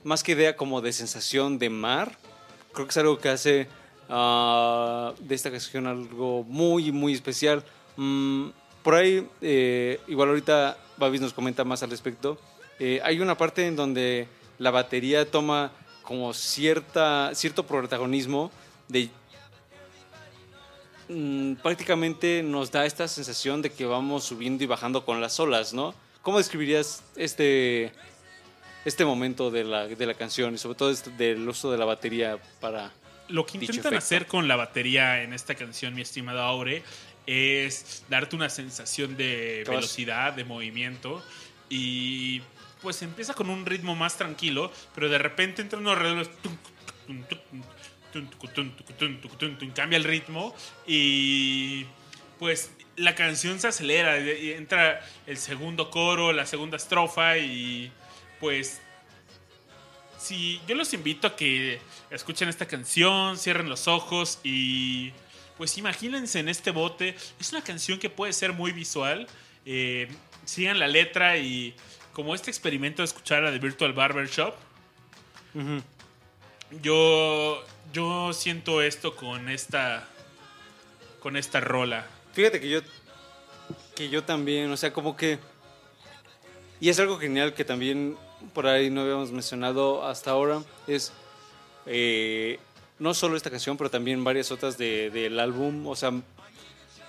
[0.06, 2.18] más que idea como de sensación de mar
[2.74, 3.68] creo que es algo que hace
[4.10, 7.64] ah, de esta canción algo muy, muy especial.
[7.98, 8.50] Mm,
[8.84, 12.38] por ahí, eh, igual ahorita Babis nos comenta más al respecto.
[12.80, 14.28] Eh, hay una parte en donde
[14.60, 15.72] la batería toma
[16.04, 18.52] como cierta, cierto protagonismo
[18.88, 19.10] de...
[21.10, 25.74] mm, prácticamente nos da esta sensación de que vamos subiendo y bajando con las olas,
[25.74, 25.94] ¿no?
[26.22, 27.92] ¿Cómo describirías este,
[28.84, 31.86] este momento de la, de la canción y sobre todo este- del uso de la
[31.86, 32.92] batería para
[33.28, 36.84] lo que intentan hacer con la batería en esta canción, mi estimado Aure,
[37.28, 41.24] es darte una sensación de velocidad, de movimiento
[41.70, 42.42] y
[42.82, 46.30] pues empieza con un ritmo más tranquilo, pero de repente entran unos redobles
[49.74, 51.86] cambia el ritmo y
[52.40, 57.92] pues la canción se acelera, entra el segundo coro, la segunda estrofa y
[58.40, 58.82] pues
[60.26, 61.80] si yo los invito a que
[62.10, 65.14] escuchen esta canción, cierren los ojos y
[65.56, 67.16] pues imagínense en este bote.
[67.40, 69.28] Es una canción que puede ser muy visual.
[69.68, 70.08] Eh,
[70.44, 71.76] sigan la letra y
[72.12, 74.56] como este experimento de escuchar a The Virtual Barber Shop,
[76.82, 80.08] yo, yo siento esto con esta,
[81.20, 82.08] con esta rola.
[82.34, 82.82] Fíjate que yo,
[83.96, 85.38] que yo también, o sea, como que...
[86.80, 88.18] Y es algo genial que también
[88.54, 91.12] por ahí no habíamos mencionado hasta ahora, es
[91.86, 92.60] eh,
[93.00, 96.12] no solo esta canción, pero también varias otras de- del álbum, o sea,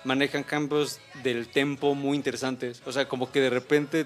[0.03, 4.05] manejan cambios del tempo muy interesantes, o sea, como que de repente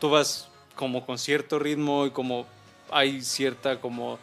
[0.00, 2.46] tú vas como con cierto ritmo y como
[2.90, 4.18] hay cierta como...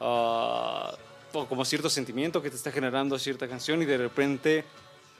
[0.00, 0.94] ah,
[1.32, 4.64] o como cierto sentimiento que te está generando cierta canción y de repente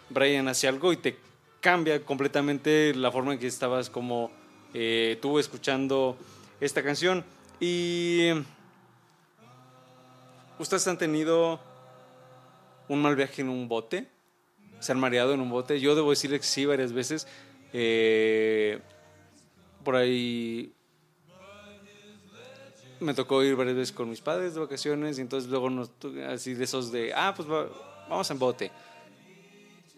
[0.08, 1.18] Brian hace algo y te
[1.60, 4.30] cambia completamente la forma en que estabas como
[4.72, 6.16] eh, tú escuchando
[6.60, 7.24] esta canción.
[7.60, 8.30] Y
[10.58, 11.60] ustedes han tenido
[12.88, 14.08] un mal viaje en un bote,
[14.80, 15.80] se han mareado en un bote.
[15.80, 17.26] Yo debo decirles que sí varias veces.
[17.72, 18.80] Eh,
[19.84, 20.72] por ahí
[23.00, 25.90] me tocó ir varias veces con mis padres de vacaciones y entonces luego nos
[26.28, 27.68] así de esos de ah pues va-
[28.08, 28.70] vamos en bote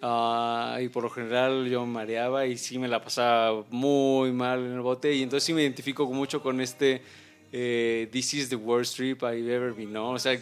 [0.00, 4.72] Ah, y por lo general yo mareaba y sí me la pasaba muy mal en
[4.74, 7.02] el bote y entonces sí me identifico mucho con este
[7.50, 10.10] eh, This is the worst trip I've ever been, ¿no?
[10.10, 10.38] O sea,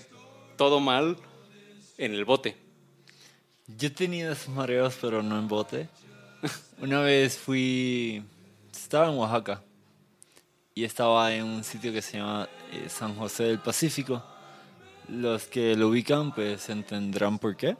[0.57, 1.17] todo mal
[1.97, 2.57] en el bote.
[3.67, 5.89] Yo he tenido esos mareos, pero no en bote.
[6.81, 8.23] Una vez fui.
[8.71, 9.63] Estaba en Oaxaca.
[10.75, 14.23] Y estaba en un sitio que se llama eh, San José del Pacífico.
[15.09, 17.77] Los que lo ubican, pues entenderán por qué.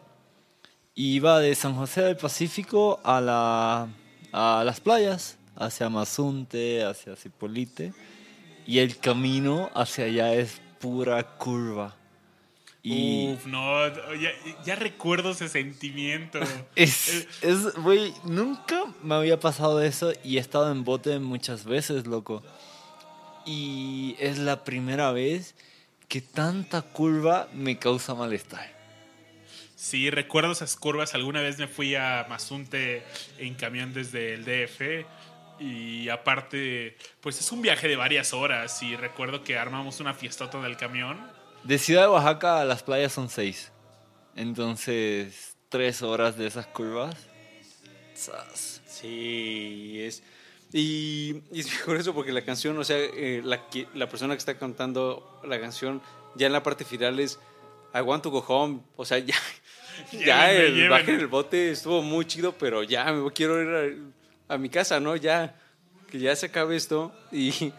[0.99, 3.89] Y iba de San José del Pacífico a, la,
[4.33, 7.93] a las playas, hacia Mazunte, hacia Cipolite.
[8.67, 11.95] Y el camino hacia allá es pura curva.
[12.83, 14.31] Y Uf, no, ya,
[14.65, 16.41] ya recuerdo ese sentimiento.
[16.77, 22.07] es, es, güey, nunca me había pasado eso y he estado en bote muchas veces,
[22.07, 22.43] loco.
[23.45, 25.55] Y es la primera vez
[26.09, 28.76] que tanta curva me causa malestar.
[29.87, 31.15] Sí, recuerdo esas curvas.
[31.15, 33.05] Alguna vez me fui a Mazunte
[33.39, 35.07] en camión desde el DF.
[35.61, 38.83] Y aparte, pues es un viaje de varias horas.
[38.83, 41.25] Y recuerdo que armamos una fiestota del camión.
[41.63, 43.71] De Ciudad de Oaxaca a las playas son seis.
[44.35, 47.15] Entonces, tres horas de esas curvas.
[48.13, 48.83] Sas.
[48.89, 50.25] Sí, es.
[50.73, 53.63] Y, y es mejor eso porque la canción, o sea, eh, la,
[53.95, 56.03] la persona que está cantando la canción,
[56.35, 57.39] ya en la parte final es
[57.95, 58.81] I want to go home.
[58.97, 59.37] O sea, ya,
[60.13, 64.03] ya el baje en el bote estuvo muy chido, pero ya me quiero ir
[64.49, 65.17] a, a mi casa, ¿no?
[65.17, 65.55] Ya,
[66.11, 67.13] que ya se acabe esto.
[67.33, 67.73] Y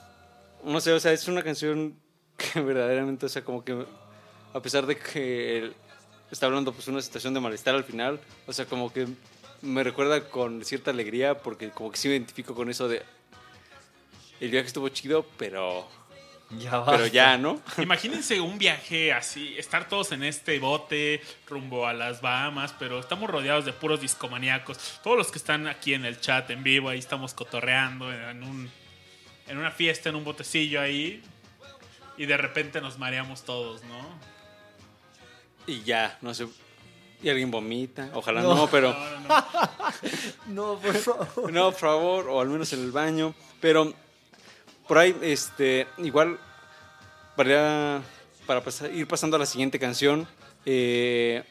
[0.64, 1.96] no sé, o sea, es una canción
[2.36, 3.84] que verdaderamente, o sea, como que
[4.52, 5.74] a pesar de que él
[6.30, 9.06] está hablando pues una situación de malestar al final, o sea, como que
[9.62, 13.02] me recuerda con cierta alegría porque como que sí me identifico con eso de
[14.40, 15.88] el viaje estuvo chido, pero
[16.50, 17.08] Ya pero basta.
[17.08, 17.60] ya, ¿no?
[17.78, 23.28] Imagínense un viaje así, estar todos en este bote rumbo a las Bahamas, pero estamos
[23.28, 25.00] rodeados de puros discomaníacos.
[25.02, 28.70] Todos los que están aquí en el chat en vivo, ahí estamos cotorreando en, un,
[29.48, 31.20] en una fiesta, en un botecillo ahí.
[32.16, 34.06] Y de repente nos mareamos todos, ¿no?
[35.66, 36.46] Y ya, no sé.
[37.22, 38.54] Y alguien vomita, ojalá No.
[38.54, 39.46] no, pero No, no, no.
[40.46, 41.52] No, por favor.
[41.52, 43.34] no, por favor, o al menos en el baño.
[43.60, 43.92] Pero
[44.88, 46.38] por ahí, este, igual,
[47.36, 48.02] para,
[48.46, 50.26] para pasar- ir pasando a la siguiente canción,
[50.64, 51.42] eh,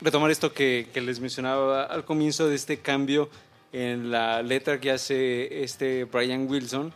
[0.00, 3.28] retomar esto que, que les mencionaba al comienzo de este cambio
[3.72, 6.92] en la letra que hace este Brian Wilson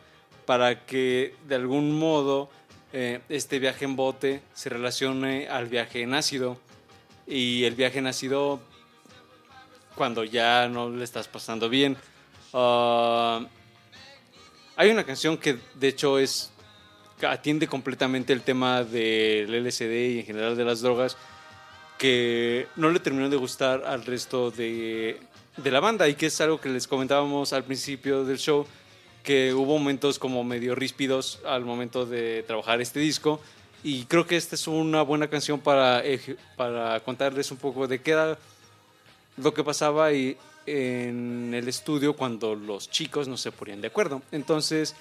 [0.46, 2.48] para que de algún modo
[2.92, 6.58] eh, este viaje en bote se relacione al viaje en ácido
[7.26, 8.60] y el viaje en ácido
[9.94, 11.96] cuando ya no le estás pasando bien.
[12.54, 13.46] Ah,
[14.76, 16.50] hay una canción que de hecho es
[17.26, 21.16] atiende completamente el tema del LSD y en general de las drogas
[21.98, 25.20] que no le terminó de gustar al resto de,
[25.56, 26.08] de la banda.
[26.08, 28.66] Y que es algo que les comentábamos al principio del show
[29.22, 33.40] que hubo momentos como medio ríspidos al momento de trabajar este disco.
[33.84, 36.02] Y creo que esta es una buena canción para,
[36.56, 38.38] para contarles un poco de qué era
[39.36, 40.36] lo que pasaba y
[40.66, 44.22] en el estudio cuando los chicos no se ponían de acuerdo.
[44.32, 44.94] Entonces,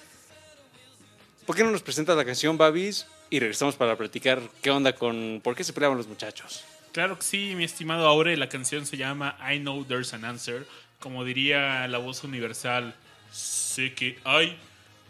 [1.46, 3.06] ¿por qué no nos presentas la canción, Babis?
[3.30, 6.64] Y regresamos para platicar qué onda con por qué se peleaban los muchachos.
[6.92, 8.36] Claro que sí, mi estimado Aure.
[8.36, 10.66] La canción se llama I Know There's an Answer.
[11.00, 12.94] Como diría la voz universal,
[13.30, 14.58] sé que hay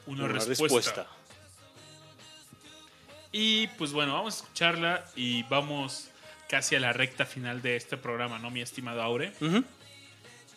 [0.07, 1.07] una, respuesta.
[3.33, 6.09] Y pues bueno, vamos a escucharla y vamos
[6.49, 9.33] casi a la recta final de este programa, ¿no, mi estimado Aure?
[9.41, 9.65] Ujú.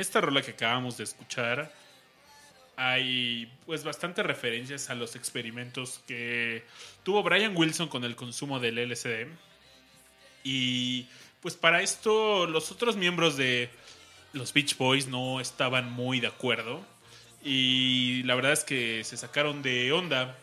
[0.00, 1.72] esta rola que acabamos de escuchar
[2.82, 6.64] hay pues bastantes referencias a los experimentos que
[7.02, 9.26] tuvo Brian Wilson con el consumo del LSD.
[10.44, 11.06] Y
[11.42, 13.68] pues para esto los otros miembros de
[14.32, 16.82] los Beach Boys no estaban muy de acuerdo.
[17.44, 20.38] Y la verdad es que se sacaron de onda.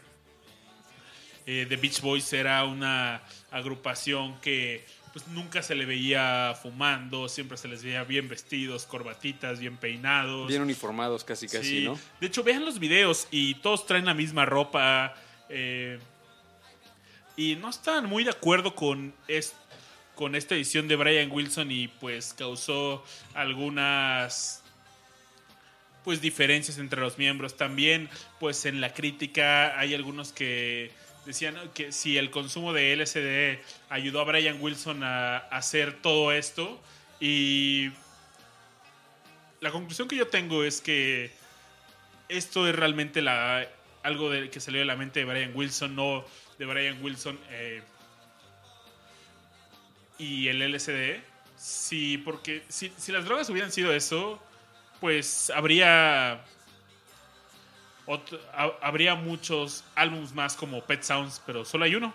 [1.47, 4.85] Eh, The Beach Boys era una agrupación que
[5.17, 10.47] pues nunca se le veía fumando, siempre se les veía bien vestidos, corbatitas, bien peinados.
[10.47, 11.85] Bien uniformados casi, casi, Sí.
[11.85, 11.99] ¿no?
[12.21, 15.15] De hecho, vean los videos y todos traen la misma ropa.
[15.49, 15.97] eh,
[17.35, 19.55] y no estaban muy de acuerdo con, es-
[20.13, 23.03] con esta edición de Brian Wilson y pues causó
[23.33, 24.61] algunas
[26.03, 27.55] pues diferencias entre los miembros.
[27.57, 28.07] También
[28.39, 30.91] pues en la crítica hay algunos que
[31.27, 33.59] decían que si el consumo de LSD
[33.89, 36.81] ayudó a Brian Wilson a, hacer todo esto
[37.19, 37.91] y
[39.59, 41.31] la conclusión que yo tengo es que
[42.29, 43.67] esto es realmente la,
[44.03, 46.25] algo que salió de la mente de Brian Wilson, no
[46.57, 47.81] de Brian Wilson eh,
[50.17, 51.21] y el LSD.
[51.57, 54.41] Sí, porque si, si las drogas hubieran sido eso,
[55.01, 56.43] pues habría
[58.81, 62.13] habría muchos álbumes más como Pet Sounds, pero solo hay uno.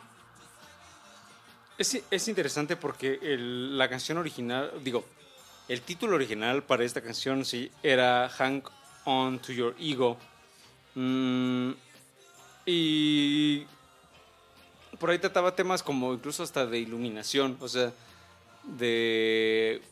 [1.78, 5.05] Es, es interesante porque la canción original, digo,
[5.69, 8.62] el título original para esta canción sí era Hang
[9.05, 10.19] On to Your Ego.
[10.94, 11.73] Mm,
[12.66, 13.66] y
[14.98, 17.93] por ahí trataba temas como incluso hasta de iluminación, o sea,
[18.64, 19.82] de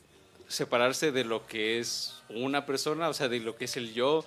[0.49, 4.25] separarse de lo que es una persona, o sea, de lo que es el yo,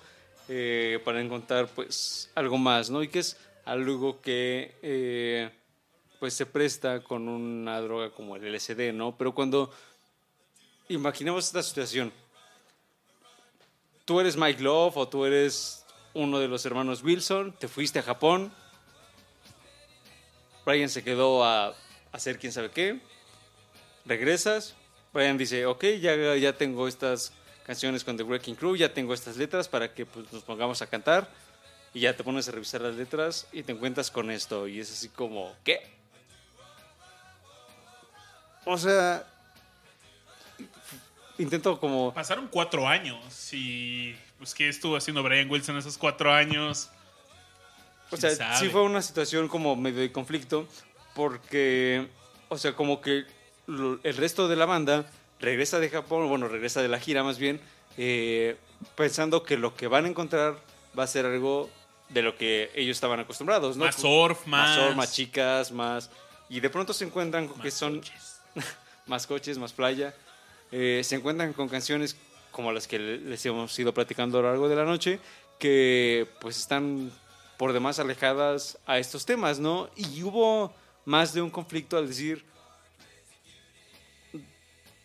[0.48, 3.02] eh, para encontrar pues algo más, ¿no?
[3.02, 5.50] Y que es algo que eh,
[6.20, 9.16] pues se presta con una droga como el LSD, ¿no?
[9.16, 9.70] Pero cuando
[10.88, 12.12] imaginemos esta situación,
[14.04, 18.02] tú eres Mike Love o tú eres uno de los hermanos Wilson, te fuiste a
[18.02, 18.52] Japón,
[20.64, 21.74] Brian se quedó a
[22.12, 23.00] hacer quién sabe qué,
[24.04, 24.74] regresas,
[25.12, 27.32] Brian dice, ok, ya, ya tengo estas
[27.64, 30.86] canciones con The Wrecking Crew, ya tengo estas letras para que pues, nos pongamos a
[30.86, 31.28] cantar,
[31.94, 34.92] y ya te pones a revisar las letras y te encuentras con esto, y es
[34.92, 35.80] así como, ¿qué?
[38.64, 39.26] O sea,
[41.38, 42.12] intento como...
[42.12, 46.90] Pasaron cuatro años y pues qué estuvo haciendo Brian Wilson esos cuatro años.
[48.10, 48.56] O ¿Quién sea, sabe?
[48.58, 50.66] sí fue una situación como medio de conflicto,
[51.14, 52.08] porque,
[52.48, 53.24] o sea, como que
[53.66, 55.06] el resto de la banda
[55.44, 57.60] regresa de Japón, bueno, regresa de la gira más bien,
[57.96, 58.56] eh,
[58.96, 60.56] pensando que lo que van a encontrar
[60.98, 61.70] va a ser algo
[62.08, 63.84] de lo que ellos estaban acostumbrados, ¿no?
[63.86, 64.76] Más surf, más.
[64.76, 66.10] surf, más chicas, más...
[66.48, 68.40] Y de pronto se encuentran con que más son coches.
[69.06, 70.14] más coches, más playa.
[70.70, 72.16] Eh, se encuentran con canciones
[72.52, 75.18] como las que le- les hemos ido platicando a lo largo de la noche,
[75.58, 77.10] que pues están
[77.56, 79.88] por demás alejadas a estos temas, ¿no?
[79.96, 80.74] Y hubo
[81.06, 82.44] más de un conflicto al decir,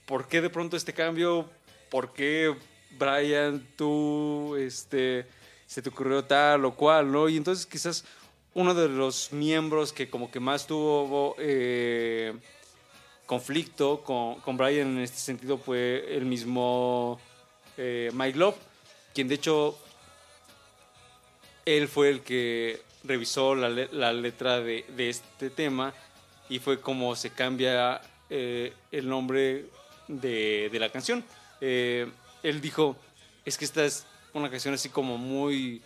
[0.09, 1.47] ¿por qué de pronto este cambio?
[1.89, 2.55] ¿Por qué
[2.97, 5.27] Brian, tú, este,
[5.67, 7.29] se te ocurrió tal o cual, ¿no?
[7.29, 8.03] Y entonces quizás
[8.55, 11.35] uno de los miembros que como que más tuvo...
[11.37, 12.33] eh,
[13.29, 17.19] conflicto con, con Brian en este sentido fue el mismo
[17.77, 18.55] eh, Mike Love,
[19.13, 19.77] quien de hecho
[21.63, 25.93] él fue el que revisó la, la letra de, de este tema
[26.49, 29.65] y fue como se cambia eh, el nombre
[30.09, 31.23] de, de la canción.
[31.61, 32.11] Eh,
[32.43, 32.97] él dijo,
[33.45, 35.81] es que esta es una canción así como muy...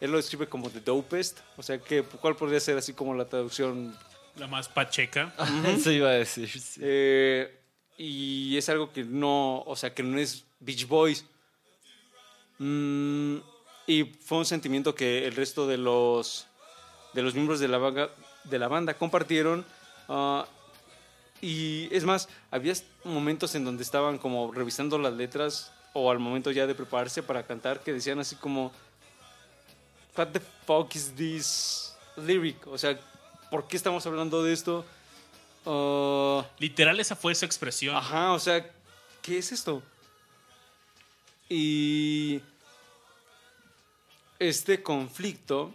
[0.00, 3.26] Él lo describe como The Dopest, o sea, que ¿cuál podría ser así como la
[3.26, 3.96] traducción
[4.36, 5.32] La más pacheca.
[5.66, 6.48] Eso iba a decir.
[6.48, 6.80] sí.
[6.82, 7.60] eh,
[7.96, 11.24] y es algo que no, o sea, que no es Beach Boys.
[12.58, 13.36] Mm,
[13.86, 16.46] y fue un sentimiento que el resto de los,
[17.12, 18.10] de los miembros de la banda,
[18.44, 19.64] de la banda compartieron.
[20.08, 20.46] ah,
[21.44, 22.72] y es más, había
[23.04, 27.46] momentos en donde estaban como revisando las letras o al momento ya de prepararse para
[27.46, 28.72] cantar que decían así como,
[30.16, 32.66] What the fuck is this lyric?
[32.66, 32.98] O sea,
[33.50, 34.86] ¿por qué estamos hablando de esto?
[35.66, 37.94] Ah, Literal, esa fue su expresión.
[37.94, 38.66] Ajá, o sea,
[39.20, 39.82] ¿qué es esto?
[41.50, 42.40] Y
[44.38, 45.74] este conflicto,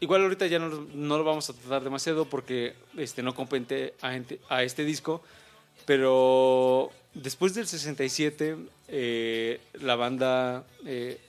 [0.00, 4.18] igual ahorita ya no, no lo vamos a tratar demasiado porque este, no compete a,
[4.48, 5.22] a este disco,
[5.86, 8.56] pero después del 67,
[8.88, 11.20] eh, la banda, eh,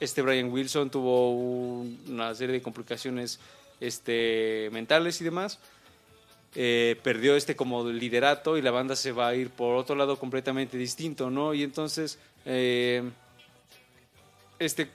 [0.00, 3.40] este Brian Wilson tuvo un- una serie de complicaciones
[3.80, 5.58] este, mentales y demás
[6.56, 10.16] eh, perdió este como liderato y la banda se va a ir por otro lado
[10.20, 11.52] completamente distinto, ¿no?
[11.52, 13.02] Y entonces, eh,
[14.60, 14.88] este,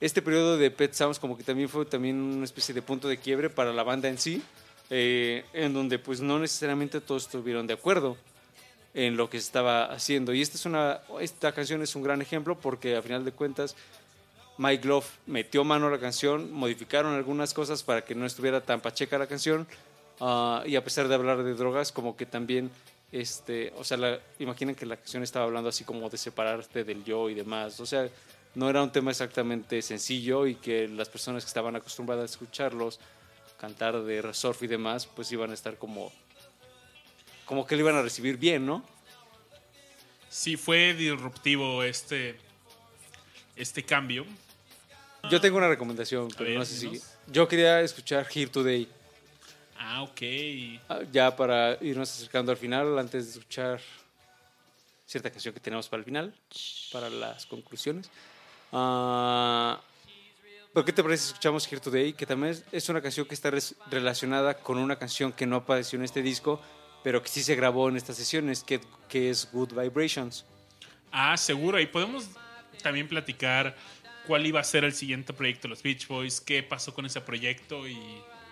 [0.00, 3.18] este periodo de Pet Sounds como que también fue también una especie de punto de
[3.18, 4.42] quiebre para la banda en sí,
[4.90, 8.16] eh, en donde pues no necesariamente todos estuvieron de acuerdo
[8.94, 10.32] en lo que estaba haciendo.
[10.32, 13.76] Y esta, es una, esta canción es un gran ejemplo porque a final de cuentas
[14.58, 18.80] Mike Love metió mano a la canción, modificaron algunas cosas para que no estuviera tan
[18.80, 19.66] pacheca la canción
[20.20, 22.70] ah, y a pesar de hablar de drogas como que también
[23.12, 27.04] este, o sea, la, imaginen que la canción estaba hablando así como de separarte del
[27.04, 28.08] yo y demás, o sea,
[28.56, 32.98] no era un tema exactamente sencillo y que las personas que estaban acostumbradas a escucharlos
[33.58, 36.10] cantar de surf y demás, pues iban a estar como
[37.44, 38.82] como que lo iban a recibir bien, ¿no?
[40.28, 42.36] Sí, fue disruptivo este,
[43.54, 44.26] este cambio.
[45.30, 48.88] Yo tengo una recomendación, pero ver, no sé si yo quería escuchar Here Today.
[49.78, 50.20] Ah, ok.
[50.88, 53.80] Ah, ya para irnos acercando al final, antes de escuchar
[55.06, 56.34] cierta canción que tenemos para el final,
[56.90, 58.10] para las conclusiones.
[58.78, 59.80] Ah,
[60.74, 62.12] ¿Pero qué te parece si escuchamos Here Today?
[62.12, 63.50] Que también es- una canción que está
[63.90, 66.60] relacionada con una canción que no apareció en este disco,
[67.02, 70.44] pero que sí se grabó en estas sesiones, que, que es Good Vibrations.
[71.10, 71.80] Ah, seguro.
[71.80, 72.28] Y podemos
[72.82, 73.74] también platicar
[74.26, 77.22] cuál iba a ser el siguiente proyecto de los Beach Boys, qué pasó con ese
[77.22, 77.98] proyecto y...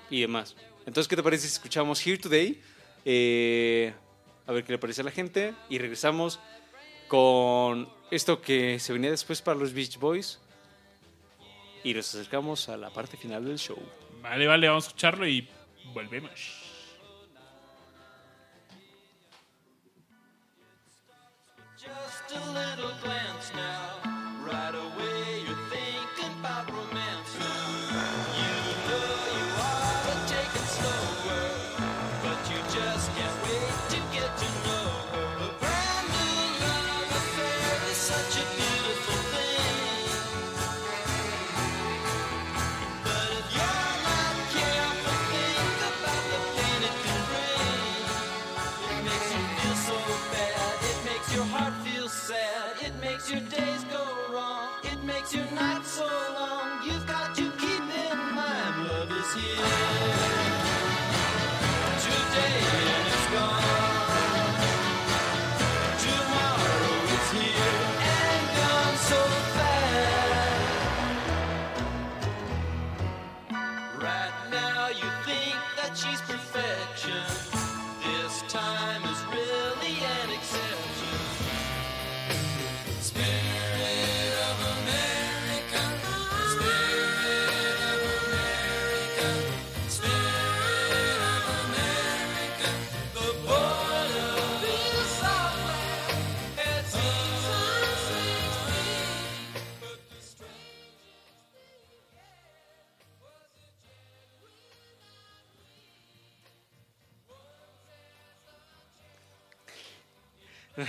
[0.08, 0.56] y demás.
[0.86, 2.62] Entonces, ¿qué te parece si escuchamos Here Today?
[3.04, 3.92] Eh,
[4.46, 5.52] a ver qué le parece a la gente.
[5.68, 6.40] Y regresamos
[7.08, 10.38] con esto que se venía después para los Beach Boys.
[11.82, 13.78] Y nos acercamos a la parte final del show.
[14.22, 15.48] Vale, vale, vamos a escucharlo y
[15.92, 16.62] volvemos.
[21.76, 24.00] Just a little glance now.
[24.46, 25.13] Right away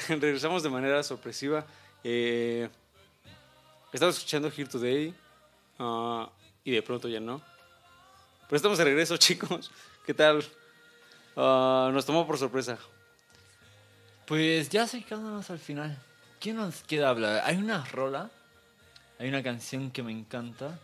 [0.10, 1.66] Regresamos de manera sorpresiva.
[2.04, 2.70] Eh,
[3.92, 5.14] estamos escuchando Here Today.
[5.80, 6.30] ah,
[6.64, 7.42] y de pronto ya no.
[8.48, 9.72] Pero estamos de regreso, chicos.
[10.06, 10.44] ¿Qué tal?
[11.36, 12.78] Ah, nos tomó por sorpresa.
[14.26, 15.98] Pues ya acercándonos al final.
[16.40, 17.42] ¿Qué nos queda hablar?
[17.46, 18.30] Hay una rola,
[19.18, 20.80] hay una canción que me encanta,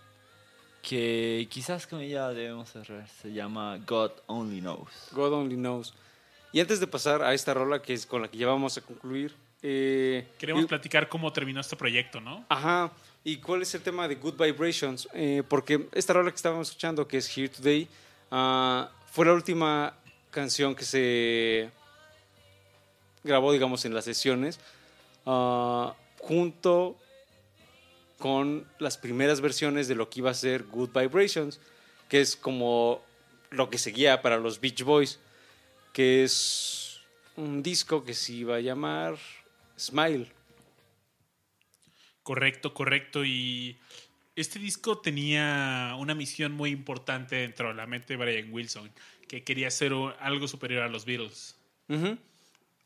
[0.82, 3.08] que quizás con ella debemos cerrar.
[3.22, 5.10] Se llama God Only Knows.
[5.12, 5.94] God Only Knows.
[6.54, 8.82] Y antes de pasar a esta rola que es con la que ya vamos a
[8.82, 9.34] concluir.
[9.64, 12.46] eh, Queremos y- platicar cómo terminó este proyecto, ¿no?
[12.50, 12.92] Ajá.
[13.24, 15.08] ¿Y cuál es el tema de Good Vibrations?
[15.14, 17.88] Eh, porque esta rola que estábamos escuchando, que es Here Today,
[18.32, 19.94] ah, fue la última
[20.32, 21.70] canción que se
[23.24, 24.60] grabó, digamos, en las sesiones,
[25.28, 26.98] ah, junto
[28.18, 31.60] con las primeras versiones de lo que iba a ser Good Vibrations,
[32.10, 33.02] que es como
[33.52, 35.20] lo que seguía para los Beach Boys,
[35.94, 37.00] que es
[37.36, 39.18] un disco que se iba a llamar
[39.78, 40.32] Smile.
[42.24, 43.26] Correcto, correcto.
[43.26, 43.78] Y
[44.36, 48.92] este disco tenía una misión muy importante dentro de la mente de Brian Wilson,
[49.28, 51.56] que quería ser o- algo superior a los Beatles.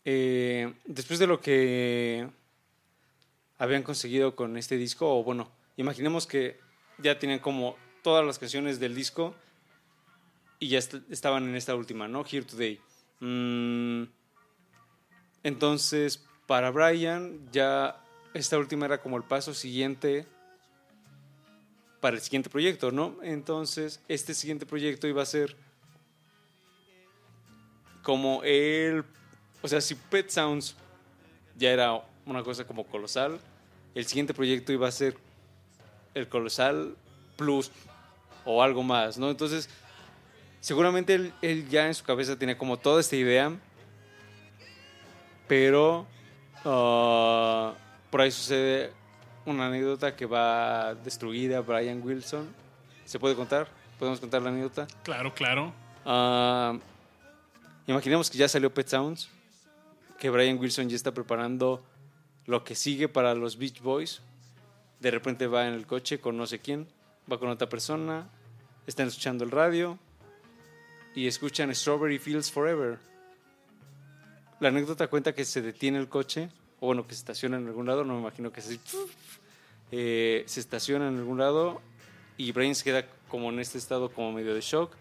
[0.05, 2.27] Eh, después de lo que
[3.57, 6.59] habían conseguido con este disco, o bueno, imaginemos que
[6.99, 9.35] ya tenían como todas las canciones del disco
[10.59, 12.23] y ya est- estaban en esta última, ¿no?
[12.29, 12.79] Here Today.
[13.27, 14.03] Mm,
[15.41, 17.99] entonces, para Brian, ya
[18.35, 20.27] esta última era como el paso siguiente
[22.01, 23.17] para el siguiente proyecto, ¿no?
[23.23, 25.55] Entonces, este siguiente proyecto iba a ser
[28.03, 29.03] como él,
[29.63, 30.75] o sea, si Pet Sounds
[31.57, 33.39] ya era una cosa como colosal,
[33.95, 35.17] el siguiente proyecto iba a ser
[36.13, 36.95] el colosal
[37.37, 37.71] plus
[38.45, 39.31] o algo más, ¿no?
[39.31, 39.67] Entonces,
[40.65, 43.55] seguramente él, él ya en su cabeza tenía como toda esta idea,
[45.47, 46.07] pero
[46.63, 47.75] ah,
[48.09, 48.91] por ahí sucede
[49.45, 52.49] una anécdota que va a destruir a Brian Wilson.
[53.05, 53.67] ¿Se puede contar?
[53.99, 54.87] ¿Podemos contar la anécdota?
[55.03, 55.71] Claro, claro.
[56.03, 56.75] Ah,
[57.85, 59.29] imaginemos que ya salió Pet Sounds,
[60.17, 61.85] que Brian Wilson ya está preparando
[62.47, 64.23] lo que sigue para los Beach Boys.
[64.99, 66.87] De repente va en el coche con no sé quién,
[67.31, 68.27] va con otra persona,
[68.87, 69.99] están escuchando el radio
[71.15, 72.99] y escuchan Strawberry Fields Forever.
[74.59, 76.49] La anécdota cuenta que se detiene el coche,
[76.81, 78.79] o bueno, que se estaciona en algún lado, no me imagino que se,
[79.91, 81.81] eh, se estaciona en algún lado
[82.37, 84.91] y Brian se queda como en este estado como medio de shock.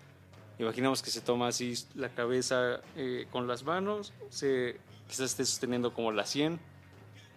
[0.61, 4.77] Imaginamos que se toma así la cabeza eh, con las manos, se,
[5.09, 6.61] quizás esté sosteniendo como la 100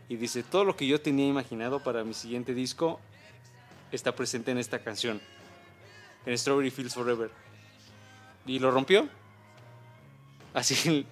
[0.07, 2.99] y dice, todo lo que yo tenía imaginado para mi siguiente disco
[3.91, 5.19] está presente en esta canción,
[6.27, 7.46] en Strawberry Fields Forever.
[8.47, 9.07] Y lo rompió.
[10.53, 11.05] Así,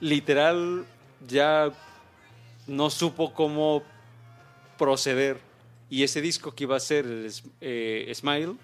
[0.00, 0.86] literal,
[1.28, 1.70] ya
[2.66, 3.82] no supo cómo
[4.76, 5.40] proceder.
[5.88, 8.56] Y ese disco que iba a ser el eh, Smile,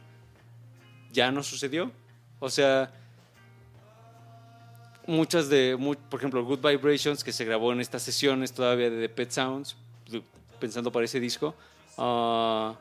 [1.12, 1.92] ya no sucedió.
[2.40, 2.92] O sea,
[5.06, 5.76] muchas de,
[6.10, 9.76] por ejemplo, Good Vibrations, que se grabó en estas sesiones todavía de The Pet Sounds,
[10.58, 11.54] pensando para ese disco,
[11.98, 12.74] ah,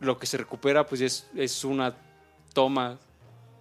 [0.00, 1.94] lo que se recupera pues es, es una
[2.52, 2.98] toma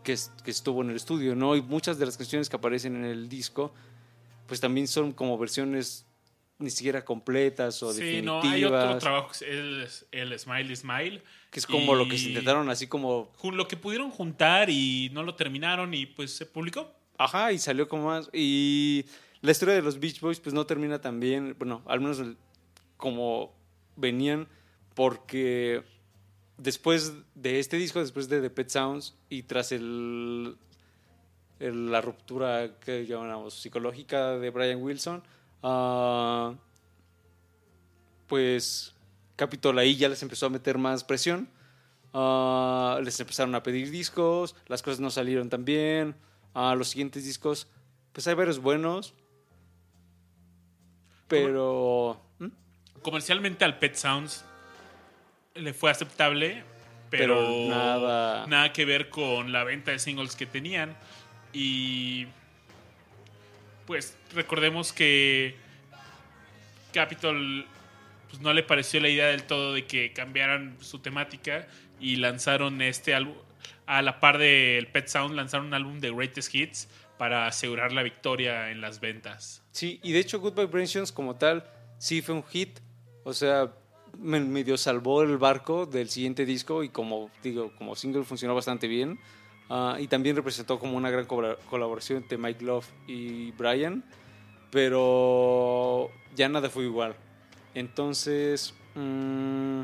[0.03, 1.55] que, que estuvo en el estudio, ¿no?
[1.55, 3.73] Y muchas de las canciones que aparecen en el disco,
[4.47, 6.05] pues también son como versiones
[6.61, 11.23] ni siquiera completas o Sí, no, definitivas, hay otro trabajo el, el Smile Smile.
[11.49, 15.23] que es como lo que se intentaron así como Lo que pudieron juntar y no
[15.23, 16.93] lo terminaron y pues se publicó.
[17.17, 18.29] Ajá, y salió como más.
[18.33, 19.05] Y
[19.41, 21.55] la historia de los Beach Boys, pues no termina tan bien.
[21.57, 22.21] Bueno, al menos
[22.97, 23.53] como
[23.95, 24.47] venían,
[24.93, 25.83] porque
[26.61, 30.55] después de este disco, después de The Pet Sounds y tras el,
[31.59, 35.23] la ruptura que llamamos psicológica de Brian Wilson,
[35.63, 36.53] ah,
[38.27, 38.93] pues
[39.35, 41.49] Capitol ahí ya les empezó a meter más presión.
[42.13, 46.15] Ah, les empezaron a pedir discos, las cosas no salieron tan bien.
[46.53, 47.67] Ah, los siguientes discos,
[48.11, 49.13] pues hay varios buenos,
[51.27, 52.21] pero...
[52.39, 52.47] ¿Mm?
[53.01, 54.43] Comercialmente al Pet Sounds
[55.55, 56.63] le fue aceptable,
[57.09, 60.95] pero, Pero nada- nada que ver con la venta de singles que tenían.
[61.53, 62.27] Y
[63.85, 65.55] pues recordemos que
[66.93, 67.65] Capitol
[68.29, 71.67] pues, no le pareció la idea del todo de que cambiaran su temática
[71.99, 73.35] y lanzaron este álbum
[73.85, 76.87] a la par del Pet Sound lanzaron un álbum de Greatest Hits
[77.17, 79.63] para asegurar la victoria en las ventas.
[79.71, 81.65] Sí, y de hecho Good Vibrations como tal
[81.97, 82.79] sí fue un hit.
[83.23, 83.71] O sea,
[84.19, 88.87] me- medio salvó el barco del siguiente disco y como digo, como single funcionó bastante
[88.87, 89.19] bien.
[89.69, 94.03] Ah, y también representó como una gran colaboración entre Mike Love y Brian.
[94.71, 97.15] Pero ya nada fue igual.
[97.73, 99.81] Entonces, mm,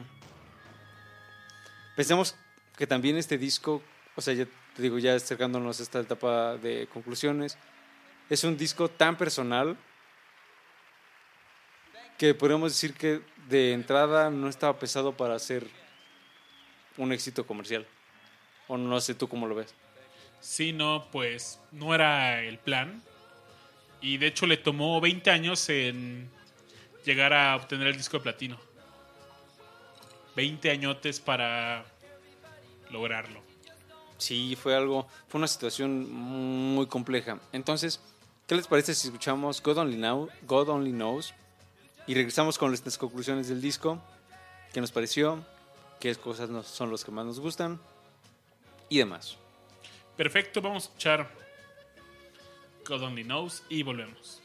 [1.96, 2.36] pensemos
[2.78, 3.82] que también este disco,
[4.16, 4.46] o sea, ya
[4.76, 7.58] te digo, ya acercándonos a esta etapa de conclusiones,
[8.30, 9.78] es un disco tan personal
[12.18, 15.68] que podemos decir que de entrada no estaba pesado para ser
[16.98, 17.86] un éxito comercial.
[18.68, 19.74] O no sé tú cómo lo ves.
[20.40, 23.02] Sí, no, pues no era el plan.
[24.02, 26.30] Y de hecho le tomó 20 años en
[27.06, 28.58] llegar a obtener el disco de platino.
[30.36, 31.86] 20 añotes para
[32.92, 33.42] lograrlo.
[34.18, 37.40] Sí, fue algo, fue una situación muy compleja.
[37.54, 38.02] Entonces,
[38.46, 41.34] ¿qué les parece si escuchamos God Only, Know, God Only Knows
[42.08, 44.02] y regresamos con nuestras conclusiones del disco?
[44.74, 45.44] ¿Qué nos pareció?
[46.00, 47.80] ¿Qué cosas son los que más nos gustan?
[48.90, 49.38] Y demás.
[50.16, 51.30] Perfecto, vamos a escuchar
[52.88, 54.42] God Only Knows y volvemos.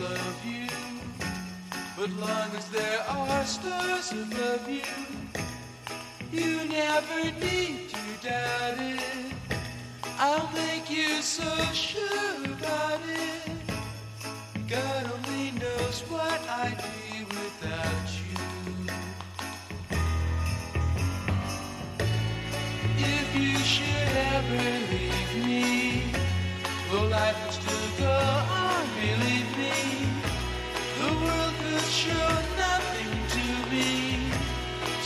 [0.00, 0.66] Love you,
[1.96, 4.82] but long as there are stars above you,
[6.32, 9.32] you never need to doubt it.
[10.18, 12.37] I'll make you so sure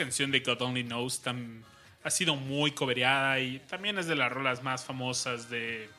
[0.00, 1.62] canción de God Only Knows tam-
[2.02, 5.90] ha sido muy cobereada y también es de las rolas más famosas de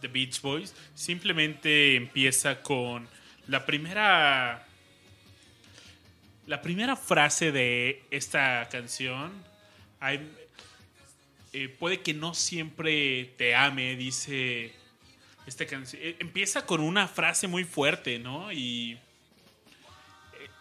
[0.00, 0.74] The Beach Boys.
[0.94, 3.06] Simplemente empieza con
[3.46, 4.66] la primera
[6.46, 9.30] la primera frase de esta canción.
[11.52, 14.72] Eh, puede que no siempre te ame, dice
[15.46, 16.00] esta canción.
[16.02, 18.50] eh, Empieza con una frase muy fuerte, ¿no?
[18.52, 18.98] Y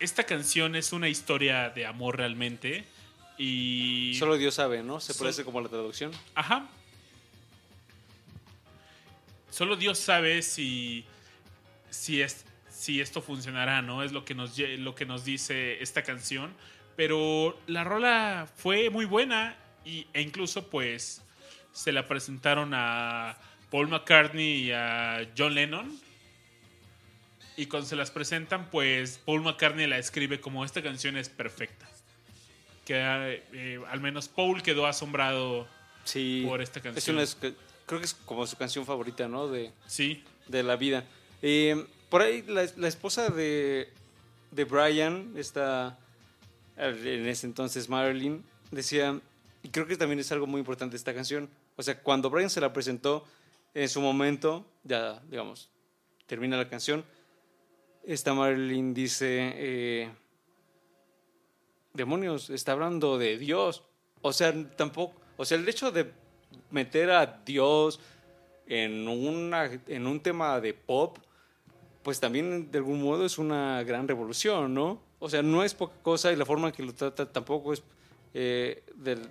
[0.04, 2.84] esta canción es una historia de amor realmente.
[3.38, 4.14] Y.
[4.20, 5.00] Solo Dios sabe, ¿no?
[5.00, 6.12] Se parece como la traducción.
[6.36, 6.68] Ajá.
[9.50, 11.06] Solo Dios sabe si.
[11.90, 14.04] Si, es, si esto funcionará, ¿no?
[14.04, 16.54] Es lo que, nos, lo que nos dice esta canción.
[16.96, 19.56] Pero la rola fue muy buena.
[19.86, 21.22] Y, e incluso, pues.
[21.72, 23.38] Se la presentaron a
[23.72, 26.03] Paul McCartney y a John Lennon.
[27.56, 31.88] Y cuando se las presentan, pues Paul McCartney la escribe como esta canción es perfecta.
[32.86, 35.68] Que eh, al menos Paul quedó asombrado
[36.04, 36.44] Sí.
[36.48, 37.20] por esta Es canción.
[37.20, 37.36] es
[37.86, 39.48] creo que es como su canción favorita, ¿no?
[39.48, 41.06] De, Sí, de la vida.
[41.42, 43.90] Eh, por ahí la, la esposa de,
[44.52, 45.98] de Brian, esta,
[46.78, 49.20] en ese entonces Marilyn, decía,
[49.62, 52.62] y creo que también es algo muy importante esta canción, o sea, cuando Brian se
[52.62, 53.26] la presentó,
[53.74, 55.70] en su momento, ya, digamos,
[56.28, 57.04] termina la canción,
[58.04, 60.10] esta Marilyn dice, eh,
[61.94, 63.84] demonios, está hablando de Dios.
[64.22, 66.12] O sea, tampoco, o sea, el hecho de
[66.72, 68.00] meter a Dios
[68.68, 71.18] en, una, en un tema de pop,
[72.04, 75.02] pues también de algún modo es una gran revolución, ¿no?
[75.20, 77.84] O sea, no es poca cosa y la forma en que lo trata tampoco es,
[78.34, 79.30] eh, del,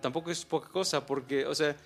[0.00, 1.76] tampoco es poca cosa, porque, o sea,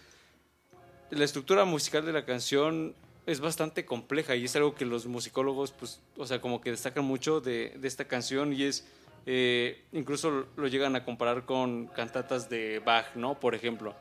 [1.10, 2.94] la estructura musical de la canción
[3.26, 7.04] es bastante compleja y es algo que los musicólogos, pues, o sea, como que destacan
[7.04, 8.86] mucho de, de esta canción y es,
[9.26, 13.38] eh, incluso lo llegan a comparar con cantatas de Bach, ¿no?
[13.38, 13.94] Por ejemplo.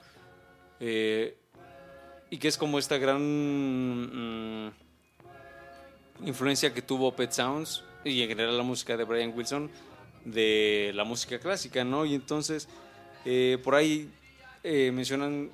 [0.79, 1.37] Eh,
[2.29, 4.71] y que es como esta gran mm,
[6.25, 9.69] influencia que tuvo Pet Sounds y en general la música de Brian Wilson
[10.25, 12.05] de la música clásica, ¿no?
[12.05, 12.67] Y entonces,
[13.25, 14.11] eh, por ahí
[14.63, 15.49] eh, mencionan,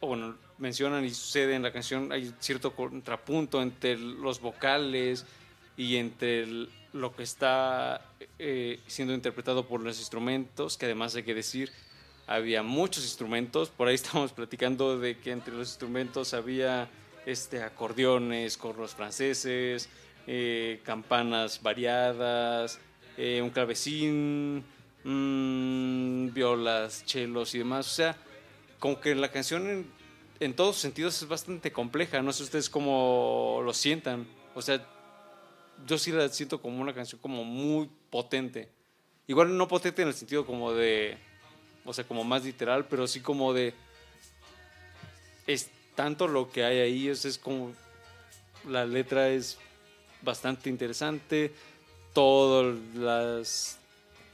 [0.00, 5.26] o bueno, mencionan y sucede en la canción, hay cierto contrapunto entre los vocales
[5.76, 6.46] y entre
[6.92, 8.00] lo que está
[8.38, 11.72] eh, siendo interpretado por los instrumentos, que además hay que decir,
[12.26, 16.88] había muchos instrumentos, por ahí estamos platicando de que entre los instrumentos había
[17.26, 19.88] este, acordeones, corros franceses,
[20.26, 22.78] eh, campanas variadas,
[23.16, 24.64] eh, un clavecín,
[25.04, 27.86] mm, violas, chelos y demás.
[27.86, 28.16] O sea,
[28.78, 29.86] como que la canción
[30.44, 32.22] en, todos sentidos es bastante compleja.
[32.22, 34.26] No sé ustedes cómo lo sientan.
[34.54, 34.84] O sea,
[35.86, 38.68] yo sí la siento como una canción como muy potente.
[39.26, 41.16] Igual no potente en el sentido como de,
[41.84, 43.74] o sea, como más literal, pero sí como de,
[45.46, 47.72] es tanto lo que hay ahí, es, es como,
[48.68, 49.58] la letra es
[50.22, 51.54] bastante interesante,
[52.12, 53.78] todas las,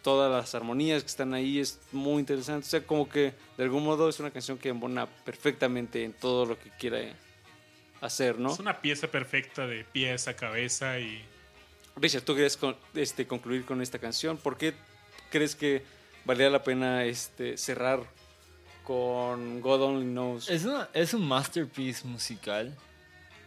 [0.03, 3.85] todas las armonías que están ahí es muy interesante, o sea, como que de algún
[3.85, 7.13] modo es una canción que embona perfectamente en todo lo que quiere
[8.01, 8.53] hacer, ¿no?
[8.53, 11.23] Es una pieza perfecta de pies a cabeza y
[11.97, 14.37] Richard, ¿tú querías con- este, concluir con esta canción?
[14.39, 14.73] ¿Por qué
[15.31, 15.83] crees que
[16.25, 18.01] valía la pena este, cerrar
[18.85, 20.49] con God Only Knows?
[20.49, 22.75] Es, una- es un masterpiece musical,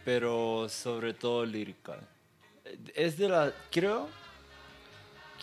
[0.04, 1.98] pero sobre todo lírica.
[2.94, 3.52] Es de la.
[3.70, 4.08] Creo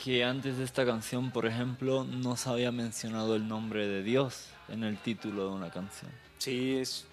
[0.03, 4.47] que antes de esta canción, por ejemplo, no se había mencionado el nombre de Dios
[4.69, 6.09] en el título de una canción.
[6.37, 7.05] Sí, es,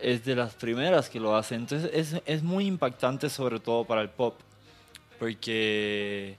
[0.00, 1.54] Es de las primeras que lo hace.
[1.54, 4.34] Entonces es, es muy impactante, sobre todo para el pop.
[5.18, 6.36] Porque.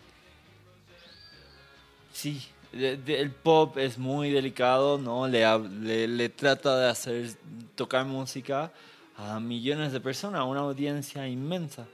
[2.13, 2.41] Sí,
[2.71, 5.27] de- de- el pop es muy delicado, ¿no?
[5.27, 5.43] Le,
[5.81, 7.29] le, le trata de hacer
[7.75, 8.71] tocar música
[9.17, 11.87] a millones de personas, a una audiencia inmensa.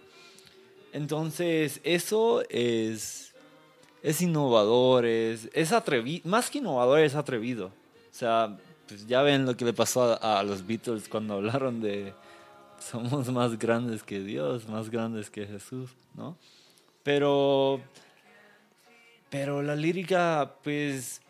[0.93, 3.30] Entonces, eso es,
[4.03, 7.67] es innovador, es, es atrevido, más que innovador, es atrevido.
[7.67, 8.57] O sea,
[8.87, 12.13] pues ya ven lo que le pasó a, los Beatles cuando hablaron de
[12.79, 16.37] somos más grandes que Dios, más grandes que Jesús, ¿no?
[17.03, 17.79] Pero,
[19.29, 21.21] pero la lírica, pues,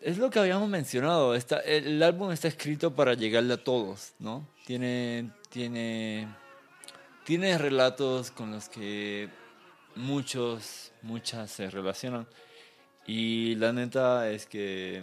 [0.00, 1.34] es lo que habíamos mencionado.
[1.34, 4.46] Está, el álbum está escrito para llegarle a todos, ¿no?
[4.66, 6.28] Tiene, tiene,
[7.24, 9.28] tiene relatos con los que
[10.00, 12.26] muchos, muchas se relacionan.
[13.06, 15.02] Y la neta es que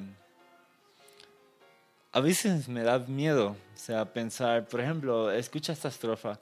[2.11, 6.39] a veces me da miedo, o sea, pensar, por ejemplo, escucha esta estrofa.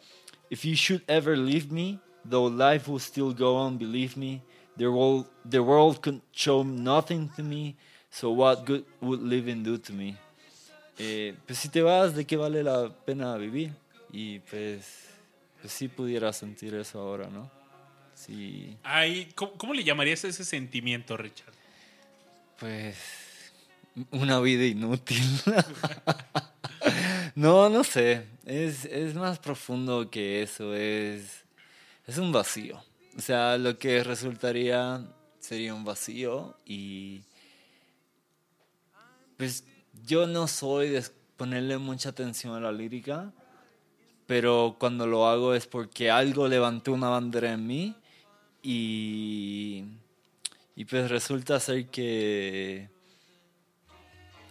[0.50, 4.42] If you should ever leave me, though life will still go on, believe me,
[4.78, 7.76] the world, the world could show nothing to me,
[8.10, 10.16] so what good would living do to me?
[10.98, 13.74] Eh, pues si te vas, ¿de qué vale la pena vivir?
[14.12, 15.10] Y pues,
[15.60, 17.50] pues sí pudiera sentir eso ahora, ¿no?
[18.26, 21.54] Sí, hay ¿cómo, cómo le llamarías a ese sentimiento, Richard?
[22.60, 22.98] pues
[24.12, 25.24] una vida inútil.
[27.36, 28.26] no, no sé.
[28.46, 30.74] Es, es más profundo que eso.
[30.74, 31.44] Es,
[32.08, 32.82] es un vacío.
[33.18, 35.06] O sea, lo que resultaría
[35.40, 37.22] sería un vacío y
[39.38, 39.64] pues
[40.06, 41.06] yo no soy de
[41.38, 43.32] ponerle mucha atención a la lírica,
[44.26, 47.96] pero cuando lo hago es porque algo levantó una bandera en mí
[48.66, 49.86] y,
[50.76, 52.90] y pues resulta ser que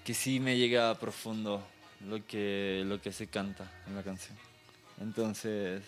[0.04, 1.62] que sí me llega a profundo
[2.06, 4.36] lo que, lo que se canta en la canción.
[5.00, 5.82] Entonces,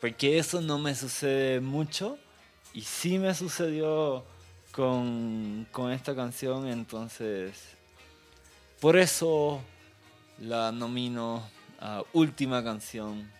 [0.00, 2.18] porque eso no me sucede mucho
[2.72, 4.24] y sí me sucedió
[4.70, 7.76] con, con esta canción, entonces
[8.80, 9.60] por eso
[10.38, 11.46] la nomino
[11.80, 13.30] a última canción,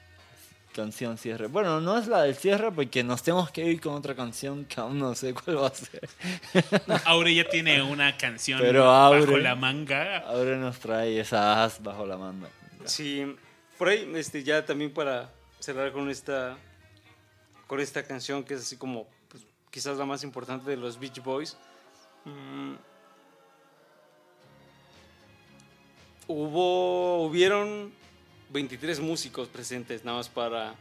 [0.72, 1.46] canción cierre.
[1.46, 4.80] Bueno, no es la del cierre porque nos tenemos que ir con otra canción que
[4.80, 6.08] aún no sé cuál va a ser.
[7.04, 10.18] Aure ya tiene una canción Pero bajo Aure- la manga.
[10.26, 12.48] Ahora nos trae esa as bajo la manga.
[12.84, 13.36] sí,
[13.78, 15.30] por ahí este, ya también para
[15.60, 16.56] cerrar con esta,
[17.66, 21.22] con esta canción que es así como pues, quizás la más importante de los Beach
[21.22, 21.56] Boys.
[22.24, 22.74] mm,
[26.28, 27.92] hubo, hubieron
[28.52, 30.74] 23 músicos presentes nada más para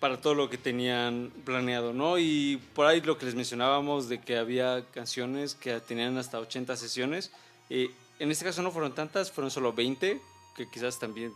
[0.00, 2.18] para todo lo que tenían planeado, ¿no?
[2.18, 6.76] Y por ahí lo que les mencionábamos de que había canciones que tenían hasta 80
[6.76, 7.30] sesiones.
[7.70, 10.20] eh, en este caso no fueron tantas, fueron solo 20,
[10.56, 11.32] que quizás también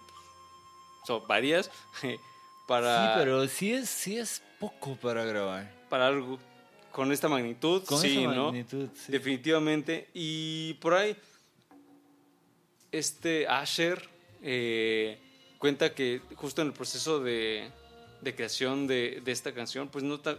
[1.06, 1.70] son varias.
[2.68, 5.72] para, Sí, pero sí es, sí es poco para grabar.
[5.88, 6.38] para algo
[6.92, 8.44] con esta magnitud, Con sí, esa ¿no?
[8.46, 9.10] magnitud, sí.
[9.12, 10.08] Definitivamente.
[10.12, 11.16] Y por ahí,
[12.92, 14.08] este Asher
[14.42, 15.18] eh,
[15.58, 17.68] cuenta que justo en el proceso de,
[18.20, 20.38] de creación de, de esta canción, pues no ta-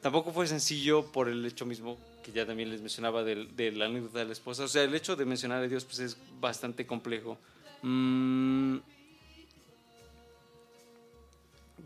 [0.00, 3.86] tampoco fue sencillo por el hecho mismo que ya también les mencionaba del- de, la
[3.86, 4.64] anécdota de la esposa.
[4.64, 7.36] O sea, el hecho de mencionar a Dios pues es bastante complejo.
[7.82, 8.76] Mm,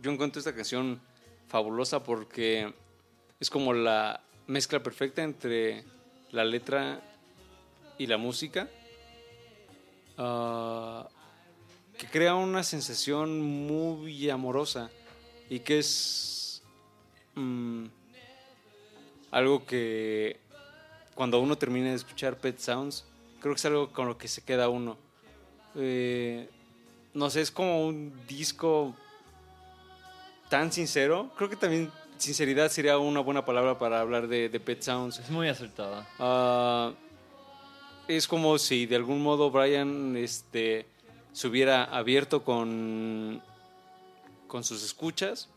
[0.02, 1.00] yo encuentro esta canción
[1.48, 2.72] fabulosa porque
[3.40, 5.84] es como la mezcla perfecta entre
[6.32, 7.00] la letra
[7.98, 8.68] y la música.
[10.18, 11.08] Ah,
[11.98, 14.90] que crea una sensación muy amorosa
[15.48, 16.62] y que es
[17.34, 17.86] mm,
[19.30, 20.38] algo que
[21.14, 23.04] cuando uno termina de escuchar Pet Sounds,
[23.40, 24.98] creo que es algo con lo que se queda uno.
[25.74, 26.48] Eh,
[27.14, 28.94] no sé, es como un disco
[30.50, 31.30] tan sincero.
[31.36, 35.18] Creo que también sinceridad sería una buena palabra para hablar de, de Pet Sounds.
[35.18, 36.06] Es muy acertada.
[36.18, 36.92] Ah,
[38.08, 40.86] es como si de algún modo Brian este,
[41.32, 43.42] se hubiera abierto con,
[44.46, 45.48] con sus escuchas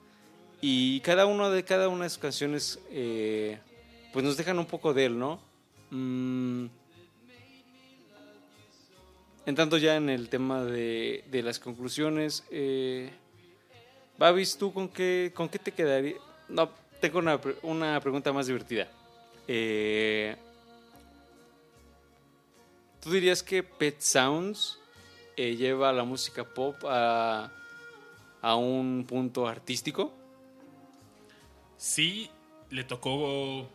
[0.61, 3.59] y cada una de cada una de sus canciones eh,
[4.11, 5.39] pues nos dejan un poco de él, ¿no?
[5.91, 6.67] Mm.
[9.45, 13.09] entrando ya en el tema de, de las conclusiones, eh,
[14.19, 16.17] Babis, ¿tú con qué, con qué te quedaría?
[16.49, 16.69] No,
[16.99, 18.87] tengo una, una pregunta más divertida.
[19.47, 20.35] Eh,
[23.01, 24.79] ¿Tú dirías que Pet Sounds
[25.37, 27.51] eh, lleva la música pop a,
[28.41, 30.13] a un punto artístico?
[31.77, 32.29] Sí,
[32.69, 33.69] le tocó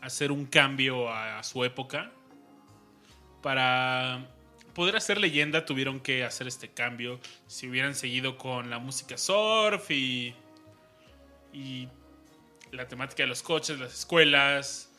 [0.00, 2.10] hacer un cambio a, a su época.
[3.42, 4.26] Para
[4.74, 7.20] poder hacer leyenda tuvieron que hacer este cambio.
[7.46, 10.34] Si hubieran seguido con la música surf y,
[11.52, 11.88] y
[12.70, 14.91] la temática de los coches, las escuelas,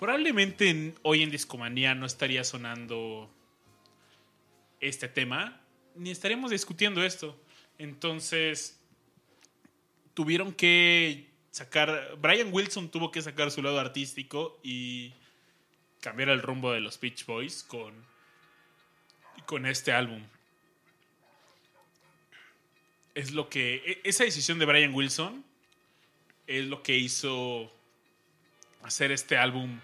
[0.00, 3.30] probablemente en- hoy en Discomanía no estaría sonando
[4.80, 5.60] este tema,
[5.94, 7.38] ni estaríamos discutiendo esto.
[7.78, 8.80] Entonces,
[10.14, 12.16] tuvieron que sacar.
[12.18, 15.12] Brian Wilson tuvo que sacar su lado artístico y
[16.00, 17.92] cambiar el rumbo de los Beach Boys con,
[19.44, 20.22] con este álbum.
[23.14, 23.82] Es lo que.
[23.84, 25.44] e- Esa decisión de Brian Wilson
[26.46, 27.70] es lo que hizo
[28.82, 29.78] hacer este álbum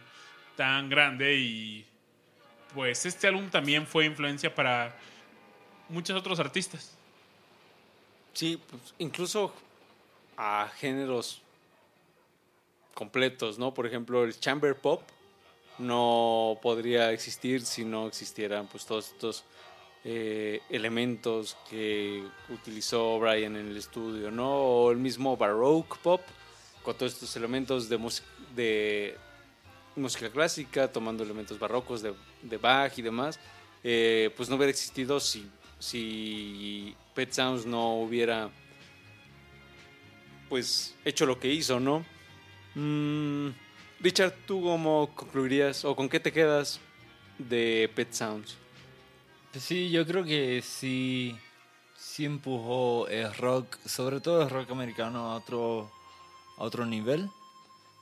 [0.57, 1.87] tan grande y
[2.74, 4.97] pues este álbum también fue influencia para
[5.89, 6.97] muchos otros artistas.
[8.33, 9.53] Sí, pues, incluso
[10.37, 11.41] a géneros
[12.95, 13.73] completos, ¿no?
[13.73, 15.03] Por ejemplo, el chamber pop
[15.78, 19.45] no podría existir si no existieran pues todos estos
[20.05, 24.51] eh, elementos que utilizó Brian en el estudio, ¿no?
[24.51, 26.20] O el mismo baroque pop
[26.83, 27.99] con todos estos elementos de,
[28.55, 29.19] de
[29.97, 33.40] música clásica, tomando elementos barrocos de, de Bach y demás,
[33.82, 38.51] eh, pues no hubiera existido si, si Pet Sounds no hubiera
[40.48, 42.05] pues hecho lo que hizo, ¿no?
[42.74, 43.48] Mm,
[44.01, 46.81] Richard, ¿tú cómo concluirías o con qué te quedas
[47.39, 48.56] de Pet Sounds?
[49.52, 51.36] Pues sí, yo creo que sí,
[51.97, 55.90] sí empujó el rock, sobre todo el rock americano a otro,
[56.59, 57.31] a otro nivel.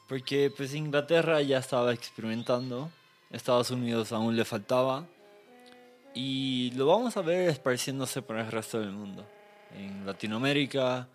[0.09, 2.91] Porque pues Inglaterra ya estaba experimentando,
[3.31, 5.07] Estados Unidos aún le faltaba.
[6.15, 9.27] Y lo vamos a ver esparciéndose por el resto del mundo.
[9.75, 11.09] En Latinoamérica,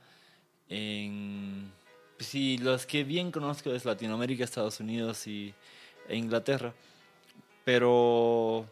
[0.68, 1.72] en...
[2.18, 5.54] pues sí, los que bien conozco es Latinoamérica, Estados Unidos y,
[6.10, 6.74] e Inglaterra.
[7.64, 8.66] Pero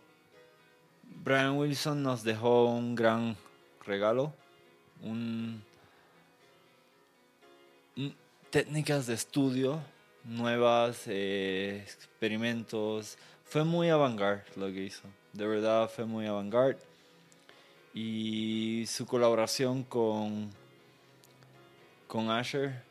[1.23, 3.37] Brian Wilson nos dejó un gran
[3.85, 4.33] regalo,
[5.01, 5.63] un,
[7.95, 8.15] un-
[8.49, 9.79] técnicas de estudio
[10.27, 13.17] nuevas, eh, experimentos.
[13.45, 16.79] Fue muy avant-garde lo que hizo, de verdad fue muy avant-garde.
[17.93, 20.51] Y su colaboración con,
[22.07, 22.83] con Asher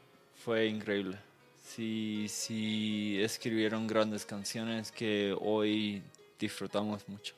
[0.44, 1.18] fue increíble.
[1.64, 6.02] Sí, sí, escribieron grandes canciones que hoy
[6.38, 7.34] disfrutamos mucho.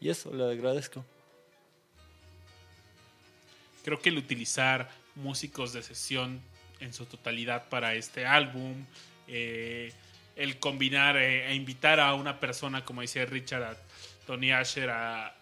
[0.00, 1.04] Y eso le agradezco.
[3.84, 6.40] Creo que el utilizar músicos de sesión
[6.80, 8.84] en su totalidad para este álbum,
[9.28, 9.92] eh,
[10.36, 13.76] el combinar eh, e invitar a una persona, como decía Richard, a
[14.26, 15.34] Tony Asher, a, a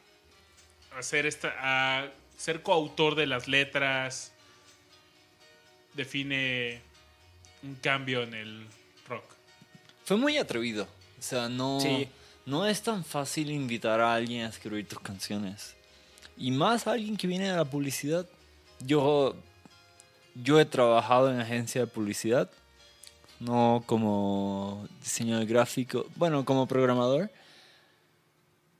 [0.99, 4.33] hacer esta, a ser coautor de las letras,
[5.95, 6.81] define
[7.63, 8.67] un cambio en el
[9.09, 9.25] rock.
[10.05, 10.85] Fue muy atrevido.
[11.19, 12.09] O sea, no, Sí.
[12.47, 15.77] no es tan fácil invitar a alguien a escribir tus canciones.
[16.37, 18.27] Y más a alguien que viene de la publicidad.
[18.81, 19.37] Yo,
[20.35, 22.51] yo he trabajado en agencia de publicidad,
[23.45, 27.31] no como diseñador gráfico, bueno, como programador.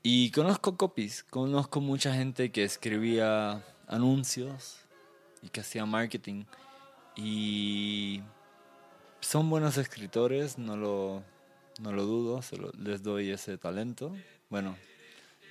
[0.01, 4.77] Y conozco copies, conozco mucha gente que escribía anuncios
[5.41, 6.43] y que hacía marketing.
[7.15, 8.21] Y
[9.21, 11.23] son buenos escritores, no lo,
[11.79, 14.13] no lo dudo, se lo- les doy ese talento.
[14.49, 14.75] Bueno,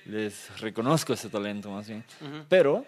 [0.05, 2.03] les reconozco ese talento más bien.
[2.49, 2.85] Pero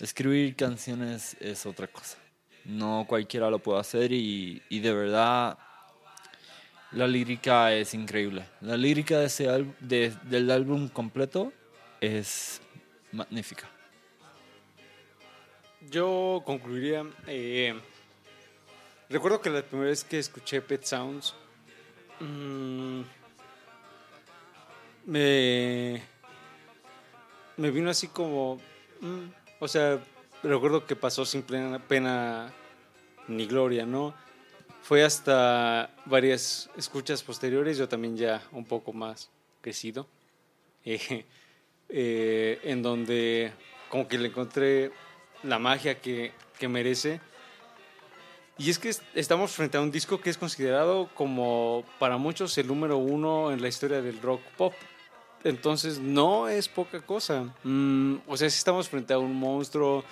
[0.00, 2.18] escribir canciones es otra cosa.
[2.64, 5.58] No cualquiera lo puede hacer y, de verdad
[6.92, 8.44] la lírica es increíble.
[8.60, 9.46] La lírica de ese
[9.80, 11.52] de- del álbum completo
[12.00, 12.60] es
[13.12, 13.68] magnífica.
[15.90, 17.04] Yo concluiría.
[17.26, 17.78] eh,
[19.08, 21.34] recuerdo que la primera vez que escuché Pet Sounds.
[22.20, 23.02] mm,
[25.06, 26.02] me.
[27.56, 28.58] Me vino así como.
[29.00, 29.24] mm,
[29.60, 29.98] o sea,
[30.42, 32.52] recuerdo que pasó sin plena pena
[33.28, 34.14] ni gloria, ¿no?
[34.82, 39.30] Fue hasta varias escuchas posteriores, yo también ya un poco más
[39.60, 40.06] crecido,
[40.84, 41.24] eh,
[41.88, 43.52] eh, en donde
[43.88, 44.90] como que le encontré
[45.42, 47.20] la magia que, que merece.
[48.56, 52.56] Y es que es- estamos frente a un disco que es considerado como para muchos
[52.58, 54.74] el número uno en la historia del rock pop.
[55.44, 57.54] Entonces no es poca cosa.
[57.64, 60.04] Mm, o sea, sí estamos frente a un monstruo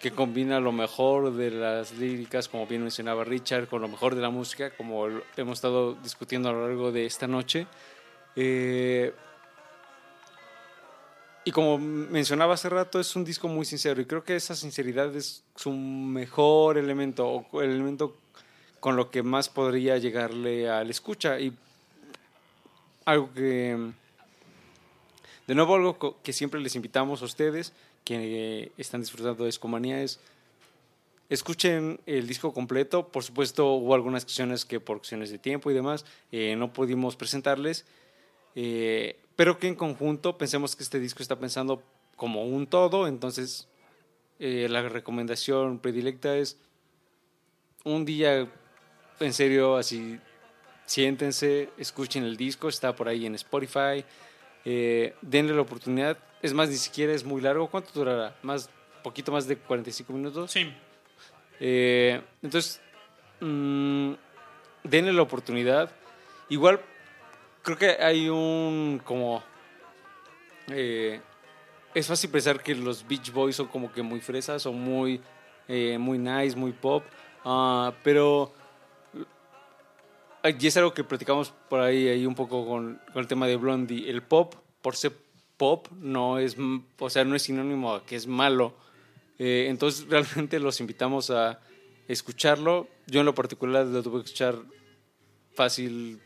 [0.00, 4.20] que combina lo mejor de las líricas, como bien mencionaba Richard, con lo mejor de
[4.20, 5.06] la música, como
[5.36, 7.66] hemos estado discutiendo a lo largo de esta noche.
[8.34, 9.14] Eh,
[11.44, 15.14] y como mencionaba hace rato, es un disco muy sincero y creo que esa sinceridad
[15.14, 18.16] es su mejor elemento o el elemento
[18.80, 21.56] con lo que más podría llegarle al escucha y
[23.04, 23.76] algo que
[25.46, 27.72] de nuevo algo que siempre les invitamos a ustedes
[28.06, 30.20] que están disfrutando de Escomanía es
[31.28, 33.08] escuchen el disco completo.
[33.08, 37.16] Por supuesto, hubo algunas canciones que por cuestiones de tiempo y demás eh, no pudimos
[37.16, 37.84] presentarles,
[38.54, 41.82] eh, pero que en conjunto pensemos que este disco está pensando
[42.14, 43.08] como un todo.
[43.08, 43.68] Entonces,
[44.38, 46.58] eh, la recomendación predilecta es
[47.84, 48.48] un día,
[49.18, 50.18] en serio, así,
[50.86, 54.04] siéntense, escuchen el disco, está por ahí en Spotify.
[54.64, 56.18] Denle la oportunidad.
[56.42, 57.68] Es más, ni siquiera es muy largo.
[57.68, 58.36] ¿Cuánto durará?
[58.42, 58.68] Más,
[59.02, 60.50] poquito más de 45 minutos.
[60.50, 60.72] Sí,
[61.58, 62.80] Eh, entonces,
[63.40, 64.12] mm,
[64.84, 65.90] denle la oportunidad.
[66.48, 66.80] Igual,
[67.62, 69.42] creo que hay un como...
[70.68, 71.20] eh,
[71.94, 75.20] es fácil pensar que los Beach Boys son como que muy fresas o muy,
[75.66, 77.02] eh, muy nice, muy pop.
[77.44, 78.52] ah, pero...
[80.44, 83.56] Y es algo que platicamos por ahí, ahí un poco con, con el tema de
[83.56, 84.08] Blondie.
[84.08, 85.12] El pop, por ser
[85.56, 86.56] pop, no es,
[86.98, 88.74] o sea, no es sinónimo a que es malo.
[89.38, 91.60] Eh, entonces realmente los invitamos a
[92.08, 92.88] escucharlo.
[93.06, 94.56] Yo en lo particular lo tuve que escuchar
[95.54, 96.20] fácil,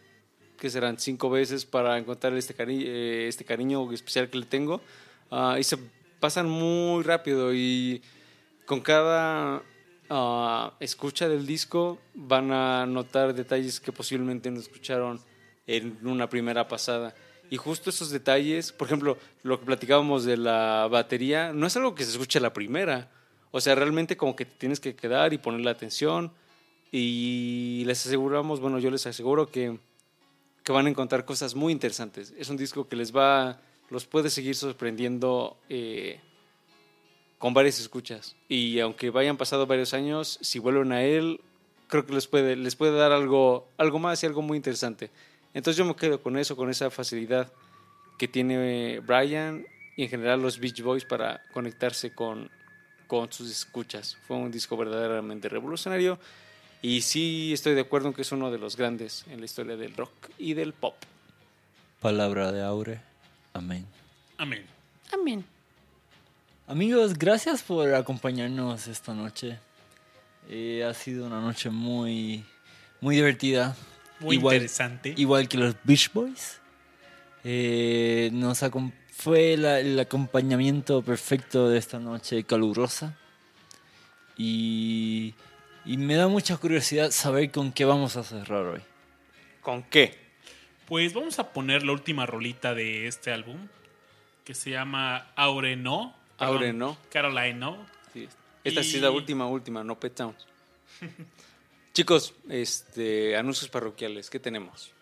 [0.58, 4.80] que serán cinco veces para encontrar este, cari- eh, este cariño especial que le tengo.
[5.30, 5.78] Ah, y se
[6.18, 8.02] pasan muy rápido y
[8.66, 9.62] con cada
[10.10, 15.20] ah, escucha del disco van a notar detalles que posiblemente no escucharon
[15.66, 17.14] en una primera pasada.
[17.50, 21.96] Y justo esos detalles, por ejemplo, lo que platicábamos de la batería, no es algo
[21.96, 23.10] que se escuche a la primera.
[23.50, 26.32] O sea, realmente como que te tienes que quedar y ponerle atención.
[26.92, 29.78] Y les aseguramos, bueno, yo les aseguro que,
[30.62, 32.32] que van a encontrar cosas muy interesantes.
[32.38, 33.60] Es un disco que les va,
[33.90, 36.20] los puede seguir sorprendiendo eh,
[37.38, 38.36] con varias escuchas.
[38.48, 41.40] Y aunque vayan pasado varios años, si vuelven a él,
[41.88, 45.10] creo que les puede, les puede dar algo, algo más y algo muy interesante.
[45.54, 47.52] Entonces yo me quedo con eso, con esa facilidad
[48.18, 49.66] que tiene Brian
[49.96, 52.50] y en general los Beach Boys para conectarse con,
[53.06, 54.16] con sus escuchas.
[54.26, 56.18] Fue un disco verdaderamente revolucionario
[56.82, 59.76] y sí estoy de acuerdo en que es uno de los grandes en la historia
[59.76, 60.94] del rock y del pop.
[62.00, 63.00] Palabra de Aure.
[63.52, 63.84] Amén.
[64.38, 64.64] amén.
[65.12, 65.44] Amén.
[66.66, 69.58] Amigos, gracias por acompañarnos esta noche.
[70.48, 72.44] Eh, ha sido una noche muy,
[73.00, 73.76] muy divertida.
[74.20, 75.14] Muy interesante.
[75.16, 76.60] Igual que los Beach Boys.
[77.44, 78.62] Eh, nos
[79.12, 83.16] fue la- el acompañamiento perfecto de esta noche calurosa.
[84.36, 85.34] Y,
[85.84, 88.80] y me da mucha curiosidad saber con qué vamos a cerrar hoy.
[89.62, 90.18] ¿Con qué?
[90.86, 93.68] Pues vamos a poner la última rolita de este álbum,
[94.44, 96.14] que se llama Aure No.
[96.38, 96.96] Aure No.
[97.12, 97.86] Caroline No.
[98.12, 98.28] Sí,
[98.64, 100.46] Esta sí Y- es la última, última, no Pet Sounds.
[101.92, 104.92] Chicos, este, anuncios parroquiales, ¿qué tenemos?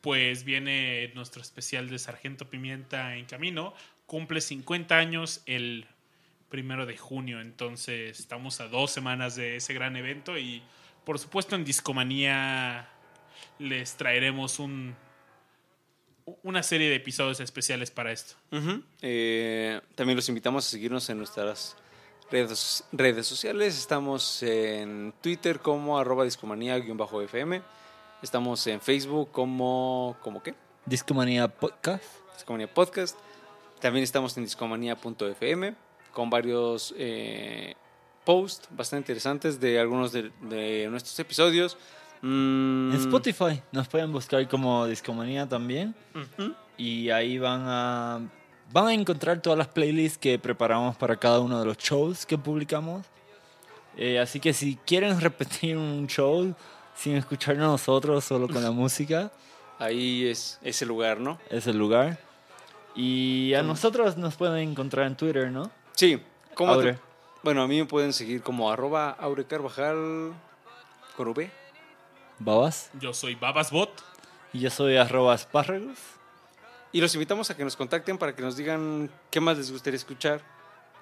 [0.00, 3.74] Pues viene nuestro especial de Sargento Pimienta en camino.
[4.06, 5.86] Cumple 50 años el
[6.48, 10.62] primero de junio, entonces estamos a dos semanas de ese gran evento y
[11.04, 12.88] por supuesto en Discomanía
[13.58, 14.96] les traeremos un,
[16.42, 18.34] una serie de episodios especiales para esto.
[19.02, 21.76] Eh, también los invitamos a seguirnos en nuestras
[22.30, 23.78] redes, redes sociales.
[23.78, 27.62] Estamos en Twitter como arroba discomanía-fm.
[28.22, 30.54] Estamos en Facebook como, ¿como qué?
[30.86, 32.04] Discomanía Podcast.
[32.34, 33.16] Discomanía Podcast.
[33.80, 35.74] También estamos en discomanía.fm
[36.12, 37.74] con varios eh,
[38.24, 41.76] posts bastante interesantes de algunos de, de nuestros episodios.
[42.22, 45.94] Mm, En Spotify nos pueden buscar como Discomanía también.
[46.76, 48.20] Y ahí van a,
[48.72, 52.36] van a encontrar todas las playlists que preparamos para cada uno de los shows que
[52.38, 53.04] publicamos.
[53.96, 56.54] Eh, así que si quieren repetir un show
[56.94, 59.30] sin escucharnos nosotros, solo con la música,
[59.80, 61.38] Ahí es ese lugar, ¿no?
[61.50, 62.18] es el lugar.
[62.96, 65.70] Y a nosotros nos pueden encontrar en Twitter, ¿no?
[65.92, 66.20] Sí.
[66.54, 66.98] ¿cómo te- Aure.
[67.44, 70.32] bueno, a mí me pueden seguir como arroba Aure Carvajal
[71.16, 71.32] con.
[72.40, 72.90] Babas.
[73.00, 73.90] Yo soy Babasbot.
[74.52, 75.96] Y yo soy arroba espárragos.
[76.92, 79.96] Y los invitamos a que nos contacten para que nos digan qué más les gustaría
[79.96, 80.40] escuchar.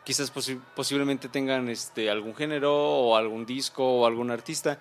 [0.05, 4.79] Quizás posi- posiblemente tengan este, algún género o algún disco o algún artista.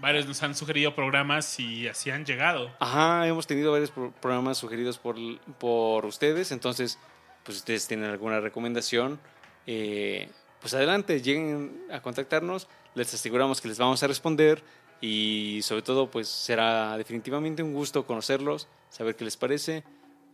[0.00, 2.70] Varios nos han sugerido programas y así han llegado.
[2.80, 5.16] Ajá, hemos tenido varios pro- programas sugeridos por,
[5.58, 6.98] por ustedes, entonces,
[7.44, 9.20] pues ustedes tienen alguna recomendación,
[9.66, 14.62] eh, pues adelante, lleguen a contactarnos, les aseguramos que les vamos a responder
[15.02, 19.84] y sobre todo, pues será definitivamente un gusto conocerlos, saber qué les parece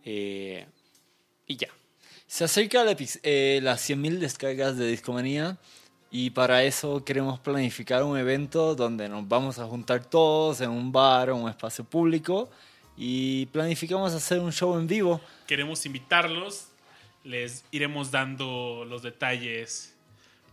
[0.09, 0.65] eh,
[1.45, 1.67] y ya.
[2.27, 5.57] Se acerca epi- eh, las 100.000 descargas de Discomanía
[6.11, 10.91] y para eso queremos planificar un evento donde nos vamos a juntar todos en un
[10.91, 12.49] bar o un espacio público
[12.95, 15.19] y planificamos hacer un show en vivo.
[15.45, 16.67] Queremos invitarlos.
[17.23, 19.93] Les iremos dando los detalles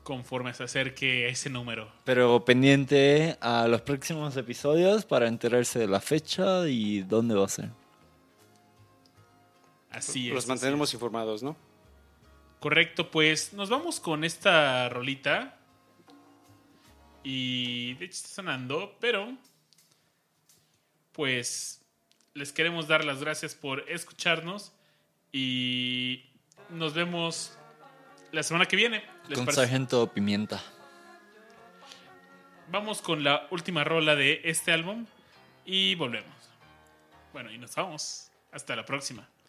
[0.03, 1.89] conforme se acerque ese número.
[2.05, 7.49] Pero pendiente a los próximos episodios para enterarse de la fecha y dónde va a
[7.49, 7.71] ser.
[9.95, 10.35] Así es.
[10.35, 11.57] Los mantenemos informados, ¿no?
[12.61, 15.59] Correcto, pues nos vamos con esta rolita.
[17.23, 19.37] Y de hecho está sonando, pero
[21.13, 21.83] pues
[22.35, 24.73] les queremos dar las gracias por escucharnos
[25.33, 26.25] y
[26.71, 27.57] nos vemos
[28.33, 29.05] la semana que viene.
[29.29, 29.63] ¿Les Con parece?
[29.63, 30.63] Sargento Pimienta.
[32.71, 35.07] Vamos con la última rola de este álbum
[35.65, 36.35] y volvemos.
[37.33, 38.31] Bueno, y nos vamos.
[38.53, 39.29] Hasta la próxima.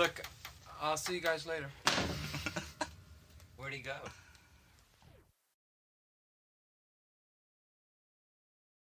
[0.00, 0.22] Look,
[0.80, 1.66] I'll see you guys later.
[3.58, 3.92] Where'd he go?